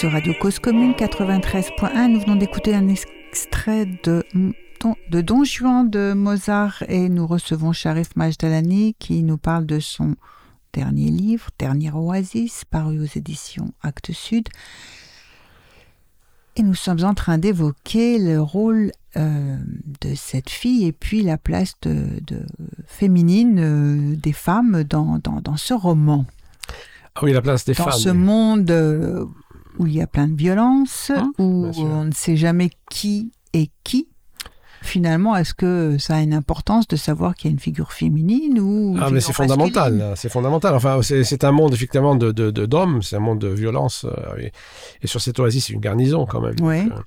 Sur 0.00 0.12
Radio 0.12 0.32
Cause 0.40 0.58
Commune 0.58 0.92
93.1. 0.92 2.10
Nous 2.10 2.20
venons 2.20 2.36
d'écouter 2.36 2.74
un 2.74 2.88
extrait 2.88 3.84
de, 4.02 4.24
de 5.10 5.20
Don 5.20 5.44
Juan 5.44 5.90
de 5.90 6.14
Mozart 6.14 6.82
et 6.88 7.10
nous 7.10 7.26
recevons 7.26 7.74
Sharif 7.74 8.16
Majdalani 8.16 8.94
qui 8.98 9.22
nous 9.22 9.36
parle 9.36 9.66
de 9.66 9.78
son 9.78 10.16
dernier 10.72 11.10
livre, 11.10 11.50
Dernière 11.58 11.98
Oasis, 11.98 12.64
paru 12.64 12.98
aux 12.98 13.18
éditions 13.18 13.74
Actes 13.82 14.12
Sud. 14.12 14.48
Et 16.56 16.62
nous 16.62 16.74
sommes 16.74 17.04
en 17.04 17.12
train 17.12 17.36
d'évoquer 17.36 18.18
le 18.18 18.40
rôle 18.40 18.92
euh, 19.18 19.58
de 20.00 20.14
cette 20.14 20.48
fille 20.48 20.86
et 20.86 20.92
puis 20.92 21.20
la 21.20 21.36
place 21.36 21.74
de, 21.82 22.06
de 22.26 22.46
féminine 22.86 23.58
euh, 23.58 24.16
des 24.16 24.32
femmes 24.32 24.82
dans, 24.82 25.18
dans, 25.22 25.42
dans, 25.42 25.58
ce 25.58 25.74
roman. 25.74 26.24
Ah 27.14 27.20
oui, 27.22 27.34
la 27.34 27.42
place 27.42 27.66
des 27.66 27.74
dans 27.74 27.84
femmes. 27.84 28.00
ce 28.00 28.08
monde 28.08 28.70
euh, 28.70 29.26
où 29.80 29.86
il 29.86 29.94
y 29.94 30.00
a 30.02 30.06
plein 30.06 30.28
de 30.28 30.36
violence, 30.36 31.10
Hein, 31.14 31.32
où 31.38 31.70
on 31.78 32.04
ne 32.04 32.12
sait 32.12 32.36
jamais 32.36 32.70
qui 32.90 33.32
est 33.52 33.70
qui. 33.82 34.06
Finalement, 34.82 35.36
est-ce 35.36 35.52
que 35.52 35.96
ça 35.98 36.16
a 36.16 36.20
une 36.22 36.32
importance 36.32 36.88
de 36.88 36.96
savoir 36.96 37.34
qu'il 37.34 37.50
y 37.50 37.52
a 37.52 37.52
une 37.52 37.58
figure 37.60 37.92
féminine 37.92 38.58
ou 38.60 38.96
Ah, 38.98 39.10
mais 39.10 39.20
c'est 39.20 39.34
fondamental, 39.34 40.14
c'est 40.16 40.30
fondamental. 40.30 40.74
Enfin, 40.74 41.00
c'est 41.02 41.44
un 41.44 41.52
monde 41.52 41.74
effectivement 41.74 42.14
de 42.14 42.32
de- 42.32 42.50
de- 42.50 42.64
d'hommes, 42.64 43.02
c'est 43.02 43.16
un 43.16 43.20
monde 43.20 43.40
de 43.40 43.48
violence. 43.48 44.06
euh, 44.06 44.38
et, 44.38 44.52
et 45.02 45.06
sur 45.06 45.20
cette 45.20 45.38
oasis, 45.38 45.66
c'est 45.66 45.74
une 45.74 45.80
garnison 45.80 46.24
quand 46.24 46.40
même. 46.40 46.54
Ouais. 46.62 46.84
Donc, 46.84 46.92
euh, 46.92 47.02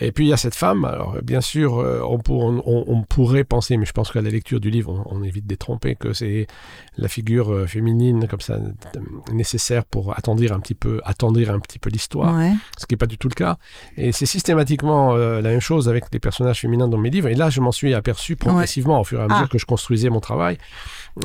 et 0.00 0.12
puis 0.12 0.26
il 0.26 0.28
y 0.28 0.32
a 0.32 0.36
cette 0.36 0.54
femme. 0.54 0.84
Alors 0.84 1.16
bien 1.22 1.40
sûr, 1.40 1.78
euh, 1.78 2.00
on, 2.02 2.18
pour- 2.18 2.42
on- 2.44 2.62
on- 2.66 2.84
on 2.86 3.02
pourrait 3.02 3.44
penser, 3.44 3.76
mais 3.76 3.86
je 3.86 3.92
pense 3.92 4.10
qu'à 4.10 4.20
la 4.22 4.30
lecture 4.30 4.60
du 4.60 4.70
livre, 4.70 5.04
on, 5.10 5.18
on 5.18 5.22
évite 5.22 5.46
d'être 5.46 5.60
trompé, 5.60 5.94
que 5.96 6.12
c'est 6.12 6.46
la 6.96 7.08
figure 7.08 7.52
euh, 7.52 7.66
féminine 7.66 8.26
comme 8.28 8.40
ça 8.40 8.54
euh, 8.54 9.00
nécessaire 9.32 9.84
pour 9.84 10.16
attendrir 10.16 10.52
un 10.52 10.60
petit 10.60 10.74
peu, 10.74 11.00
attendrir 11.04 11.50
un 11.50 11.58
petit 11.60 11.78
peu 11.78 11.90
l'histoire 11.90 12.34
Ouais. 12.36 12.52
ce 12.78 12.86
qui 12.86 12.94
n'est 12.94 12.98
pas 12.98 13.06
du 13.06 13.18
tout 13.18 13.28
le 13.28 13.34
cas. 13.34 13.56
Et 13.96 14.12
c'est 14.12 14.26
systématiquement 14.26 15.14
euh, 15.14 15.40
la 15.40 15.50
même 15.50 15.60
chose 15.60 15.88
avec 15.88 16.04
les 16.12 16.18
personnages 16.20 16.60
féminins 16.60 16.88
dans 16.88 16.98
mes 16.98 17.10
livres. 17.10 17.28
Et 17.28 17.34
là, 17.34 17.50
je 17.50 17.60
m'en 17.60 17.72
suis 17.72 17.94
aperçu 17.94 18.36
progressivement 18.36 19.00
au 19.00 19.04
fur 19.04 19.20
et 19.20 19.22
à 19.22 19.28
mesure 19.28 19.42
Ah. 19.44 19.48
que 19.50 19.58
je 19.58 19.66
construisais 19.66 20.08
mon 20.10 20.20
travail. 20.20 20.58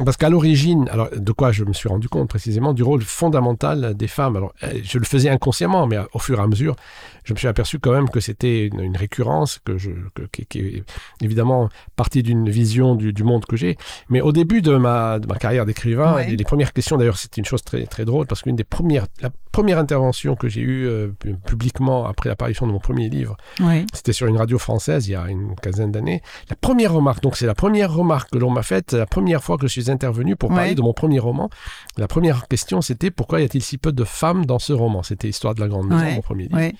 Parce 0.04 0.18
qu'à 0.18 0.30
l'origine, 0.30 0.88
alors 0.92 1.10
de 1.16 1.32
quoi 1.32 1.52
je 1.52 1.64
me 1.64 1.72
suis 1.74 1.88
rendu 1.88 2.10
compte 2.10 2.28
précisément, 2.30 2.74
du 2.74 2.84
rôle 2.84 3.02
fondamental 3.02 3.94
des 3.96 4.08
femmes. 4.08 4.36
Alors, 4.36 4.54
euh, 4.64 4.74
je 4.84 4.98
le 5.00 5.06
faisais 5.06 5.30
inconsciemment, 5.30 5.88
mais 5.88 5.98
euh, 5.98 6.04
au 6.14 6.20
fur 6.20 6.40
et 6.40 6.42
à 6.42 6.48
mesure, 6.48 6.76
je 7.24 7.34
me 7.34 7.38
suis 7.38 7.48
aperçu 7.48 7.80
quand 7.80 7.92
même 7.92 8.10
que 8.10 8.20
c'était 8.20 8.68
une, 8.68 8.80
une 8.82 8.98
récurrence, 8.98 9.60
que 9.64 9.78
je, 9.78 9.92
que- 10.14 10.24
qui, 10.32 10.46
qui 10.46 10.60
est 10.60 10.84
évidemment 11.22 11.70
partie 11.96 12.24
d'une 12.24 12.50
vision 12.50 12.96
du, 12.96 13.14
du 13.14 13.24
monde 13.24 13.46
que 13.46 13.56
j'ai. 13.56 13.78
Mais 14.10 14.22
au 14.22 14.32
début 14.32 14.62
de 14.62 14.76
ma, 14.76 15.20
de 15.20 15.28
ma 15.28 15.36
carrière 15.36 15.66
d'écrivain, 15.66 16.16
Ouais. 16.16 16.28
les, 16.30 16.36
les 16.38 16.44
premières 16.44 16.74
questions, 16.74 16.98
d'ailleurs, 16.98 17.18
c'était 17.18 17.40
une 17.42 17.46
chose 17.46 17.64
très, 17.64 17.86
très 17.86 18.06
drôle, 18.06 18.28
parce 18.28 18.42
qu'une 18.42 18.56
des 18.56 18.64
premières, 18.64 19.08
la 19.22 19.30
première 19.52 19.78
intervention 19.80 20.36
que 20.36 20.48
j'ai 20.48 20.62
eue 20.62 20.86
euh, 20.88 21.08
pu- 21.20 21.36
publiquement 21.46 22.06
après 22.06 22.30
l'apparition 22.30 22.68
de 22.68 22.72
mon 22.72 22.80
premier 22.80 23.10
livre, 23.10 23.36
Ouais. 23.62 23.86
c'était 23.94 24.14
sur 24.14 24.28
une 24.28 24.38
radio 24.38 24.58
française 24.58 25.08
il 25.08 25.12
y 25.12 25.16
a 25.16 25.28
une 25.28 25.56
quinzaine 25.56 25.92
d'années. 25.92 26.22
La 26.50 26.56
première 26.56 26.94
remarque, 26.94 27.22
donc 27.24 27.36
c'est 27.38 27.46
la 27.48 27.56
première 27.56 27.92
remarque 27.94 28.32
que 28.32 28.38
l'on 28.38 28.50
m'a 28.52 28.64
faite, 28.64 28.94
la 28.94 29.06
première 29.06 29.44
fois 29.44 29.58
que 29.58 29.68
je 29.68 29.77
suis 29.82 29.92
intervenu 29.92 30.36
pour 30.36 30.50
parler 30.50 30.70
Ouais. 30.70 30.76
de 30.76 30.82
mon 30.82 30.94
premier 30.94 31.20
roman. 31.20 31.50
La 31.98 32.08
première 32.08 32.48
question, 32.48 32.82
c'était 32.82 33.12
pourquoi 33.12 33.42
y 33.42 33.44
a-t-il 33.44 33.62
si 33.64 33.78
peu 33.78 33.92
de 33.92 34.04
femmes 34.04 34.46
dans 34.46 34.60
ce 34.60 34.74
roman? 34.74 35.04
C'était 35.04 35.28
Histoire 35.30 35.56
de 35.56 35.60
la 35.62 35.68
Grande 35.68 35.88
Maison, 35.88 36.02
Ouais. 36.04 36.16
mon 36.16 36.22
premier 36.22 36.44
livre. 36.44 36.56
Ouais. 36.58 36.74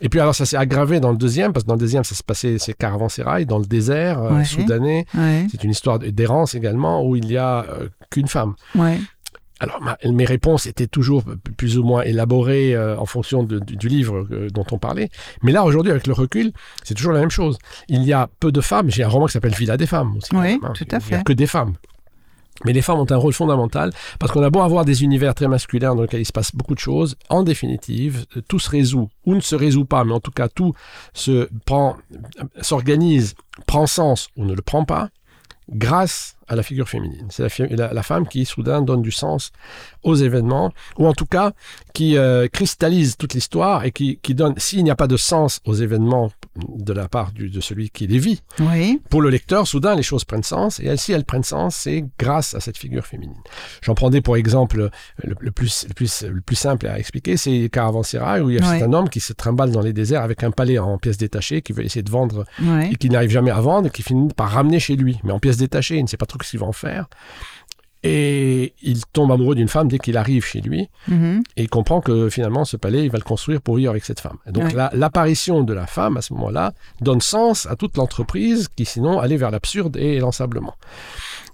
Et 0.00 0.08
puis 0.08 0.20
alors 0.20 0.34
ça 0.34 0.46
s'est 0.46 0.56
aggravé 0.56 1.00
dans 1.00 1.10
le 1.10 1.16
deuxième, 1.18 1.52
parce 1.52 1.64
que 1.64 1.68
dans 1.68 1.74
le 1.74 1.80
deuxième, 1.80 2.04
ça 2.04 2.14
se 2.14 2.22
passait, 2.22 2.58
c'est 2.58 2.74
Caravansérail, 2.74 3.46
dans 3.46 3.58
le 3.58 3.66
désert 3.66 4.22
euh, 4.22 4.44
soudanais. 4.44 5.06
C'est 5.50 5.64
une 5.64 5.70
histoire 5.70 5.98
d'errance 5.98 6.54
également, 6.54 7.04
où 7.04 7.16
il 7.16 7.30
y 7.30 7.36
a 7.36 7.64
euh, 7.68 7.88
qu'une 8.10 8.28
femme. 8.28 8.54
Alors, 9.60 9.80
ma- 9.82 9.98
mes 10.08 10.24
réponses 10.24 10.66
étaient 10.68 10.86
toujours 10.86 11.24
plus 11.56 11.78
ou 11.78 11.82
moins 11.82 12.02
élaborées 12.02 12.76
euh, 12.76 12.96
en 12.96 13.06
fonction 13.06 13.42
de- 13.42 13.58
du, 13.58 13.76
du 13.76 13.88
livre 13.88 14.24
euh, 14.30 14.48
dont 14.50 14.64
on 14.70 14.78
parlait. 14.78 15.10
Mais 15.42 15.50
là, 15.50 15.64
aujourd'hui, 15.64 15.90
avec 15.90 16.06
le 16.06 16.12
recul, 16.12 16.52
c'est 16.84 16.94
toujours 16.94 17.10
la 17.12 17.18
même 17.18 17.30
chose. 17.30 17.58
Il 17.88 18.04
y 18.04 18.12
a 18.12 18.28
peu 18.38 18.52
de 18.52 18.60
femmes. 18.60 18.88
J'ai 18.88 19.02
un 19.02 19.08
roman 19.08 19.26
qui 19.26 19.32
s'appelle 19.32 19.54
Villa 19.54 19.76
des 19.76 19.86
femmes 19.88 20.16
aussi. 20.16 20.30
Oui, 20.32 20.40
même, 20.42 20.60
hein. 20.62 20.72
tout 20.76 20.84
à 20.92 20.98
Il 20.98 21.08
n'y 21.08 21.14
a 21.14 21.18
fait. 21.18 21.24
que 21.24 21.32
des 21.32 21.48
femmes. 21.48 21.74
Mais 22.64 22.72
les 22.72 22.82
femmes 22.82 22.98
ont 22.98 23.10
un 23.10 23.16
rôle 23.16 23.32
fondamental 23.32 23.92
parce 24.18 24.32
qu'on 24.32 24.42
a 24.42 24.50
beau 24.50 24.60
avoir 24.60 24.84
des 24.84 25.04
univers 25.04 25.34
très 25.34 25.48
masculins 25.48 25.94
dans 25.94 26.02
lesquels 26.02 26.20
il 26.20 26.26
se 26.26 26.32
passe 26.32 26.54
beaucoup 26.54 26.74
de 26.74 26.80
choses. 26.80 27.16
En 27.28 27.42
définitive, 27.42 28.26
euh, 28.36 28.42
tout 28.48 28.58
se 28.58 28.70
résout 28.70 29.08
ou 29.24 29.34
ne 29.34 29.40
se 29.40 29.54
résout 29.54 29.84
pas, 29.84 30.04
mais 30.04 30.12
en 30.12 30.20
tout 30.20 30.30
cas, 30.30 30.48
tout 30.48 30.74
se 31.12 31.48
prend, 31.64 31.96
euh, 32.14 32.44
s'organise, 32.60 33.34
prend 33.66 33.86
sens 33.86 34.28
ou 34.36 34.44
ne 34.44 34.54
le 34.54 34.62
prend 34.62 34.84
pas 34.84 35.10
grâce 35.70 36.36
à 36.48 36.56
la 36.56 36.62
figure 36.62 36.88
féminine. 36.88 37.28
C'est 37.30 37.46
la, 37.70 38.02
femme 38.02 38.26
qui, 38.26 38.46
soudain, 38.46 38.80
donne 38.80 39.02
du 39.02 39.10
sens 39.10 39.52
aux 40.02 40.14
événements, 40.14 40.72
ou 40.96 41.06
en 41.06 41.12
tout 41.12 41.26
cas, 41.26 41.52
qui 41.92 42.16
euh, 42.16 42.48
cristallise 42.48 43.18
toute 43.18 43.34
l'histoire 43.34 43.84
et 43.84 43.92
qui 43.92 44.18
donne, 44.28 44.54
s'il 44.56 44.82
n'y 44.82 44.90
a 44.90 44.96
pas 44.96 45.08
de 45.08 45.18
sens 45.18 45.60
aux 45.66 45.74
événements 45.74 46.30
de 46.66 46.92
la 46.92 47.08
part 47.08 47.32
du- 47.32 47.50
de 47.50 47.60
celui 47.60 47.90
qui 47.90 48.06
les 48.06 48.18
vit, 48.18 48.42
Oui. 48.60 49.00
pour 49.10 49.22
le 49.22 49.30
lecteur, 49.30 49.66
soudain, 49.66 49.94
les 49.94 50.02
choses 50.02 50.24
prennent 50.24 50.42
sens, 50.42 50.80
et 50.80 50.86
elles, 50.86 50.98
si 50.98 51.12
elles 51.12 51.24
prennent 51.24 51.42
sens, 51.44 51.76
c'est 51.76 52.04
grâce 52.18 52.54
à 52.54 52.60
cette 52.60 52.76
figure 52.78 53.06
féminine. 53.06 53.36
J'en 53.82 53.94
prendrai 53.94 54.20
pour 54.20 54.36
exemple 54.36 54.90
le, 55.22 55.34
le 55.40 55.50
plus, 55.50 55.86
le, 55.88 55.94
plus, 55.94 56.22
le 56.24 56.40
plus 56.40 56.56
simple 56.56 56.86
à 56.86 56.98
expliquer, 56.98 57.36
c'est 57.36 57.68
Caravansérail, 57.72 58.40
où 58.42 58.50
il 58.50 58.56
y 58.56 58.58
a 58.60 58.68
un 58.84 58.92
homme 58.92 59.08
qui 59.08 59.20
se 59.20 59.32
trimballe 59.32 59.70
dans 59.72 59.80
les 59.82 59.92
déserts 59.92 60.22
avec 60.22 60.42
un 60.42 60.50
palais 60.50 60.78
en 60.78 60.98
pièces 60.98 61.18
détachées, 61.18 61.62
qui 61.62 61.72
veut 61.72 61.84
essayer 61.84 62.02
de 62.02 62.10
vendre 62.10 62.44
et 62.90 62.96
qui 62.96 63.08
n'arrive 63.10 63.30
jamais 63.30 63.50
à 63.50 63.60
vendre 63.60 63.88
et 63.88 63.90
qui 63.90 64.02
finit 64.02 64.32
par 64.34 64.50
ramener 64.50 64.80
chez 64.80 64.96
lui, 64.96 65.18
mais 65.24 65.32
en 65.32 65.38
pièces 65.38 65.56
détachées, 65.58 65.96
il 65.96 66.02
ne 66.02 66.08
sait 66.08 66.16
pas 66.16 66.26
trop 66.26 66.38
ce 66.42 66.50
qu'il 66.50 66.60
va 66.60 66.66
en 66.66 66.72
faire. 66.72 67.06
Et 68.04 68.74
il 68.82 69.04
tombe 69.06 69.32
amoureux 69.32 69.56
d'une 69.56 69.68
femme 69.68 69.88
dès 69.88 69.98
qu'il 69.98 70.16
arrive 70.16 70.44
chez 70.44 70.60
lui 70.60 70.88
Mhm. 71.08 71.42
et 71.56 71.62
il 71.64 71.68
comprend 71.68 72.00
que 72.00 72.28
finalement 72.28 72.64
ce 72.64 72.76
palais, 72.76 73.04
il 73.04 73.10
va 73.10 73.18
le 73.18 73.24
construire 73.24 73.60
pour 73.60 73.74
vivre 73.76 73.90
avec 73.90 74.04
cette 74.04 74.20
femme. 74.20 74.36
Et 74.46 74.52
donc 74.52 74.64
Ouais. 74.64 74.72
la- 74.74 74.90
l'apparition 74.94 75.62
de 75.64 75.72
la 75.72 75.86
femme 75.86 76.16
à 76.16 76.22
ce 76.22 76.32
moment-là 76.34 76.72
donne 77.00 77.20
sens 77.20 77.66
à 77.66 77.74
toute 77.74 77.96
l'entreprise 77.96 78.68
qui 78.68 78.84
sinon 78.84 79.18
allait 79.18 79.36
vers 79.36 79.50
l'absurde 79.50 79.96
et 79.96 80.20
l'ensablement. 80.20 80.74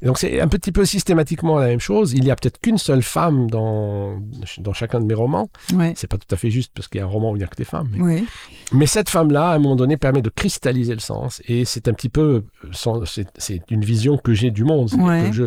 Donc 0.05 0.19
c'est 0.19 0.41
un 0.41 0.49
petit 0.49 0.71
peu 0.73 0.85
systématiquement 0.85 1.59
la 1.59 1.67
même 1.69 1.81
chose. 1.81 2.13
Il 2.13 2.25
y 2.25 2.31
a 2.31 2.37
peut-être 2.37 2.61
qu'une 2.61 2.79
seule 2.79 3.03
femme 3.03 3.51
dans, 3.51 4.21
dans 4.59 4.73
chacun 4.73 5.01
de 5.01 5.07
mes 5.07 5.15
romans. 5.15 5.49
Ouais. 5.75 5.93
C'est 5.97 6.07
pas 6.09 6.19
tout 6.19 6.33
à 6.33 6.37
fait 6.37 6.51
juste 6.51 6.73
parce 6.75 6.89
qu'il 6.89 6.99
y 6.99 7.03
a 7.03 7.07
un 7.07 7.09
roman 7.09 7.31
où 7.33 7.37
il 7.37 7.39
n'y 7.39 7.45
a 7.45 7.49
que 7.49 7.57
des 7.57 7.65
femmes. 7.65 7.89
mais 8.73 8.87
cette 8.87 9.09
femme-là, 9.09 9.51
à 9.51 9.55
un 9.55 9.59
moment 9.59 9.77
donné, 9.77 9.97
permet 9.97 10.23
de 10.23 10.31
cristalliser 10.31 10.95
le 10.95 11.01
sens. 11.01 11.41
Et 11.49 11.65
c'est 11.65 11.89
un 11.89 11.93
petit 11.95 12.09
peu, 12.11 12.45
c'est 12.73 13.61
une 13.71 13.85
vision 13.85 14.19
que 14.19 14.35
j'ai 14.35 14.51
du 14.51 14.65
monde. 14.65 14.89
C'est-à-dire 14.91 15.07
Ouais. 15.07 15.31
que 15.31 15.33
Je, 15.37 15.45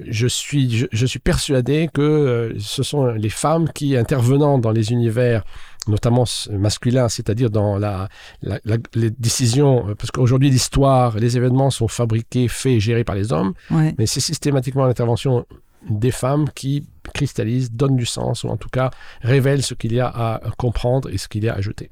je, 0.00 0.26
suis, 0.26 0.70
je, 0.76 0.86
je 0.92 1.06
suis 1.06 1.18
persuadé 1.18 1.88
que 1.92 2.00
euh, 2.02 2.54
ce 2.58 2.82
sont 2.82 3.06
les 3.06 3.28
femmes 3.30 3.68
qui, 3.74 3.96
intervenant 3.96 4.58
dans 4.58 4.70
les 4.72 4.92
univers 4.92 5.44
notamment 5.88 6.24
masculins, 6.50 7.08
c'est-à-dire 7.08 7.50
dans 7.50 7.78
la, 7.78 8.08
la- 8.42 8.60
la- 8.64 8.76
les 8.94 9.10
décisions, 9.10 9.88
euh, 9.88 9.94
parce 9.94 10.10
qu'aujourd'hui 10.10 10.50
l'histoire, 10.50 11.16
les 11.18 11.36
événements 11.36 11.70
sont 11.70 11.88
fabriqués, 11.88 12.48
faits 12.48 12.72
et 12.72 12.80
gérés 12.80 13.04
par 13.04 13.14
les 13.14 13.32
hommes, 13.32 13.52
Ouais. 13.70 13.94
mais 13.98 14.06
c'est 14.06 14.20
systématiquement 14.20 14.86
l'intervention 14.86 15.46
des 15.88 16.10
femmes 16.10 16.46
qui 16.54 16.86
cristallisent, 17.14 17.70
donnent 17.72 17.96
du 17.96 18.06
sens, 18.06 18.42
ou 18.44 18.48
en 18.48 18.56
tout 18.56 18.68
cas 18.68 18.90
révèlent 19.22 19.62
ce 19.62 19.74
qu'il 19.74 19.92
y 19.92 20.00
a 20.00 20.08
à 20.08 20.40
comprendre 20.58 21.08
et 21.10 21.18
ce 21.18 21.28
qu'il 21.28 21.44
y 21.44 21.48
a 21.48 21.54
à 21.54 21.60
jeter. 21.60 21.88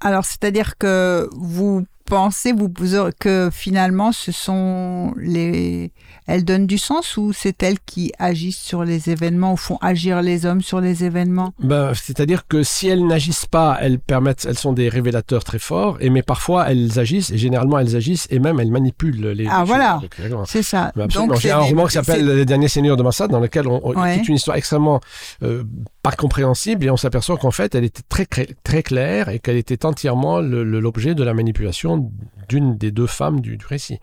Alors, 0.00 0.24
c'est-à-dire 0.24 0.76
que 0.78 1.28
vous 1.32 1.84
pensez 2.06 2.52
vous, 2.52 2.72
vous- 2.78 3.10
que 3.18 3.50
finalement, 3.52 4.12
ce 4.12 4.32
sont 4.32 5.12
les... 5.18 5.92
Elles 6.28 6.44
donnent 6.44 6.66
du 6.66 6.78
sens 6.78 7.16
ou 7.16 7.32
c'est 7.32 7.62
elles 7.62 7.78
qui 7.78 8.12
agissent 8.18 8.58
sur 8.60 8.82
les 8.84 9.10
événements 9.10 9.52
ou 9.52 9.56
font 9.56 9.78
agir 9.80 10.22
les 10.22 10.44
hommes 10.44 10.60
sur 10.62 10.80
les 10.80 11.04
événements? 11.04 11.52
Ben, 11.60 11.92
c'est-à-dire 11.94 12.46
que 12.48 12.62
si 12.64 12.88
elles 12.88 13.06
n'agissent 13.06 13.46
pas, 13.46 13.78
elles 13.80 14.00
permettent, 14.00 14.44
elles 14.48 14.58
sont 14.58 14.72
des 14.72 14.88
révélateurs 14.88 15.44
très 15.44 15.58
forts, 15.60 15.98
et 16.00 16.10
mais 16.10 16.22
parfois 16.22 16.68
elles 16.70 16.98
agissent, 16.98 17.30
et 17.30 17.38
généralement 17.38 17.78
elles 17.78 17.94
agissent, 17.94 18.26
et 18.30 18.38
même 18.40 18.58
elles 18.58 18.72
manipulent 18.72 19.28
les. 19.30 19.46
Ah, 19.48 19.60
les 19.60 19.66
voilà. 19.66 20.00
C'est 20.46 20.62
ça. 20.64 20.92
Absolument. 21.00 21.34
J'ai 21.36 21.50
un 21.52 21.58
roman 21.58 21.86
qui 21.86 21.92
s'appelle 21.92 22.26
Les 22.26 22.44
Derniers 22.44 22.68
Seigneurs 22.68 22.96
de 22.96 23.02
Massad, 23.04 23.30
dans 23.30 23.40
lequel 23.40 23.68
on, 23.68 23.80
on 23.84 23.94
Ouais. 23.96 24.18
toute 24.18 24.28
une 24.28 24.34
histoire 24.36 24.56
extrêmement 24.56 25.00
euh, 25.42 25.62
pas 26.10 26.16
compréhensible, 26.16 26.84
et 26.84 26.90
on 26.90 26.96
s'aperçoit 26.96 27.36
qu'en 27.36 27.50
fait, 27.50 27.74
elle 27.74 27.84
était 27.84 28.02
très, 28.08 28.26
très 28.26 28.82
claire, 28.82 29.28
et 29.28 29.38
qu'elle 29.38 29.56
était 29.56 29.84
entièrement 29.84 30.40
l'objet 30.40 31.14
de 31.14 31.22
la 31.24 31.34
manipulation 31.34 32.10
d'une 32.48 32.76
des 32.76 32.90
deux 32.90 33.06
femmes 33.06 33.40
du, 33.40 33.56
du 33.56 33.66
récit. 33.66 33.98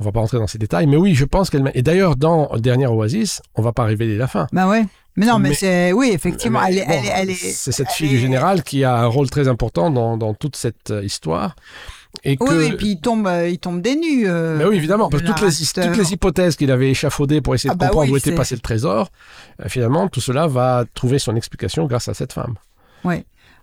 On 0.00 0.04
va 0.04 0.12
pas 0.12 0.20
rentrer 0.20 0.38
dans 0.38 0.46
ces 0.46 0.58
détails, 0.58 0.86
mais 0.86 0.96
oui, 0.96 1.14
je 1.14 1.24
pense 1.24 1.48
qu'elle. 1.50 1.70
Et 1.74 1.82
d'ailleurs, 1.82 2.16
dans 2.16 2.48
Dernière 2.58 2.92
Oasis, 2.94 3.40
on 3.54 3.62
va 3.62 3.72
pas 3.72 3.84
révéler 3.84 4.16
la 4.16 4.26
fin. 4.26 4.46
Bah 4.52 4.68
ouais. 4.68 4.84
Mais 5.18 5.24
non, 5.24 5.38
mais, 5.38 5.48
Mais- 5.50 5.54
c'est 5.54 5.92
oui, 5.92 6.10
effectivement, 6.12 6.60
Mais 6.60 6.72
elle, 6.72 6.78
est, 6.78 6.86
bon, 6.86 6.92
elle, 6.92 7.04
est- 7.06 7.12
elle 7.14 7.30
est. 7.30 7.34
c'est 7.34 7.72
cette 7.72 7.90
fille 7.90 8.08
est- 8.08 8.10
du 8.10 8.18
général 8.18 8.62
qui 8.62 8.84
a 8.84 8.98
un 8.98 9.06
rôle 9.06 9.30
très 9.30 9.48
important 9.48 9.90
dans, 9.90 10.18
dans 10.18 10.34
toute 10.34 10.56
cette 10.56 10.90
euh, 10.90 11.02
histoire. 11.02 11.56
Et 12.24 12.36
que, 12.36 12.44
Oui, 12.44 12.54
oui, 12.70 12.72
puis 12.76 12.86
il 12.92 13.00
tombe, 13.00 13.26
euh, 13.26 13.48
il 13.48 13.58
tombe 13.58 13.80
des 13.82 13.94
nues. 13.96 14.24
euh, 14.26 14.56
Mais 14.58 14.64
oui, 14.64 14.76
évidemment, 14.76 15.08
parce 15.08 15.22
que 15.22 15.28
toutes 15.28 15.40
les, 15.40 15.46
narrateur. 15.48 15.86
toutes 15.86 15.96
les 16.04 16.12
hypothèses 16.12 16.56
qu'il 16.56 16.70
avait 16.70 16.90
échafaudées 16.90 17.40
pour 17.40 17.54
essayer 17.54 17.70
Ah 17.70 17.74
de 17.74 17.78
bah 17.78 17.86
comprendre 17.88 18.06
oui, 18.08 18.14
où 18.14 18.16
était 18.16 18.34
passé 18.34 18.54
le 18.54 18.60
trésor, 18.60 19.10
euh, 19.64 19.68
finalement, 19.68 20.08
tout 20.08 20.20
cela 20.20 20.46
va 20.46 20.84
trouver 20.94 21.18
son 21.18 21.36
explication 21.36 21.86
grâce 21.86 22.08
à 22.08 22.14
cette 22.14 22.32
femme. 22.32 22.54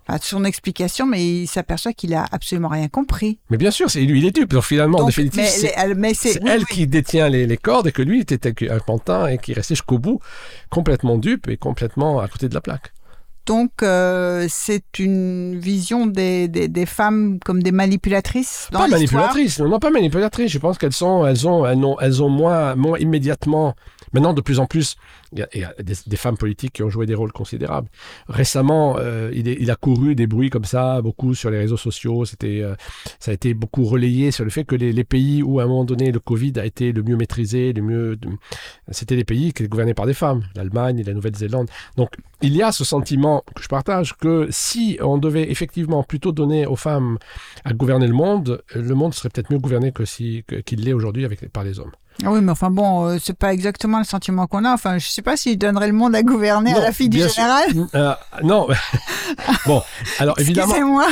Enfin, 0.06 0.18
son 0.22 0.44
explication, 0.44 1.06
mais 1.06 1.26
il 1.26 1.48
s'aperçoit 1.48 1.94
qu'il 1.94 2.14
a 2.14 2.26
absolument 2.32 2.68
rien 2.68 2.90
compris. 2.90 3.40
Mais 3.50 3.56
bien 3.58 3.72
sûr, 3.72 3.90
c'est 3.90 4.02
lui, 4.02 4.20
il 4.20 4.26
est 4.26 4.32
dupe. 4.36 4.52
Donc 4.52 4.64
finalement, 4.64 5.00
en 5.00 5.06
définitive, 5.06 5.46
c'est 5.48 5.74
elle- 5.78 5.96
mais 5.96 6.12
oui, 6.24 6.40
oui. 6.44 6.64
qui 6.70 6.88
détient 6.88 7.30
les, 7.30 7.48
les 7.48 7.58
cordes 7.58 7.88
et 7.88 7.94
que 7.94 8.02
lui 8.02 8.20
était 8.20 8.70
un 8.70 8.80
pantin 8.80 9.28
et 9.28 9.38
qui 9.38 9.54
restait 9.54 9.76
jusqu'au 9.76 10.00
bout 10.00 10.20
complètement 10.70 11.18
dupe 11.18 11.48
et 11.48 11.56
complètement 11.56 12.20
à 12.20 12.28
côté 12.28 12.50
de 12.50 12.54
la 12.54 12.60
plaque. 12.60 12.92
Donc 13.46 13.72
euh, 13.82 14.48
c'est 14.50 15.00
une 15.00 15.60
vision 15.60 16.06
des, 16.08 16.48
des, 16.48 16.68
des 16.68 16.86
femmes 16.86 17.40
comme 17.44 17.62
des 17.62 17.72
manipulatrices 17.72 18.70
dans 18.72 18.80
pas 18.80 18.88
manipulatrices, 18.88 19.60
non, 19.60 19.70
non, 19.70 19.80
pas 19.80 19.90
manipulatrices. 19.90 20.52
Je 20.52 20.60
pense 20.60 20.78
qu'elles 20.78 20.94
sont, 20.94 21.26
elles 21.26 21.48
ont, 21.48 21.66
elles 21.66 21.84
ont, 21.84 22.00
elles 22.00 22.24
ont 22.24 22.30
moins, 22.30 22.76
moins 22.76 22.98
immédiatement. 23.00 23.76
Maintenant, 24.14 24.34
de 24.34 24.42
plus 24.42 24.60
en 24.60 24.66
plus, 24.66 24.96
il 25.32 25.40
y 25.40 25.64
a, 25.64 25.74
des, 25.82 26.18
femmes 26.18 26.38
politiques 26.38 26.74
qui 26.74 26.84
ont 26.84 26.90
joué 26.90 27.06
des 27.06 27.16
rôles 27.16 27.32
considérables. 27.32 27.90
Récemment, 28.28 28.96
euh, 29.00 29.32
il, 29.34 29.72
a 29.72 29.76
couru 29.76 30.16
des 30.16 30.28
bruits 30.28 30.50
comme 30.50 30.66
ça, 30.66 31.02
beaucoup 31.02 31.34
sur 31.34 31.50
les 31.50 31.58
réseaux 31.58 31.78
sociaux. 31.78 32.24
C'était, 32.26 32.62
euh, 32.62 32.76
ça 33.20 33.32
a 33.32 33.34
été 33.34 33.54
beaucoup 33.54 33.86
relayé 33.86 34.32
sur 34.32 34.44
le 34.44 34.52
fait 34.52 34.64
que 34.64 34.76
les, 34.76 35.04
pays 35.04 35.44
où, 35.44 35.60
à 35.60 35.64
un 35.64 35.68
moment 35.68 35.84
donné, 35.84 36.12
le 36.12 36.20
Covid 36.20 36.54
a 36.58 36.66
été 36.66 36.92
le 36.92 37.04
mieux 37.04 37.18
maîtrisé, 37.18 37.74
le 37.74 37.82
mieux, 37.82 38.18
c'était 38.92 39.16
les 39.16 39.26
pays 39.26 39.52
qui 39.54 39.64
étaient 39.64 39.70
gouvernés 39.70 39.94
par 39.94 40.06
des 40.06 40.14
femmes, 40.14 40.44
l'Allemagne 40.56 41.00
et 41.00 41.04
la 41.04 41.14
Nouvelle-Zélande. 41.14 41.70
Donc, 41.98 42.10
il 42.42 42.56
y 42.56 42.62
a 42.62 42.72
ce 42.72 42.84
sentiment 42.84 43.44
que 43.56 43.64
je 43.64 43.68
partage 43.68 44.16
que 44.16 44.48
si 44.50 44.98
on 45.02 45.18
devait 45.18 45.50
effectivement 45.50 46.04
plutôt 46.04 46.32
donner 46.32 46.66
aux 46.66 46.76
femmes 46.76 47.18
à 47.66 47.74
gouverner 47.74 48.08
le 48.08 48.14
monde, 48.14 48.62
le 48.76 48.96
monde 48.96 49.14
serait 49.14 49.30
peut-être 49.30 49.52
mieux 49.52 49.60
gouverné 49.60 49.92
que 49.92 50.06
si 50.06 50.44
qu'il 50.66 50.84
l'est 50.84 50.94
aujourd'hui 50.94 51.26
avec 51.26 51.50
par 51.52 51.64
les 51.64 51.80
hommes. 51.80 51.92
Ah 52.26 52.32
oui, 52.32 52.40
mais 52.42 52.52
enfin 52.52 52.70
bon, 52.70 53.06
euh, 53.08 53.18
c'est 53.24 53.38
pas 53.38 53.54
exactement 53.54 54.00
le 54.00 54.04
sentiment 54.06 54.48
qu'on 54.48 54.66
a. 54.66 54.74
Enfin, 54.74 54.98
je 54.98 55.08
sais 55.08 55.22
pas 55.22 55.36
s'il 55.38 55.58
donnerait 55.58 55.88
le 55.88 55.94
monde 55.94 56.16
à 56.16 56.24
gouverner 56.24 56.74
à 56.74 56.80
la 56.80 56.92
fille 56.92 57.10
du 57.10 57.20
général. 57.20 57.70
Euh, 57.96 58.14
non, 58.44 58.68
bon, 59.66 59.82
alors 60.20 60.40
évidemment, 60.40 60.68
Excusez-moi. 60.74 61.06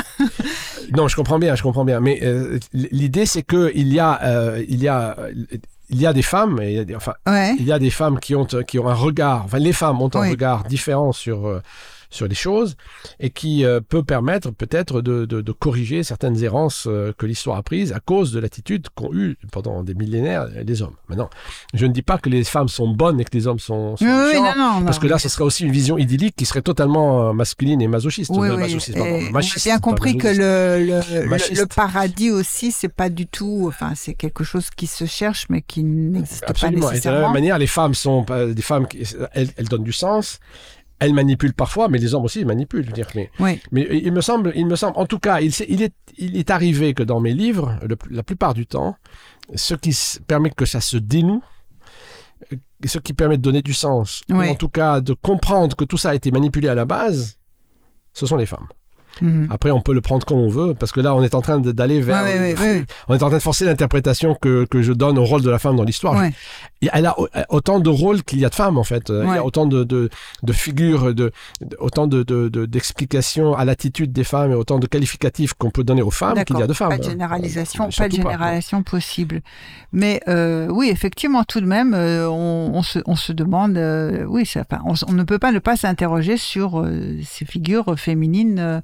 non, 0.96 1.08
je 1.08 1.16
comprends 1.16 1.40
bien, 1.40 1.56
je 1.56 1.64
comprends 1.64 1.86
bien, 1.86 2.00
mais 2.00 2.20
euh, 2.24 2.60
l'idée 2.74 3.26
c'est 3.26 3.44
que 3.44 3.72
il 3.76 3.94
y 3.94 4.00
a, 4.00 4.20
il 4.68 4.82
y 4.82 4.88
a, 4.88 5.16
il 5.90 6.00
y 6.02 6.06
a 6.08 6.14
des 6.14 6.22
femmes, 6.22 6.60
et 6.62 6.72
il 6.72 6.76
y 6.78 6.80
a 6.80 6.86
des- 6.86 6.96
enfin, 6.96 7.14
Ouais. 7.28 7.56
il 7.60 7.66
y 7.66 7.72
a 7.72 7.80
des 7.80 7.90
femmes 7.90 8.20
qui 8.20 8.36
ont, 8.36 8.46
qui 8.46 8.80
ont 8.80 8.88
un 8.88 8.94
regard, 8.94 9.44
enfin 9.46 9.60
les 9.60 9.74
femmes 9.74 10.02
ont 10.02 10.10
un 10.16 10.22
Oui. 10.22 10.30
regard 10.32 10.64
différent 10.64 11.12
sur, 11.12 11.48
euh, 11.48 11.62
sur 12.12 12.28
les 12.28 12.36
choses 12.36 12.76
et 13.20 13.32
qui 13.32 13.66
euh, 13.66 13.80
peut 13.82 14.04
permettre 14.04 14.52
peut-être 14.52 15.02
de, 15.02 15.26
de, 15.26 15.42
de 15.42 15.52
corriger 15.52 16.04
certaines 16.04 16.44
errances 16.44 16.86
euh, 16.88 17.12
que 17.18 17.26
l'histoire 17.26 17.58
a 17.58 17.64
prises 17.64 17.92
à 17.94 18.00
cause 18.00 18.32
de 18.32 18.40
l'attitude 18.40 18.88
qu'ont 18.94 19.12
eu 19.14 19.38
pendant 19.52 19.82
des 19.84 19.96
millénaires 19.96 20.48
les 20.64 20.82
hommes. 20.84 20.96
Maintenant, 21.08 21.30
je 21.74 21.86
ne 21.86 21.92
dis 21.94 22.02
pas 22.04 22.18
que 22.20 22.30
les 22.30 22.44
femmes 22.44 22.68
sont 22.68 22.90
bonnes 22.90 23.20
et 23.20 23.24
que 23.24 23.36
les 23.36 23.48
hommes 23.48 23.60
sont, 23.60 23.98
sont 23.98 24.06
Oui, 24.06 24.36
non, 24.36 24.54
non. 24.58 24.84
parce 24.86 24.98
non. 24.98 25.02
que 25.02 25.08
là, 25.08 25.18
ce 25.18 25.30
serait 25.30 25.44
aussi 25.46 25.64
une 25.66 25.72
vision 25.72 25.98
idyllique 25.98 26.36
qui 26.36 26.46
serait 26.46 26.62
totalement 26.62 27.30
euh, 27.30 27.34
masculine 27.34 27.82
et 27.82 27.88
masochiste. 27.88 28.30
Oui, 28.34 28.48
Euh, 28.50 28.56
oui. 28.56 28.62
masochiste, 28.62 28.90
Et 28.98 29.00
pardon, 29.00 29.20
on 29.24 29.28
a 29.28 29.32
machiste, 29.32 29.66
bien 29.66 29.80
compris 29.80 30.18
que 30.18 30.28
le, 30.28 30.86
le, 30.86 31.22
le, 31.24 31.30
Machiste. 31.30 31.60
le 31.62 31.66
paradis 31.66 32.30
aussi, 32.32 32.72
c'est 32.72 32.94
pas 32.94 33.10
du 33.10 33.26
tout. 33.26 33.66
Enfin, 33.68 33.94
c'est 33.96 34.14
quelque 34.14 34.44
chose 34.44 34.70
qui 34.76 34.88
se 34.88 35.06
cherche, 35.06 35.46
mais 35.50 35.62
qui 35.62 35.84
n'existe 35.84 36.42
pas 36.42 36.48
Absolument. 36.52 36.78
Et 36.78 36.80
de 36.80 36.86
la 36.86 36.90
même 36.90 36.96
nécessairement. 36.96 37.34
manière, 37.34 37.58
les 37.58 37.68
femmes 37.68 37.94
sont 37.94 38.26
des 38.54 38.62
femmes 38.62 38.88
qui 38.88 39.04
elles, 39.34 39.50
elles 39.56 39.68
donnent 39.70 39.84
du 39.84 39.94
sens. 39.94 40.40
Elles 41.02 41.14
manipulent 41.14 41.54
parfois, 41.54 41.90
mais 41.90 41.98
les 41.98 42.14
hommes 42.14 42.24
aussi 42.24 42.40
ils 42.42 42.46
manipulent. 42.46 42.84
Je 42.84 42.88
veux 42.88 42.94
dire, 42.94 43.08
mais, 43.16 43.30
Oui. 43.40 43.60
mais 43.72 43.88
il 43.92 44.12
me 44.14 44.22
semble, 44.22 44.54
il 44.56 44.66
me 44.68 44.76
semble, 44.76 44.98
en 44.98 45.06
tout 45.08 45.20
cas, 45.20 45.42
il, 45.42 45.50
est, 45.82 45.94
il 46.18 46.38
est 46.38 46.50
arrivé 46.52 46.94
que 46.94 47.04
dans 47.04 47.20
mes 47.20 47.34
livres, 47.34 47.78
le- 47.86 47.98
la 48.10 48.24
plupart 48.24 48.54
du 48.54 48.66
temps, 48.68 48.96
ce 49.56 49.74
qui 49.74 49.94
permet 50.28 50.52
que 50.52 50.66
ça 50.66 50.80
se 50.80 50.98
dénoue, 50.98 51.42
euh, 52.54 52.56
ce 52.86 53.00
qui 53.00 53.14
permet 53.14 53.38
de 53.38 53.42
donner 53.42 53.62
du 53.62 53.74
sens, 53.74 54.22
ou 54.30 54.36
en 54.52 54.56
tout 54.56 54.70
cas 54.70 55.02
de 55.02 55.14
comprendre 55.14 55.76
que 55.76 55.86
tout 55.86 55.98
ça 55.98 56.12
a 56.12 56.16
été 56.16 56.32
manipulé 56.32 56.68
à 56.70 56.76
la 56.76 56.86
base, 56.86 57.38
ce 58.14 58.26
sont 58.26 58.38
les 58.38 58.46
femmes. 58.46 58.68
Mhm. 59.22 59.48
Après, 59.52 59.72
on 59.72 59.82
peut 59.82 59.94
le 59.94 60.00
prendre 60.02 60.26
comme 60.26 60.38
on 60.40 60.48
veut, 60.50 60.74
parce 60.74 60.92
que 60.94 61.02
là, 61.02 61.14
on 61.14 61.22
est 61.22 61.36
en 61.36 61.42
train 61.42 61.60
d'aller 61.60 62.00
vers. 62.00 62.24
Ouais, 62.24 62.40
ouais, 62.40 62.54
ouais, 62.54 62.60
ouais. 62.60 62.86
On 63.10 63.14
est 63.14 63.22
en 63.24 63.28
train 63.28 63.38
de 63.38 63.42
forcer 63.42 63.66
l'interprétation 63.66 64.36
que, 64.36 64.66
que 64.66 64.82
je 64.82 64.94
donne 64.94 65.18
au 65.18 65.26
rôle 65.26 65.42
de 65.42 65.50
la 65.50 65.60
femme 65.60 65.76
dans 65.76 65.84
l'histoire. 65.84 66.16
Elle 66.92 67.06
a 67.06 67.20
au- 67.20 67.28
autant 67.50 67.80
de 67.80 67.90
rôles 67.90 68.24
qu'il 68.24 68.40
y 68.40 68.46
a 68.46 68.50
de 68.50 68.56
femmes, 68.56 68.78
en 68.78 68.84
fait. 68.84 69.10
Euh, 69.10 69.24
Il 69.26 69.36
y 69.36 69.38
a 69.38 69.46
autant 69.46 69.66
de, 69.68 69.84
de, 69.84 70.10
de 70.42 70.54
figures, 70.54 71.14
de, 71.14 71.32
de- 71.62 71.78
autant 71.80 72.08
de, 72.08 72.24
de- 72.24 72.50
de- 72.50 72.66
d'explications 72.66 73.54
à 73.54 73.66
l'attitude 73.66 74.12
des 74.12 74.24
femmes 74.24 74.52
et 74.52 74.56
autant 74.56 74.80
de 74.80 74.88
qualificatifs 74.88 75.54
qu'on 75.54 75.70
peut 75.70 75.84
donner 75.84 76.02
aux 76.02 76.10
femmes 76.12 76.44
qu'il 76.44 76.58
y 76.58 76.64
a 76.64 76.68
de 76.68 76.74
femmes. 76.74 76.90
Pas 76.90 76.98
de 76.98 77.04
généralisation, 77.04 77.84
Euh, 77.86 77.90
pas 77.98 78.08
de 78.10 78.16
généralisation 78.16 78.84
possible. 78.84 79.42
Mais 79.92 80.22
euh, 80.28 80.68
oui, 80.70 80.90
effectivement, 80.90 81.44
tout 81.44 81.62
de 81.62 81.66
même, 81.68 81.94
euh, 81.94 82.28
on, 82.30 82.72
on 82.74 82.82
se, 82.84 83.00
on 83.06 83.16
se 83.16 83.32
demande, 83.32 83.78
euh, 83.78 84.24
oui, 84.26 84.46
ça, 84.46 84.64
on, 84.86 84.94
on 85.08 85.14
ne 85.14 85.24
peut 85.24 85.40
pas 85.40 85.52
ne 85.52 85.60
pas 85.60 85.76
s'interroger 85.78 86.38
sur 86.38 86.80
euh, 86.80 87.18
ces 87.24 87.46
figures 87.46 87.94
féminines 88.00 88.58
euh, 88.60 88.82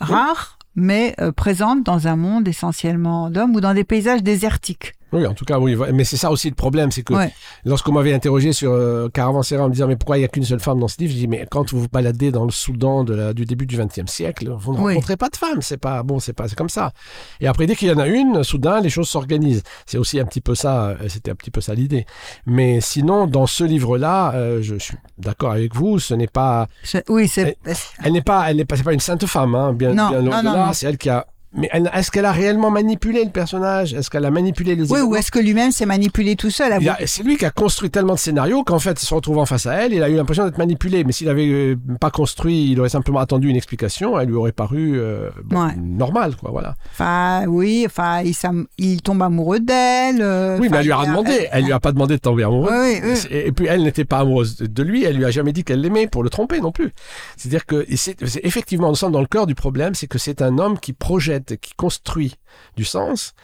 rares, 0.00 0.58
mais 0.74 1.14
euh, 1.20 1.30
présentes 1.32 1.84
dans 1.84 2.08
un 2.08 2.16
monde 2.16 2.48
essentiellement 2.48 3.30
d'hommes 3.30 3.54
ou 3.54 3.60
dans 3.60 3.74
des 3.74 3.84
paysages 3.84 4.22
désertiques. 4.22 4.94
Oui, 5.14 5.26
en 5.26 5.32
tout 5.34 5.44
cas, 5.44 5.58
oui. 5.58 5.76
Mais 5.92 6.04
c'est 6.04 6.16
ça 6.16 6.30
aussi 6.30 6.48
le 6.48 6.54
problème, 6.54 6.90
c'est 6.90 7.02
que 7.02 7.14
Ouais. 7.14 7.32
lorsqu'on 7.64 7.92
m'avait 7.92 8.12
interrogé 8.12 8.52
sur 8.52 8.72
euh, 8.72 9.08
Caravanséra 9.08 9.64
en 9.64 9.68
me 9.68 9.72
disant 9.72 9.86
mais 9.86 9.96
pourquoi 9.96 10.16
il 10.16 10.20
n'y 10.20 10.24
a 10.26 10.28
qu'une 10.28 10.44
seule 10.44 10.60
femme 10.60 10.78
dans 10.80 10.88
ce 10.88 10.96
livre, 10.98 11.12
je 11.12 11.18
dis 11.18 11.28
mais 11.28 11.46
quand 11.50 11.70
vous 11.72 11.80
vous 11.80 11.88
baladez 11.88 12.30
dans 12.32 12.44
le 12.44 12.50
Soudan 12.50 13.04
de 13.04 13.14
la- 13.14 13.32
du 13.32 13.44
début 13.44 13.66
du 13.66 13.76
XXe 13.76 14.10
siècle, 14.10 14.50
vous 14.58 14.74
ne 14.74 14.78
Oui. 14.80 14.94
rencontrez 14.94 15.16
pas 15.16 15.28
de 15.28 15.36
femmes, 15.36 15.62
c'est 15.62 15.76
pas 15.76 16.02
bon, 16.02 16.18
c'est 16.18 16.32
pas 16.32 16.48
comme 16.50 16.68
ça. 16.68 16.92
Et 17.40 17.46
après 17.46 17.66
dès 17.66 17.76
qu'il 17.76 17.88
y 17.88 17.92
en 17.92 17.98
a 17.98 18.06
une, 18.08 18.42
soudain 18.44 18.80
les 18.80 18.90
choses 18.90 19.08
s'organisent. 19.08 19.62
C'est 19.86 19.98
aussi 19.98 20.18
un 20.20 20.24
petit 20.24 20.40
peu 20.40 20.54
ça, 20.54 20.88
euh, 20.88 20.96
c'était 21.08 21.30
un 21.30 21.34
petit 21.36 21.50
peu 21.50 21.60
ça 21.60 21.74
l'idée. 21.74 22.06
Mais 22.46 22.80
sinon, 22.80 23.26
dans 23.26 23.46
ce 23.46 23.64
livre-là, 23.64 24.32
euh, 24.34 24.58
je 24.62 24.74
suis 24.76 24.96
d'accord 25.18 25.52
avec 25.52 25.74
vous, 25.74 25.98
ce 25.98 26.14
n'est 26.14 26.26
pas, 26.26 26.66
Je- 26.82 26.98
oui, 27.08 27.28
c'est. 27.28 27.56
elle 28.02 28.12
n'est 28.12 28.22
pas, 28.22 28.50
elle 28.50 28.56
n'est 28.56 28.64
pas, 28.64 28.76
pas 28.76 28.92
une 28.92 29.00
sainte 29.00 29.26
femme, 29.26 29.54
hein, 29.54 29.72
bien, 29.72 29.94
Non, 29.94 30.08
bien 30.10 30.22
non, 30.22 30.42
non, 30.42 30.52
là. 30.52 30.66
non. 30.66 30.72
C'est 30.72 30.86
elle 30.86 30.98
qui 30.98 31.08
a. 31.10 31.26
Mais 31.56 31.70
est-ce 31.94 32.10
qu'elle 32.10 32.24
a 32.24 32.32
réellement 32.32 32.70
manipulé 32.70 33.22
le 33.24 33.30
personnage? 33.30 33.94
Est-ce 33.94 34.10
qu'elle 34.10 34.24
a 34.24 34.30
manipulé 34.30 34.74
les 34.74 34.90
Oui, 34.92 35.00
ou 35.00 35.14
est-ce 35.14 35.30
que 35.30 35.38
lui-même 35.38 35.70
s'est 35.70 35.86
manipulé 35.86 36.34
tout 36.36 36.50
seul 36.50 36.72
a- 36.72 36.78
C'est 37.06 37.22
lui 37.22 37.36
qui 37.36 37.44
a 37.44 37.50
construit 37.50 37.90
tellement 37.90 38.14
de 38.14 38.18
scénarios 38.18 38.64
qu'en 38.64 38.78
fait, 38.78 38.98
se 38.98 39.14
retrouvant 39.14 39.46
face 39.46 39.66
à 39.66 39.74
elle, 39.74 39.92
il 39.92 40.02
a 40.02 40.08
eu 40.08 40.16
l'impression 40.16 40.44
d'être 40.44 40.58
manipulé. 40.58 41.04
Mais 41.04 41.12
s'il 41.12 41.28
avait 41.28 41.46
euh, 41.48 41.76
pas 42.00 42.10
construit, 42.10 42.70
il 42.72 42.80
aurait 42.80 42.88
simplement 42.88 43.20
attendu 43.20 43.48
une 43.48 43.56
explication, 43.56 44.18
elle 44.18 44.28
lui 44.28 44.34
aurait 44.34 44.52
paru 44.52 44.92
euh, 44.98 45.30
bon, 45.44 45.64
Ouais. 45.66 45.74
normale, 45.76 46.34
quoi. 46.36 46.50
Voilà. 46.50 46.74
Enfin, 46.92 47.44
oui, 47.46 47.84
enfin, 47.86 48.22
il, 48.78 49.00
tombe 49.02 49.22
amoureux 49.22 49.60
d'elle. 49.60 50.20
euh, 50.22 50.58
oui, 50.60 50.68
mais 50.70 50.78
elle 50.78 50.84
lui 50.86 50.92
a 50.92 51.00
il 51.04 51.08
demandé. 51.08 51.48
Elle 51.52 51.64
lui 51.66 51.72
a 51.72 51.80
pas 51.80 51.92
demandé 51.92 52.14
de 52.16 52.20
tomber 52.20 52.42
amoureux. 52.44 52.70
Oui, 52.72 52.98
oui, 53.02 53.10
oui. 53.12 53.18
Et, 53.30 53.46
et 53.48 53.52
puis 53.52 53.66
elle 53.66 53.82
n'était 53.84 54.04
pas 54.04 54.18
amoureuse 54.18 54.56
de 54.58 54.82
lui. 54.82 55.04
Elle 55.04 55.16
lui 55.16 55.24
a 55.24 55.30
jamais 55.30 55.52
dit 55.52 55.62
qu'elle 55.64 55.80
l'aimait 55.80 56.06
pour 56.08 56.22
le 56.22 56.30
tromper 56.30 56.60
non 56.60 56.72
plus. 56.72 56.90
C'est-à-dire 57.36 57.64
que 57.66 57.86
c'est 57.96 58.16
effectivement, 58.44 58.88
nous 58.88 58.94
sommes 58.94 59.12
dans 59.12 59.20
le 59.20 59.26
cœur 59.26 59.46
du 59.46 59.54
problème, 59.54 59.94
c'est 59.94 60.06
que 60.06 60.18
c'est 60.18 60.42
un 60.42 60.58
homme 60.58 60.78
qui 60.78 60.92
projette, 60.92 61.43
qui 61.44 61.74
construit 61.74 62.34
du 62.76 62.84
sens. 62.84 63.34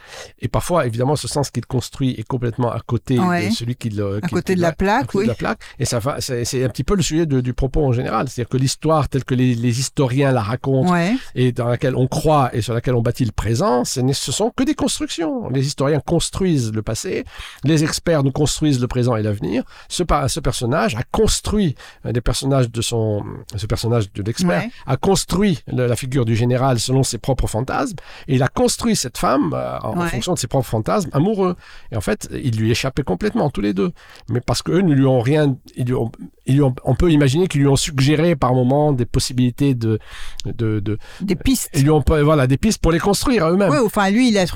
Et 0.40 0.48
parfois, 0.48 0.86
évidemment, 0.86 1.16
ce 1.16 1.28
sens 1.28 1.50
qu'il 1.50 1.66
construit 1.66 2.14
est 2.18 2.22
complètement 2.26 2.70
à 2.72 2.80
côté 2.80 3.18
Ouais. 3.18 3.48
de 3.48 3.54
celui 3.54 3.76
qui 3.76 3.90
le. 3.90 4.16
À 4.16 4.20
qui- 4.20 4.34
côté 4.34 4.54
de 4.54 4.60
la 4.60 4.68
l'a- 4.68 4.72
à 4.72 4.76
plaque, 4.76 5.06
côté 5.06 5.18
oui. 5.18 5.24
de 5.24 5.28
la 5.30 5.34
plaque. 5.34 5.60
Et 5.78 5.84
ça 5.84 5.98
va, 5.98 6.20
c'est 6.20 6.64
un 6.64 6.68
petit 6.68 6.84
peu 6.84 6.94
le 6.94 7.02
sujet 7.02 7.26
de- 7.26 7.40
du 7.40 7.52
propos 7.54 7.84
en 7.84 7.92
général. 7.92 8.28
C'est-à-dire 8.28 8.48
que 8.48 8.56
l'histoire 8.56 9.08
telle 9.08 9.24
que 9.24 9.34
les, 9.34 9.54
les 9.54 9.80
historiens 9.80 10.32
la 10.32 10.42
racontent 10.42 10.90
Ouais. 10.92 11.14
et 11.34 11.52
dans 11.52 11.66
laquelle 11.68 11.96
on 11.96 12.06
croit 12.06 12.50
et 12.54 12.62
sur 12.62 12.74
laquelle 12.74 12.94
on 12.94 13.02
bâtit 13.02 13.24
le 13.24 13.32
présent, 13.32 13.84
ce 13.84 14.00
ce 14.12 14.32
sont 14.32 14.50
que 14.50 14.64
des 14.64 14.74
constructions. 14.74 15.48
Les 15.50 15.66
historiens 15.66 16.00
construisent 16.00 16.72
le 16.72 16.82
passé, 16.82 17.24
les 17.64 17.84
experts 17.84 18.22
nous 18.24 18.32
construisent 18.32 18.80
le 18.80 18.88
présent 18.88 19.16
et 19.16 19.22
l'avenir. 19.22 19.62
Ce, 19.88 20.02
ce 20.28 20.40
personnage 20.40 20.94
a 20.96 21.02
construit 21.10 21.74
euh, 22.06 22.12
des 22.12 22.20
personnages 22.20 22.70
de 22.70 22.82
son, 22.82 23.24
ce 23.56 23.66
personnage 23.66 24.12
de 24.12 24.22
l'expert 24.22 24.62
Ouais. 24.62 24.70
a 24.86 24.96
construit 24.96 25.58
le- 25.66 25.86
la 25.86 25.96
figure 25.96 26.24
du 26.24 26.34
général 26.36 26.78
selon 26.80 27.02
ses 27.02 27.18
propres 27.18 27.46
fantasmes 27.46 27.96
et 28.28 28.34
il 28.36 28.42
a 28.42 28.48
construit 28.48 28.96
cette 29.00 29.18
femme 29.18 29.52
euh, 29.54 29.78
en, 29.82 30.06
fonction 30.06 30.34
de 30.34 30.38
ses 30.38 30.46
propres 30.46 30.68
fantasmes 30.68 31.10
amoureux. 31.12 31.56
Et 31.92 31.96
en 31.96 32.00
fait, 32.00 32.28
il 32.32 32.56
lui 32.56 32.70
échappait 32.70 33.02
complètement 33.02 33.50
tous 33.50 33.60
les 33.60 33.72
deux. 33.74 33.92
Mais 34.28 34.40
parce 34.40 34.62
qu'eux 34.62 34.80
ne 34.80 34.94
lui 34.94 35.06
ont 35.06 35.20
rien, 35.20 35.56
ils 35.76 35.86
lui 35.86 35.94
ont- 35.94 36.12
ils 36.46 36.54
lui 36.54 36.62
ont- 36.62 36.74
on 36.84 36.94
peut 36.94 37.10
imaginer 37.10 37.48
qu'ils 37.48 37.60
lui 37.62 37.68
ont 37.68 37.76
suggéré 37.76 38.36
par 38.36 38.54
moments 38.54 38.92
des 38.92 39.06
possibilités 39.06 39.74
de, 39.74 39.98
de, 40.46 40.80
de, 40.80 40.98
Des 41.20 41.36
pistes. 41.36 41.70
ils 41.74 41.82
lui 41.82 41.90
ont 41.90 42.02
voilà, 42.22 42.46
des 42.46 42.56
pistes 42.56 42.80
pour 42.80 42.92
les 42.92 42.98
construire 42.98 43.46
eux-mêmes. 43.48 43.70
Oui, 43.70 43.78
enfin, 43.84 44.10
lui, 44.10 44.28
il 44.28 44.38
a 44.38 44.46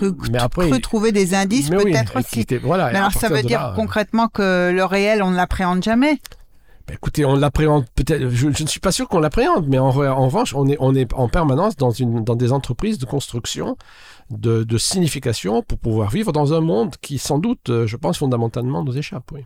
trouver 0.80 1.12
des 1.12 1.34
indices, 1.34 1.70
oui, 1.70 1.92
peut-être 1.92 2.18
aussi. 2.18 2.40
était- 2.40 2.58
voilà, 2.58 2.90
Mais 2.90 2.98
alors, 2.98 3.12
ça 3.12 3.28
veut 3.28 3.42
dire 3.42 3.60
là, 3.60 3.72
euh, 3.72 3.74
concrètement 3.74 4.28
que 4.28 4.70
le 4.72 4.84
réel, 4.84 5.22
on 5.22 5.30
ne 5.30 5.36
l'appréhende 5.36 5.82
jamais? 5.82 6.18
Bah, 6.86 6.92
écoutez, 6.94 7.24
on 7.24 7.34
l'appréhende 7.34 7.86
peut-être. 7.94 8.28
Je, 8.28 8.46
ne 8.46 8.68
suis 8.68 8.80
pas 8.80 8.92
sûr 8.92 9.08
qu'on 9.08 9.20
l'appréhende, 9.20 9.66
mais 9.68 9.78
en, 9.78 9.90
re- 9.90 10.10
en 10.10 10.26
revanche, 10.26 10.54
on 10.54 10.66
est, 10.66 11.12
en 11.14 11.28
permanence 11.28 11.76
dans, 11.76 11.90
des 11.90 12.52
entreprises 12.52 12.98
de 12.98 13.06
construction, 13.06 13.76
de, 14.30 14.78
signification 14.78 15.62
pour 15.62 15.78
pouvoir 15.78 16.10
vivre 16.10 16.32
dans 16.32 16.52
un 16.52 16.60
monde 16.60 16.96
qui, 17.00 17.18
sans 17.18 17.38
doute, 17.38 17.70
euh, 17.70 17.86
je 17.86 17.96
pense 17.96 18.18
fondamentalement, 18.18 18.84
nous 18.84 18.98
échappe. 18.98 19.30
Oui. 19.32 19.44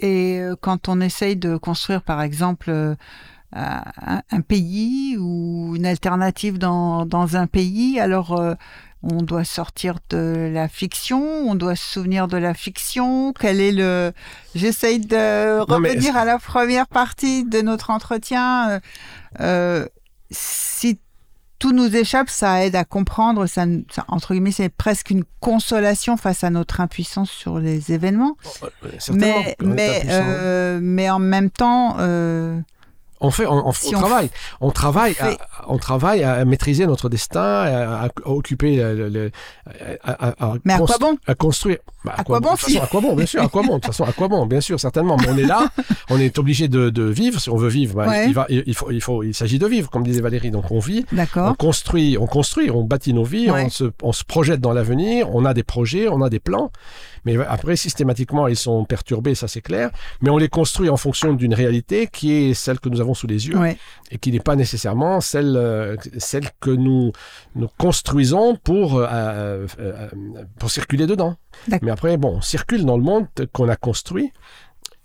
Et 0.00 0.40
euh, 0.40 0.56
quand 0.58 0.88
on 0.88 1.00
essaye 1.00 1.36
de 1.36 1.58
construire, 1.58 2.02
par 2.02 2.22
exemple, 2.22 2.70
euh, 2.70 2.94
un, 3.52 4.40
pays 4.40 5.18
ou 5.18 5.74
une 5.76 5.86
alternative 5.86 6.58
dans, 6.58 7.36
un 7.36 7.46
pays, 7.46 8.00
alors 8.00 8.40
on 9.12 9.22
doit 9.22 9.44
sortir 9.44 9.96
de 10.10 10.50
la 10.52 10.68
fiction, 10.68 11.22
on 11.48 11.54
doit 11.54 11.76
se 11.76 11.84
souvenir 11.84 12.26
de 12.28 12.36
la 12.36 12.54
fiction. 12.54 13.32
Quel 13.38 13.60
est 13.60 13.72
le 13.72 14.12
J'essaye 14.54 15.00
de 15.00 15.60
revenir 15.60 16.16
à 16.16 16.24
la 16.24 16.38
première 16.38 16.86
partie 16.86 17.44
de 17.44 17.60
notre 17.60 17.90
entretien. 17.90 18.80
Euh, 19.40 19.86
si 20.30 20.98
tout 21.58 21.72
nous 21.72 21.94
échappe, 21.96 22.28
ça 22.28 22.64
aide 22.64 22.76
à 22.76 22.84
comprendre. 22.84 23.46
Ça, 23.46 23.64
ça- 23.90 24.04
entre 24.08 24.34
guillemets, 24.34 24.52
c'est 24.52 24.68
presque 24.68 25.10
une 25.10 25.24
consolation 25.40 26.16
face 26.16 26.44
à 26.44 26.50
notre 26.50 26.80
impuissance 26.80 27.30
sur 27.30 27.58
les 27.58 27.92
événements 27.92 28.36
Euh, 28.62 28.88
certainement, 28.98 29.34
mais, 29.44 29.56
mais, 29.62 30.02
euh, 30.10 30.78
mais 30.82 31.08
en 31.10 31.18
même 31.20 31.50
temps, 31.50 31.96
euh, 32.00 32.60
On 33.26 33.30
fait, 33.30 33.46
on, 33.46 33.68
on- 33.68 33.72
Si 33.72 33.94
on 33.94 33.98
on 33.98 34.00
travaille, 34.02 34.30
on 34.60 34.70
travaille, 34.70 35.16
à, 35.20 35.30
on 35.68 35.78
travaille 35.78 36.22
à 36.24 36.44
maîtriser 36.44 36.86
notre 36.86 37.08
destin, 37.08 37.40
à, 37.40 38.04
à- 38.04 38.06
à 38.06 38.10
occuper 38.30 38.76
le, 38.76 39.08
le- 39.08 39.30
à, 40.02 40.54
Mais 40.64 40.74
à 40.74 40.78
quoi 40.78 40.96
bon? 41.00 41.16
à 41.26 41.34
construire. 41.34 41.78
Bah, 42.04 42.12
À 42.18 42.24
quoi 42.24 42.38
bon, 42.40 42.54
façon, 42.56 42.80
à 42.82 42.86
quoi 42.86 43.00
bon, 43.00 43.14
bien 43.16 43.24
sûr, 43.26 43.42
à 43.42 43.48
quoi 43.48 43.62
bon, 43.62 43.68
de 43.68 43.80
toute 43.80 43.86
façon, 43.86 44.04
à 44.04 44.12
quoi 44.12 44.28
bon, 44.28 44.44
bien 44.46 44.60
sûr, 44.60 44.78
certainement. 44.78 45.16
Mais 45.16 45.28
on 45.30 45.38
est 45.38 45.46
là, 45.46 45.68
on 46.10 46.18
est 46.18 46.38
obligé 46.38 46.68
de, 46.68 46.90
de 46.90 47.04
vivre. 47.04 47.40
Si 47.40 47.48
on 47.48 47.56
veut 47.56 47.68
vivre, 47.68 47.94
bah, 47.94 48.08
Ouais. 48.08 48.26
il, 48.28 48.34
va, 48.34 48.46
il, 48.50 48.62
il 48.66 48.74
faut, 48.74 48.90
il 48.90 49.00
faut, 49.00 49.22
il 49.22 49.34
s'agit 49.34 49.58
de 49.58 49.66
vivre, 49.66 49.88
comme 49.90 50.02
disait 50.02 50.20
Valérie. 50.20 50.50
Donc 50.50 50.70
on 50.70 50.80
vit, 50.80 51.06
on 51.36 51.54
construit, 51.54 52.18
on 52.20 52.26
construit, 52.26 52.70
on 52.70 52.82
bâtit 52.84 53.14
nos 53.14 53.24
vies, 53.24 53.50
Ouais. 53.50 53.64
on, 53.66 53.70
se, 53.70 53.84
on 54.02 54.12
se 54.12 54.24
projette 54.24 54.60
dans 54.60 54.72
l'avenir, 54.72 55.34
on 55.34 55.44
a 55.46 55.54
des 55.54 55.62
projets, 55.62 56.08
on 56.08 56.20
a 56.22 56.28
des 56.28 56.40
plans. 56.40 56.70
Mais 57.24 57.36
après, 57.48 57.76
systématiquement, 57.76 58.48
ils 58.48 58.56
sont 58.56 58.84
perturbés, 58.84 59.34
ça 59.34 59.48
c'est 59.48 59.60
clair. 59.60 59.90
Mais 60.20 60.30
on 60.30 60.38
les 60.38 60.48
construit 60.48 60.88
en 60.88 60.96
fonction 60.96 61.32
d'une 61.34 61.54
réalité 61.54 62.06
qui 62.06 62.32
est 62.32 62.54
celle 62.54 62.80
que 62.80 62.88
nous 62.88 63.00
avons 63.00 63.14
sous 63.14 63.26
les 63.26 63.48
yeux 63.48 63.56
Ouais. 63.58 63.76
et 64.10 64.18
qui 64.18 64.30
n'est 64.32 64.40
pas 64.40 64.56
nécessairement 64.56 65.20
celle, 65.20 65.56
euh, 65.56 65.96
celle 66.18 66.48
que 66.60 66.70
nous, 66.70 67.12
nous 67.54 67.68
construisons 67.78 68.56
pour, 68.56 68.98
euh, 68.98 69.66
euh, 69.78 70.08
pour 70.58 70.70
circuler 70.70 71.06
dedans. 71.06 71.36
Mais 71.82 71.90
après, 71.90 72.16
bon, 72.16 72.36
on 72.36 72.40
circule 72.40 72.84
dans 72.84 72.96
le 72.96 73.02
monde 73.02 73.26
qu'on 73.52 73.68
a 73.68 73.76
construit. 73.76 74.32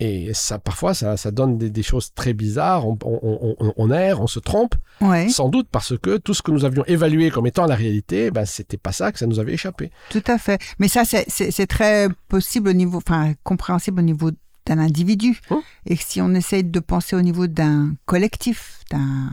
Et 0.01 0.33
ça, 0.33 0.59
parfois, 0.59 0.93
ça, 0.93 1.17
ça 1.17 1.29
donne 1.31 1.57
des, 1.57 1.69
des 1.69 1.83
choses 1.83 2.13
très 2.13 2.33
bizarres. 2.33 2.87
On, 2.87 2.97
on, 3.03 3.55
on, 3.59 3.73
on 3.75 3.91
erre, 3.91 4.21
on 4.21 4.27
se 4.27 4.39
trompe, 4.39 4.75
Ouais. 5.01 5.27
sans 5.29 5.49
doute 5.49 5.67
parce 5.71 5.97
que 5.97 6.17
tout 6.17 6.33
ce 6.33 6.41
que 6.41 6.51
nous 6.51 6.63
avions 6.65 6.85
évalué 6.85 7.31
comme 7.31 7.47
étant 7.47 7.65
la 7.65 7.75
réalité, 7.75 8.31
ben, 8.31 8.45
c'était 8.45 8.77
pas 8.77 8.91
ça 8.93 9.11
que 9.11 9.19
ça 9.19 9.27
nous 9.27 9.39
avait 9.39 9.53
échappé. 9.53 9.91
Tout 10.09 10.23
à 10.27 10.37
fait. 10.37 10.61
Mais 10.79 10.87
ça, 10.87 11.03
c'est- 11.05 11.67
très 11.67 12.07
possible 12.29 12.69
au 12.69 12.73
niveau, 12.73 12.97
enfin, 12.97 13.33
compréhensible 13.43 13.99
au 13.99 14.03
niveau 14.03 14.31
d'un 14.65 14.79
individu. 14.79 15.39
Hum. 15.49 15.61
Et 15.85 15.95
si 15.97 16.21
on 16.21 16.33
essaye 16.33 16.63
de 16.63 16.79
penser 16.79 17.15
au 17.17 17.21
niveau 17.21 17.47
d'un 17.47 17.93
collectif, 18.05 18.79
d'un 18.91 19.29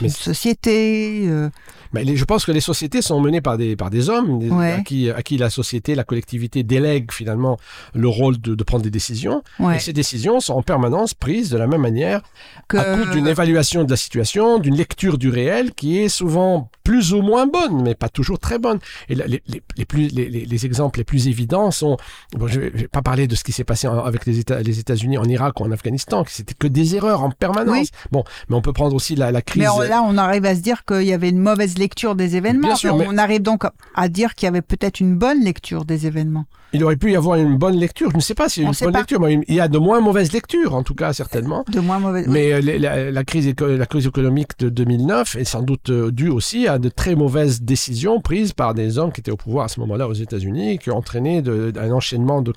Mais 0.00 0.08
d'une 0.08 0.16
société, 0.16 1.24
euh, 1.28 1.48
Mais 1.92 2.04
les- 2.04 2.16
je 2.16 2.24
pense 2.24 2.44
que 2.44 2.52
les 2.52 2.60
sociétés 2.60 3.02
sont 3.02 3.20
menées 3.20 3.40
par 3.40 3.58
des, 3.58 3.74
par 3.74 3.90
des 3.90 4.08
hommes 4.10 4.38
des- 4.38 4.48
Ouais. 4.50 4.72
à, 4.74 4.80
qui, 4.82 5.10
à 5.10 5.22
qui 5.22 5.36
la 5.38 5.50
société, 5.50 5.96
la 5.96 6.04
collectivité 6.04 6.62
délègue 6.62 7.10
finalement 7.10 7.58
le 7.94 8.06
rôle 8.08 8.40
de, 8.40 8.54
de 8.54 8.62
prendre 8.64 8.84
des 8.84 8.90
décisions. 8.90 9.42
ouais, 9.58 9.76
Et 9.76 9.78
ces 9.80 9.92
décisions 9.92 10.38
sont 10.38 10.54
en 10.54 10.62
permanence 10.62 11.14
prises 11.14 11.50
de 11.50 11.58
la 11.58 11.66
même 11.66 11.80
manière 11.80 12.22
que 12.68 12.76
à 12.76 12.96
coup 12.96 13.10
d'une 13.10 13.26
évaluation 13.26 13.82
de 13.82 13.90
la 13.90 13.96
situation, 13.96 14.58
d'une 14.58 14.76
lecture 14.76 15.18
du 15.18 15.30
réel 15.30 15.72
qui 15.74 15.98
est 15.98 16.08
souvent 16.08 16.70
plus 16.84 17.12
ou 17.12 17.22
moins 17.22 17.46
bonne, 17.46 17.82
mais 17.82 17.94
pas 17.96 18.08
toujours 18.08 18.38
très 18.38 18.58
bonne. 18.60 18.78
Et 19.08 19.14
les, 19.16 19.42
les, 19.48 19.62
les 19.76 19.84
plus, 19.84 20.08
les, 20.08 20.28
les- 20.28 20.44
les 20.44 20.66
exemples 20.66 20.98
les 21.00 21.04
plus 21.04 21.26
évidents 21.28 21.70
sont, 21.72 21.96
bon, 22.36 22.46
je 22.46 22.60
ne 22.60 22.68
vais, 22.70 22.88
pas 22.88 23.02
parler 23.02 23.26
de 23.26 23.34
ce 23.34 23.42
qui 23.44 23.52
s'est 23.52 23.64
passé 23.64 23.88
en- 23.88 23.98
avec 24.04 24.26
les 24.26 24.38
États- 24.38 24.60
les 24.62 24.78
États-Unis 24.78 25.18
en 25.18 25.24
Irak 25.24 25.58
ou 25.60 25.64
en 25.64 25.72
Afghanistan, 25.72 26.22
que 26.24 26.30
c'était 26.30 26.54
que 26.54 26.66
des 26.68 26.94
erreurs 26.96 27.22
en 27.24 27.30
permanence. 27.30 27.76
Oui. 27.80 27.90
Bon, 28.12 28.22
mais 28.48 28.54
on 28.56 28.62
peut 28.62 28.72
prendre 28.72 28.94
aussi 28.94 29.14
la, 29.16 29.32
la 29.32 29.42
crise. 29.42 29.62
On- 29.68 29.80
là, 29.90 30.02
on 30.02 30.16
arrive 30.16 30.46
à 30.46 30.54
se 30.54 30.60
dire 30.60 30.84
qu'il 30.86 31.02
y 31.02 31.12
avait 31.12 31.28
une 31.28 31.38
mauvaise 31.40 31.76
lecture 31.76 32.14
des 32.14 32.36
événements. 32.36 32.68
Bien 32.68 32.76
sûr, 32.76 32.96
mais 32.96 33.04
mais- 33.04 33.10
On 33.14 33.18
arrive 33.18 33.42
donc 33.42 33.64
à 33.94 34.08
dire 34.08 34.34
qu'il 34.34 34.46
y 34.46 34.48
avait 34.48 34.62
peut-être 34.62 35.00
une 35.00 35.16
bonne 35.16 35.40
lecture 35.44 35.84
des 35.84 36.06
événements. 36.06 36.46
Il 36.72 36.84
aurait 36.84 36.96
pu 36.96 37.10
y 37.10 37.16
avoir 37.16 37.36
une 37.36 37.56
bonne 37.58 37.74
lecture. 37.76 38.10
Je 38.12 38.16
ne 38.16 38.20
sais 38.20 38.34
pas 38.34 38.48
s'il 38.48 38.62
y 38.62 38.66
a 38.66 38.68
une 38.68 38.74
bonne 38.80 38.92
pas. 38.92 38.98
lecture, 39.00 39.20
mais 39.20 39.40
il 39.48 39.54
y 39.54 39.60
a 39.60 39.66
de 39.66 39.76
moins 39.78 40.00
mauvaises 40.00 40.30
lectures, 40.32 40.74
en 40.76 40.84
tout 40.84 40.94
cas, 40.94 41.12
certainement. 41.12 41.64
De 41.68 41.80
moins 41.80 41.98
mauvaise. 41.98 42.26
Mais 42.28 42.52
euh, 42.52 42.60
la, 42.78 43.10
la 43.10 43.24
crise, 43.24 43.48
éco- 43.48 43.66
la 43.76 43.86
crise 43.86 44.06
économique 44.06 44.56
de 44.60 44.68
2009 44.68 45.34
est 45.34 45.44
sans 45.44 45.62
doute 45.62 45.90
euh, 45.90 46.12
due 46.12 46.28
aussi 46.28 46.68
à 46.68 46.78
de 46.78 46.88
très 46.88 47.16
mauvaises 47.16 47.60
décisions 47.62 48.20
prises 48.20 48.52
par 48.52 48.74
des 48.74 48.98
hommes 48.98 49.10
qui 49.10 49.20
étaient 49.20 49.32
au 49.32 49.36
pouvoir 49.36 49.64
à 49.64 49.68
ce 49.68 49.80
moment-là 49.80 50.06
aux 50.06 50.12
États-Unis, 50.14 50.78
qui 50.78 50.90
ont 50.92 50.96
entraîné 50.98 51.42
de- 51.42 51.72
un 51.76 51.90
enchaînement 51.90 52.40
de, 52.40 52.52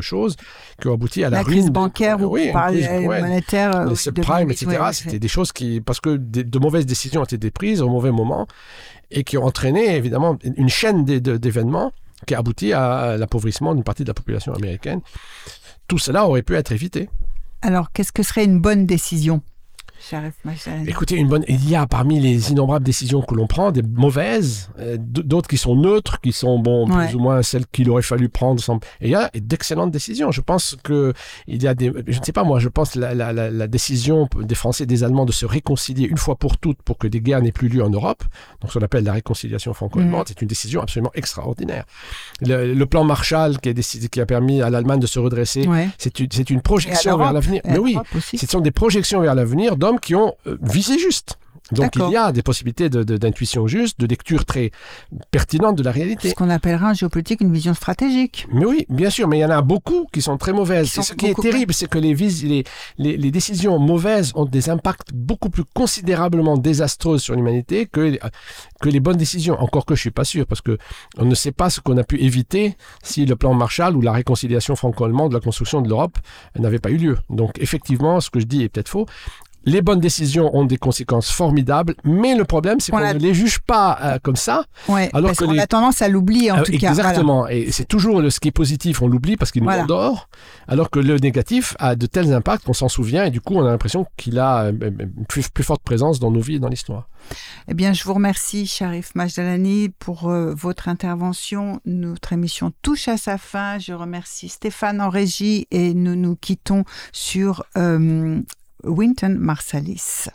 choses 0.00 0.36
qui 0.80 0.86
ont 0.86 0.94
abouti 0.94 1.24
à 1.24 1.30
la, 1.30 1.38
la 1.38 1.42
ruine. 1.42 1.58
crise 1.58 1.70
bancaire 1.72 2.18
euh, 2.20 2.26
ou 2.26 2.34
oui, 2.34 2.52
crise, 2.52 2.86
ouais, 2.86 3.20
monétaire. 3.20 3.74
euh, 3.76 3.84
les 3.86 3.90
oui, 3.90 3.96
subprimes, 3.96 4.46
2008, 4.48 4.62
etc. 4.62 4.82
C'était 4.92 5.18
des 5.18 5.28
choses 5.28 5.50
qui, 5.50 5.80
parce 5.80 5.98
que 6.00 6.16
des- 6.16 6.44
de 6.50 6.58
mauvaises 6.58 6.86
décisions 6.86 7.22
ont 7.22 7.24
été 7.24 7.50
prises 7.50 7.80
au 7.80 7.88
mauvais 7.88 8.10
moment 8.10 8.46
et 9.10 9.24
qui 9.24 9.38
ont 9.38 9.44
entraîné 9.44 9.96
évidemment 9.96 10.36
une 10.42 10.68
chaîne 10.68 11.04
d'événements 11.04 11.92
qui 12.26 12.34
a 12.34 12.38
abouti 12.38 12.72
à 12.72 13.16
l'appauvrissement 13.16 13.74
d'une 13.74 13.84
partie 13.84 14.02
de 14.02 14.08
la 14.08 14.14
population 14.14 14.52
américaine. 14.52 15.00
Tout 15.88 15.98
cela 15.98 16.26
aurait 16.26 16.42
pu 16.42 16.54
être 16.54 16.72
évité. 16.72 17.08
Alors, 17.62 17.92
qu'est-ce 17.92 18.12
que 18.12 18.22
serait 18.22 18.44
une 18.44 18.60
bonne 18.60 18.86
décision? 18.86 19.42
Écoutez, 20.88 21.16
une 21.16 21.28
bonne, 21.28 21.44
il 21.48 21.68
y 21.68 21.76
a 21.76 21.86
parmi 21.86 22.20
les 22.20 22.50
innombrables 22.50 22.84
décisions 22.84 23.20
que 23.22 23.34
l'on 23.34 23.46
prend 23.46 23.70
des 23.70 23.82
mauvaises, 23.82 24.70
euh, 24.78 24.96
d'autres 24.98 25.48
qui 25.48 25.58
sont 25.58 25.76
neutres, 25.76 26.20
qui 26.20 26.32
sont 26.32 26.58
bon 26.58 26.88
Ouais. 26.90 27.06
plus 27.06 27.16
ou 27.16 27.18
moins 27.20 27.42
celles 27.42 27.66
qu'il 27.66 27.90
aurait 27.90 28.02
fallu 28.02 28.28
prendre. 28.28 28.60
sans- 28.60 28.76
Et 29.00 29.08
il 29.08 29.10
y 29.10 29.14
a 29.14 29.30
d'excellentes 29.34 29.90
décisions. 29.90 30.30
Je 30.30 30.40
pense 30.40 30.76
que 30.82 31.12
il 31.46 31.62
y 31.62 31.68
a 31.68 31.74
des, 31.74 31.92
je 32.06 32.18
ne 32.18 32.24
sais 32.24 32.32
pas 32.32 32.44
moi, 32.44 32.58
je 32.58 32.68
pense 32.68 32.94
la, 32.94 33.14
la, 33.14 33.32
la, 33.32 33.50
la 33.50 33.66
décision 33.66 34.28
des 34.40 34.54
Français 34.54 34.84
et 34.84 34.86
des 34.86 35.04
Allemands 35.04 35.26
de 35.26 35.32
se 35.32 35.44
réconcilier 35.46 36.06
une 36.06 36.16
fois 36.18 36.36
pour 36.36 36.56
toutes 36.58 36.80
pour 36.82 36.96
que 36.98 37.06
des 37.06 37.20
guerres 37.20 37.42
n'aient 37.42 37.52
plus 37.52 37.68
lieu 37.68 37.82
en 37.84 37.90
Europe, 37.90 38.24
donc 38.60 38.72
ce 38.72 38.78
qu'on 38.78 38.84
appelle 38.84 39.04
la 39.04 39.12
réconciliation 39.12 39.74
franco-allemande, 39.74 40.20
Mhm. 40.20 40.24
c'est 40.28 40.42
une 40.42 40.48
décision 40.48 40.80
absolument 40.80 41.10
extraordinaire. 41.14 41.84
Le, 42.40 42.72
le 42.74 42.86
plan 42.86 43.04
Marshall 43.04 43.58
qui 43.58 43.68
a 43.68 43.72
décidé, 43.72 44.08
qui 44.08 44.20
a 44.20 44.26
permis 44.26 44.62
à 44.62 44.70
l'Allemagne 44.70 45.00
de 45.00 45.06
se 45.06 45.18
redresser, 45.18 45.66
Ouais. 45.66 45.88
c'est 45.98 46.18
une, 46.20 46.60
projection 46.62 47.16
vers 47.18 47.32
l'avenir. 47.32 47.60
Mais 47.64 47.78
oui, 47.78 47.96
ce 48.34 48.46
sont 48.46 48.60
des 48.60 48.70
projections 48.70 49.20
vers 49.20 49.34
l'avenir 49.34 49.76
qui 49.98 50.14
ont 50.14 50.34
euh, 50.46 50.56
visé 50.62 50.98
juste. 50.98 51.36
Donc 51.72 51.94
il 51.94 52.10
y 52.10 52.16
a 52.16 52.32
des 52.32 52.42
possibilités 52.42 52.88
de- 52.90 53.04
de- 53.04 53.16
d'intuition 53.16 53.68
juste, 53.68 54.00
de 54.00 54.06
lecture 54.06 54.44
très 54.44 54.72
pertinente 55.30 55.76
de 55.76 55.84
la 55.84 55.92
réalité. 55.92 56.30
Ce 56.30 56.34
qu'on 56.34 56.50
appellerait 56.50 56.86
en 56.86 56.94
géopolitique 56.94 57.40
une 57.42 57.52
vision 57.52 57.74
stratégique. 57.74 58.48
Mais 58.52 58.64
oui, 58.64 58.86
bien 58.88 59.08
sûr, 59.08 59.28
mais 59.28 59.38
il 59.38 59.42
y 59.42 59.44
en 59.44 59.50
a 59.50 59.62
beaucoup 59.62 60.06
qui 60.12 60.20
sont 60.20 60.36
très 60.36 60.52
mauvaises. 60.52 60.88
Qui 60.88 60.94
sont 60.94 61.02
Et 61.02 61.04
ce 61.04 61.12
qui 61.14 61.26
est 61.26 61.34
terrible, 61.40 61.72
c'est 61.72 61.88
que 61.88 61.98
les, 61.98 62.12
vis- 62.12 62.42
les, 62.42 62.64
les, 62.98 63.16
les 63.16 63.30
décisions 63.30 63.78
mauvaises 63.78 64.32
ont 64.34 64.46
des 64.46 64.68
impacts 64.68 65.12
beaucoup 65.14 65.48
plus 65.48 65.62
considérablement 65.72 66.56
désastreux 66.56 67.18
sur 67.18 67.36
l'humanité 67.36 67.86
que, 67.86 68.18
que 68.80 68.88
les 68.88 68.98
bonnes 68.98 69.16
décisions. 69.18 69.54
Encore 69.60 69.86
que 69.86 69.94
je 69.94 70.00
suis 70.00 70.10
pas 70.10 70.24
sûr, 70.24 70.46
parce 70.46 70.62
que 70.62 70.76
on 71.18 71.24
ne 71.24 71.36
sait 71.36 71.52
pas 71.52 71.70
ce 71.70 71.80
qu'on 71.80 71.96
a 71.98 72.02
pu 72.04 72.18
éviter 72.20 72.76
si 73.04 73.26
le 73.26 73.36
plan 73.36 73.54
Marshall 73.54 73.96
ou 73.96 74.00
la 74.00 74.10
réconciliation 74.10 74.74
franco-allemande, 74.74 75.32
la 75.34 75.40
construction 75.40 75.82
de 75.82 75.88
l'Europe 75.88 76.18
n'avait 76.58 76.80
pas 76.80 76.90
eu 76.90 76.96
lieu. 76.96 77.18
Donc 77.28 77.52
effectivement, 77.60 78.20
ce 78.20 78.28
que 78.28 78.40
je 78.40 78.46
dis 78.46 78.64
est 78.64 78.68
peut-être 78.70 78.88
faux. 78.88 79.06
Les 79.64 79.82
bonnes 79.82 80.00
décisions 80.00 80.54
ont 80.56 80.64
des 80.64 80.78
conséquences 80.78 81.30
formidables, 81.30 81.94
mais 82.04 82.34
le 82.34 82.44
problème, 82.44 82.80
c'est 82.80 82.92
On 82.94 82.96
qu'on 82.96 83.02
a- 83.04 83.12
ne 83.14 83.18
les 83.18 83.34
juge 83.34 83.58
pas 83.60 83.98
euh, 84.02 84.18
comme 84.22 84.36
ça. 84.36 84.64
Ouais, 84.88 85.10
Alors 85.12 85.28
parce 85.30 85.38
qu'on 85.38 85.50
les- 85.52 85.60
a 85.60 85.66
tendance 85.66 86.00
à 86.02 86.08
l'oublier 86.08 86.50
en 86.50 86.58
Euh, 86.58 86.62
tout 86.62 86.72
cas. 86.72 86.92
Voilà. 86.92 87.10
Exactement. 87.10 87.46
Et 87.48 87.70
c'est 87.70 87.84
toujours 87.86 88.20
le, 88.22 88.30
ce 88.30 88.40
qui 88.40 88.48
est 88.48 88.52
positif, 88.52 89.02
on 89.02 89.08
l'oublie 89.08 89.36
parce 89.36 89.50
qu'il 89.52 89.62
nous 89.62 89.68
Voilà. 89.68 89.82
endort, 89.84 90.28
alors 90.66 90.88
que 90.90 90.98
le 90.98 91.16
négatif 91.18 91.74
a 91.78 91.94
de 91.94 92.06
tels 92.06 92.32
impacts 92.32 92.64
qu'on 92.64 92.72
s'en 92.72 92.88
souvient 92.88 93.24
et 93.24 93.30
du 93.30 93.40
coup 93.40 93.54
on 93.54 93.66
a 93.66 93.70
l'impression 93.70 94.06
qu'il 94.16 94.38
a 94.38 94.64
euh, 94.64 94.72
une 95.16 95.26
plus, 95.28 95.48
plus 95.48 95.64
forte 95.64 95.82
présence 95.82 96.20
dans 96.20 96.30
nos 96.30 96.40
vies 96.40 96.54
et 96.56 96.58
dans 96.58 96.68
l'histoire. 96.68 97.08
Eh 97.68 97.74
bien, 97.74 97.92
je 97.92 98.02
vous 98.04 98.14
remercie, 98.14 98.66
Sharif 98.66 99.14
Majdalani, 99.14 99.90
pour 99.98 100.30
euh, 100.30 100.54
votre 100.56 100.88
intervention. 100.88 101.80
Notre 101.84 102.32
émission 102.32 102.72
touche 102.80 103.08
à 103.08 103.18
sa 103.18 103.36
fin. 103.36 103.78
Je 103.78 103.92
remercie 103.92 104.48
Stéphane 104.48 105.02
en 105.02 105.10
régie 105.10 105.66
et 105.70 105.92
nous 105.92 106.16
nous 106.16 106.34
quittons 106.34 106.84
sur 107.12 107.62
euh, 107.76 108.40
Winton 108.84 109.36
Marsalis. 109.38 110.28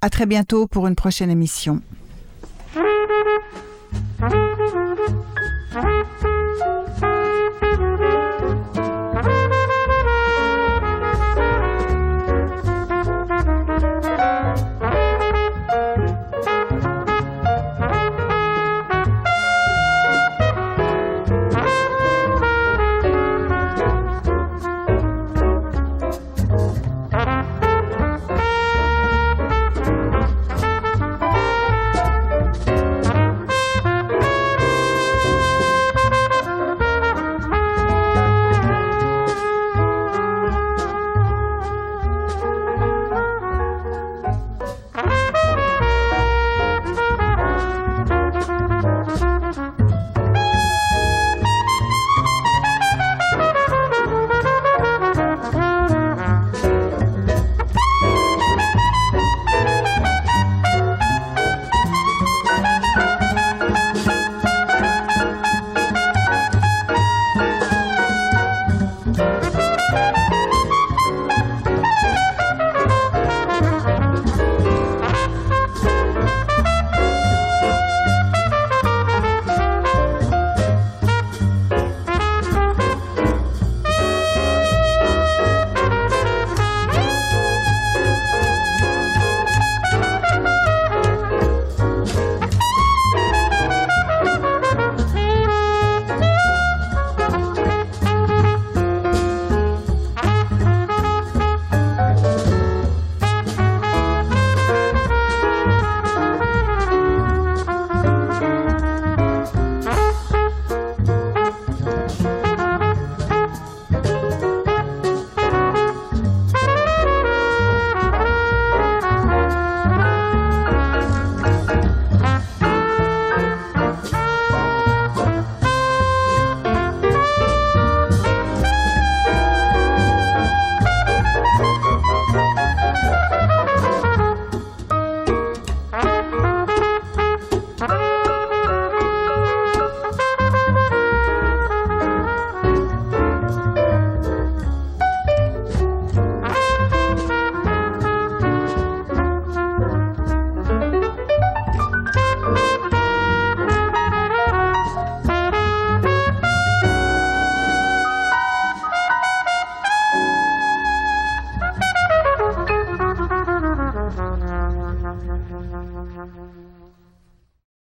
À 0.00 0.10
très 0.10 0.26
bientôt 0.26 0.66
pour 0.66 0.86
une 0.86 0.96
prochaine 0.96 1.30
émission. 1.30 1.80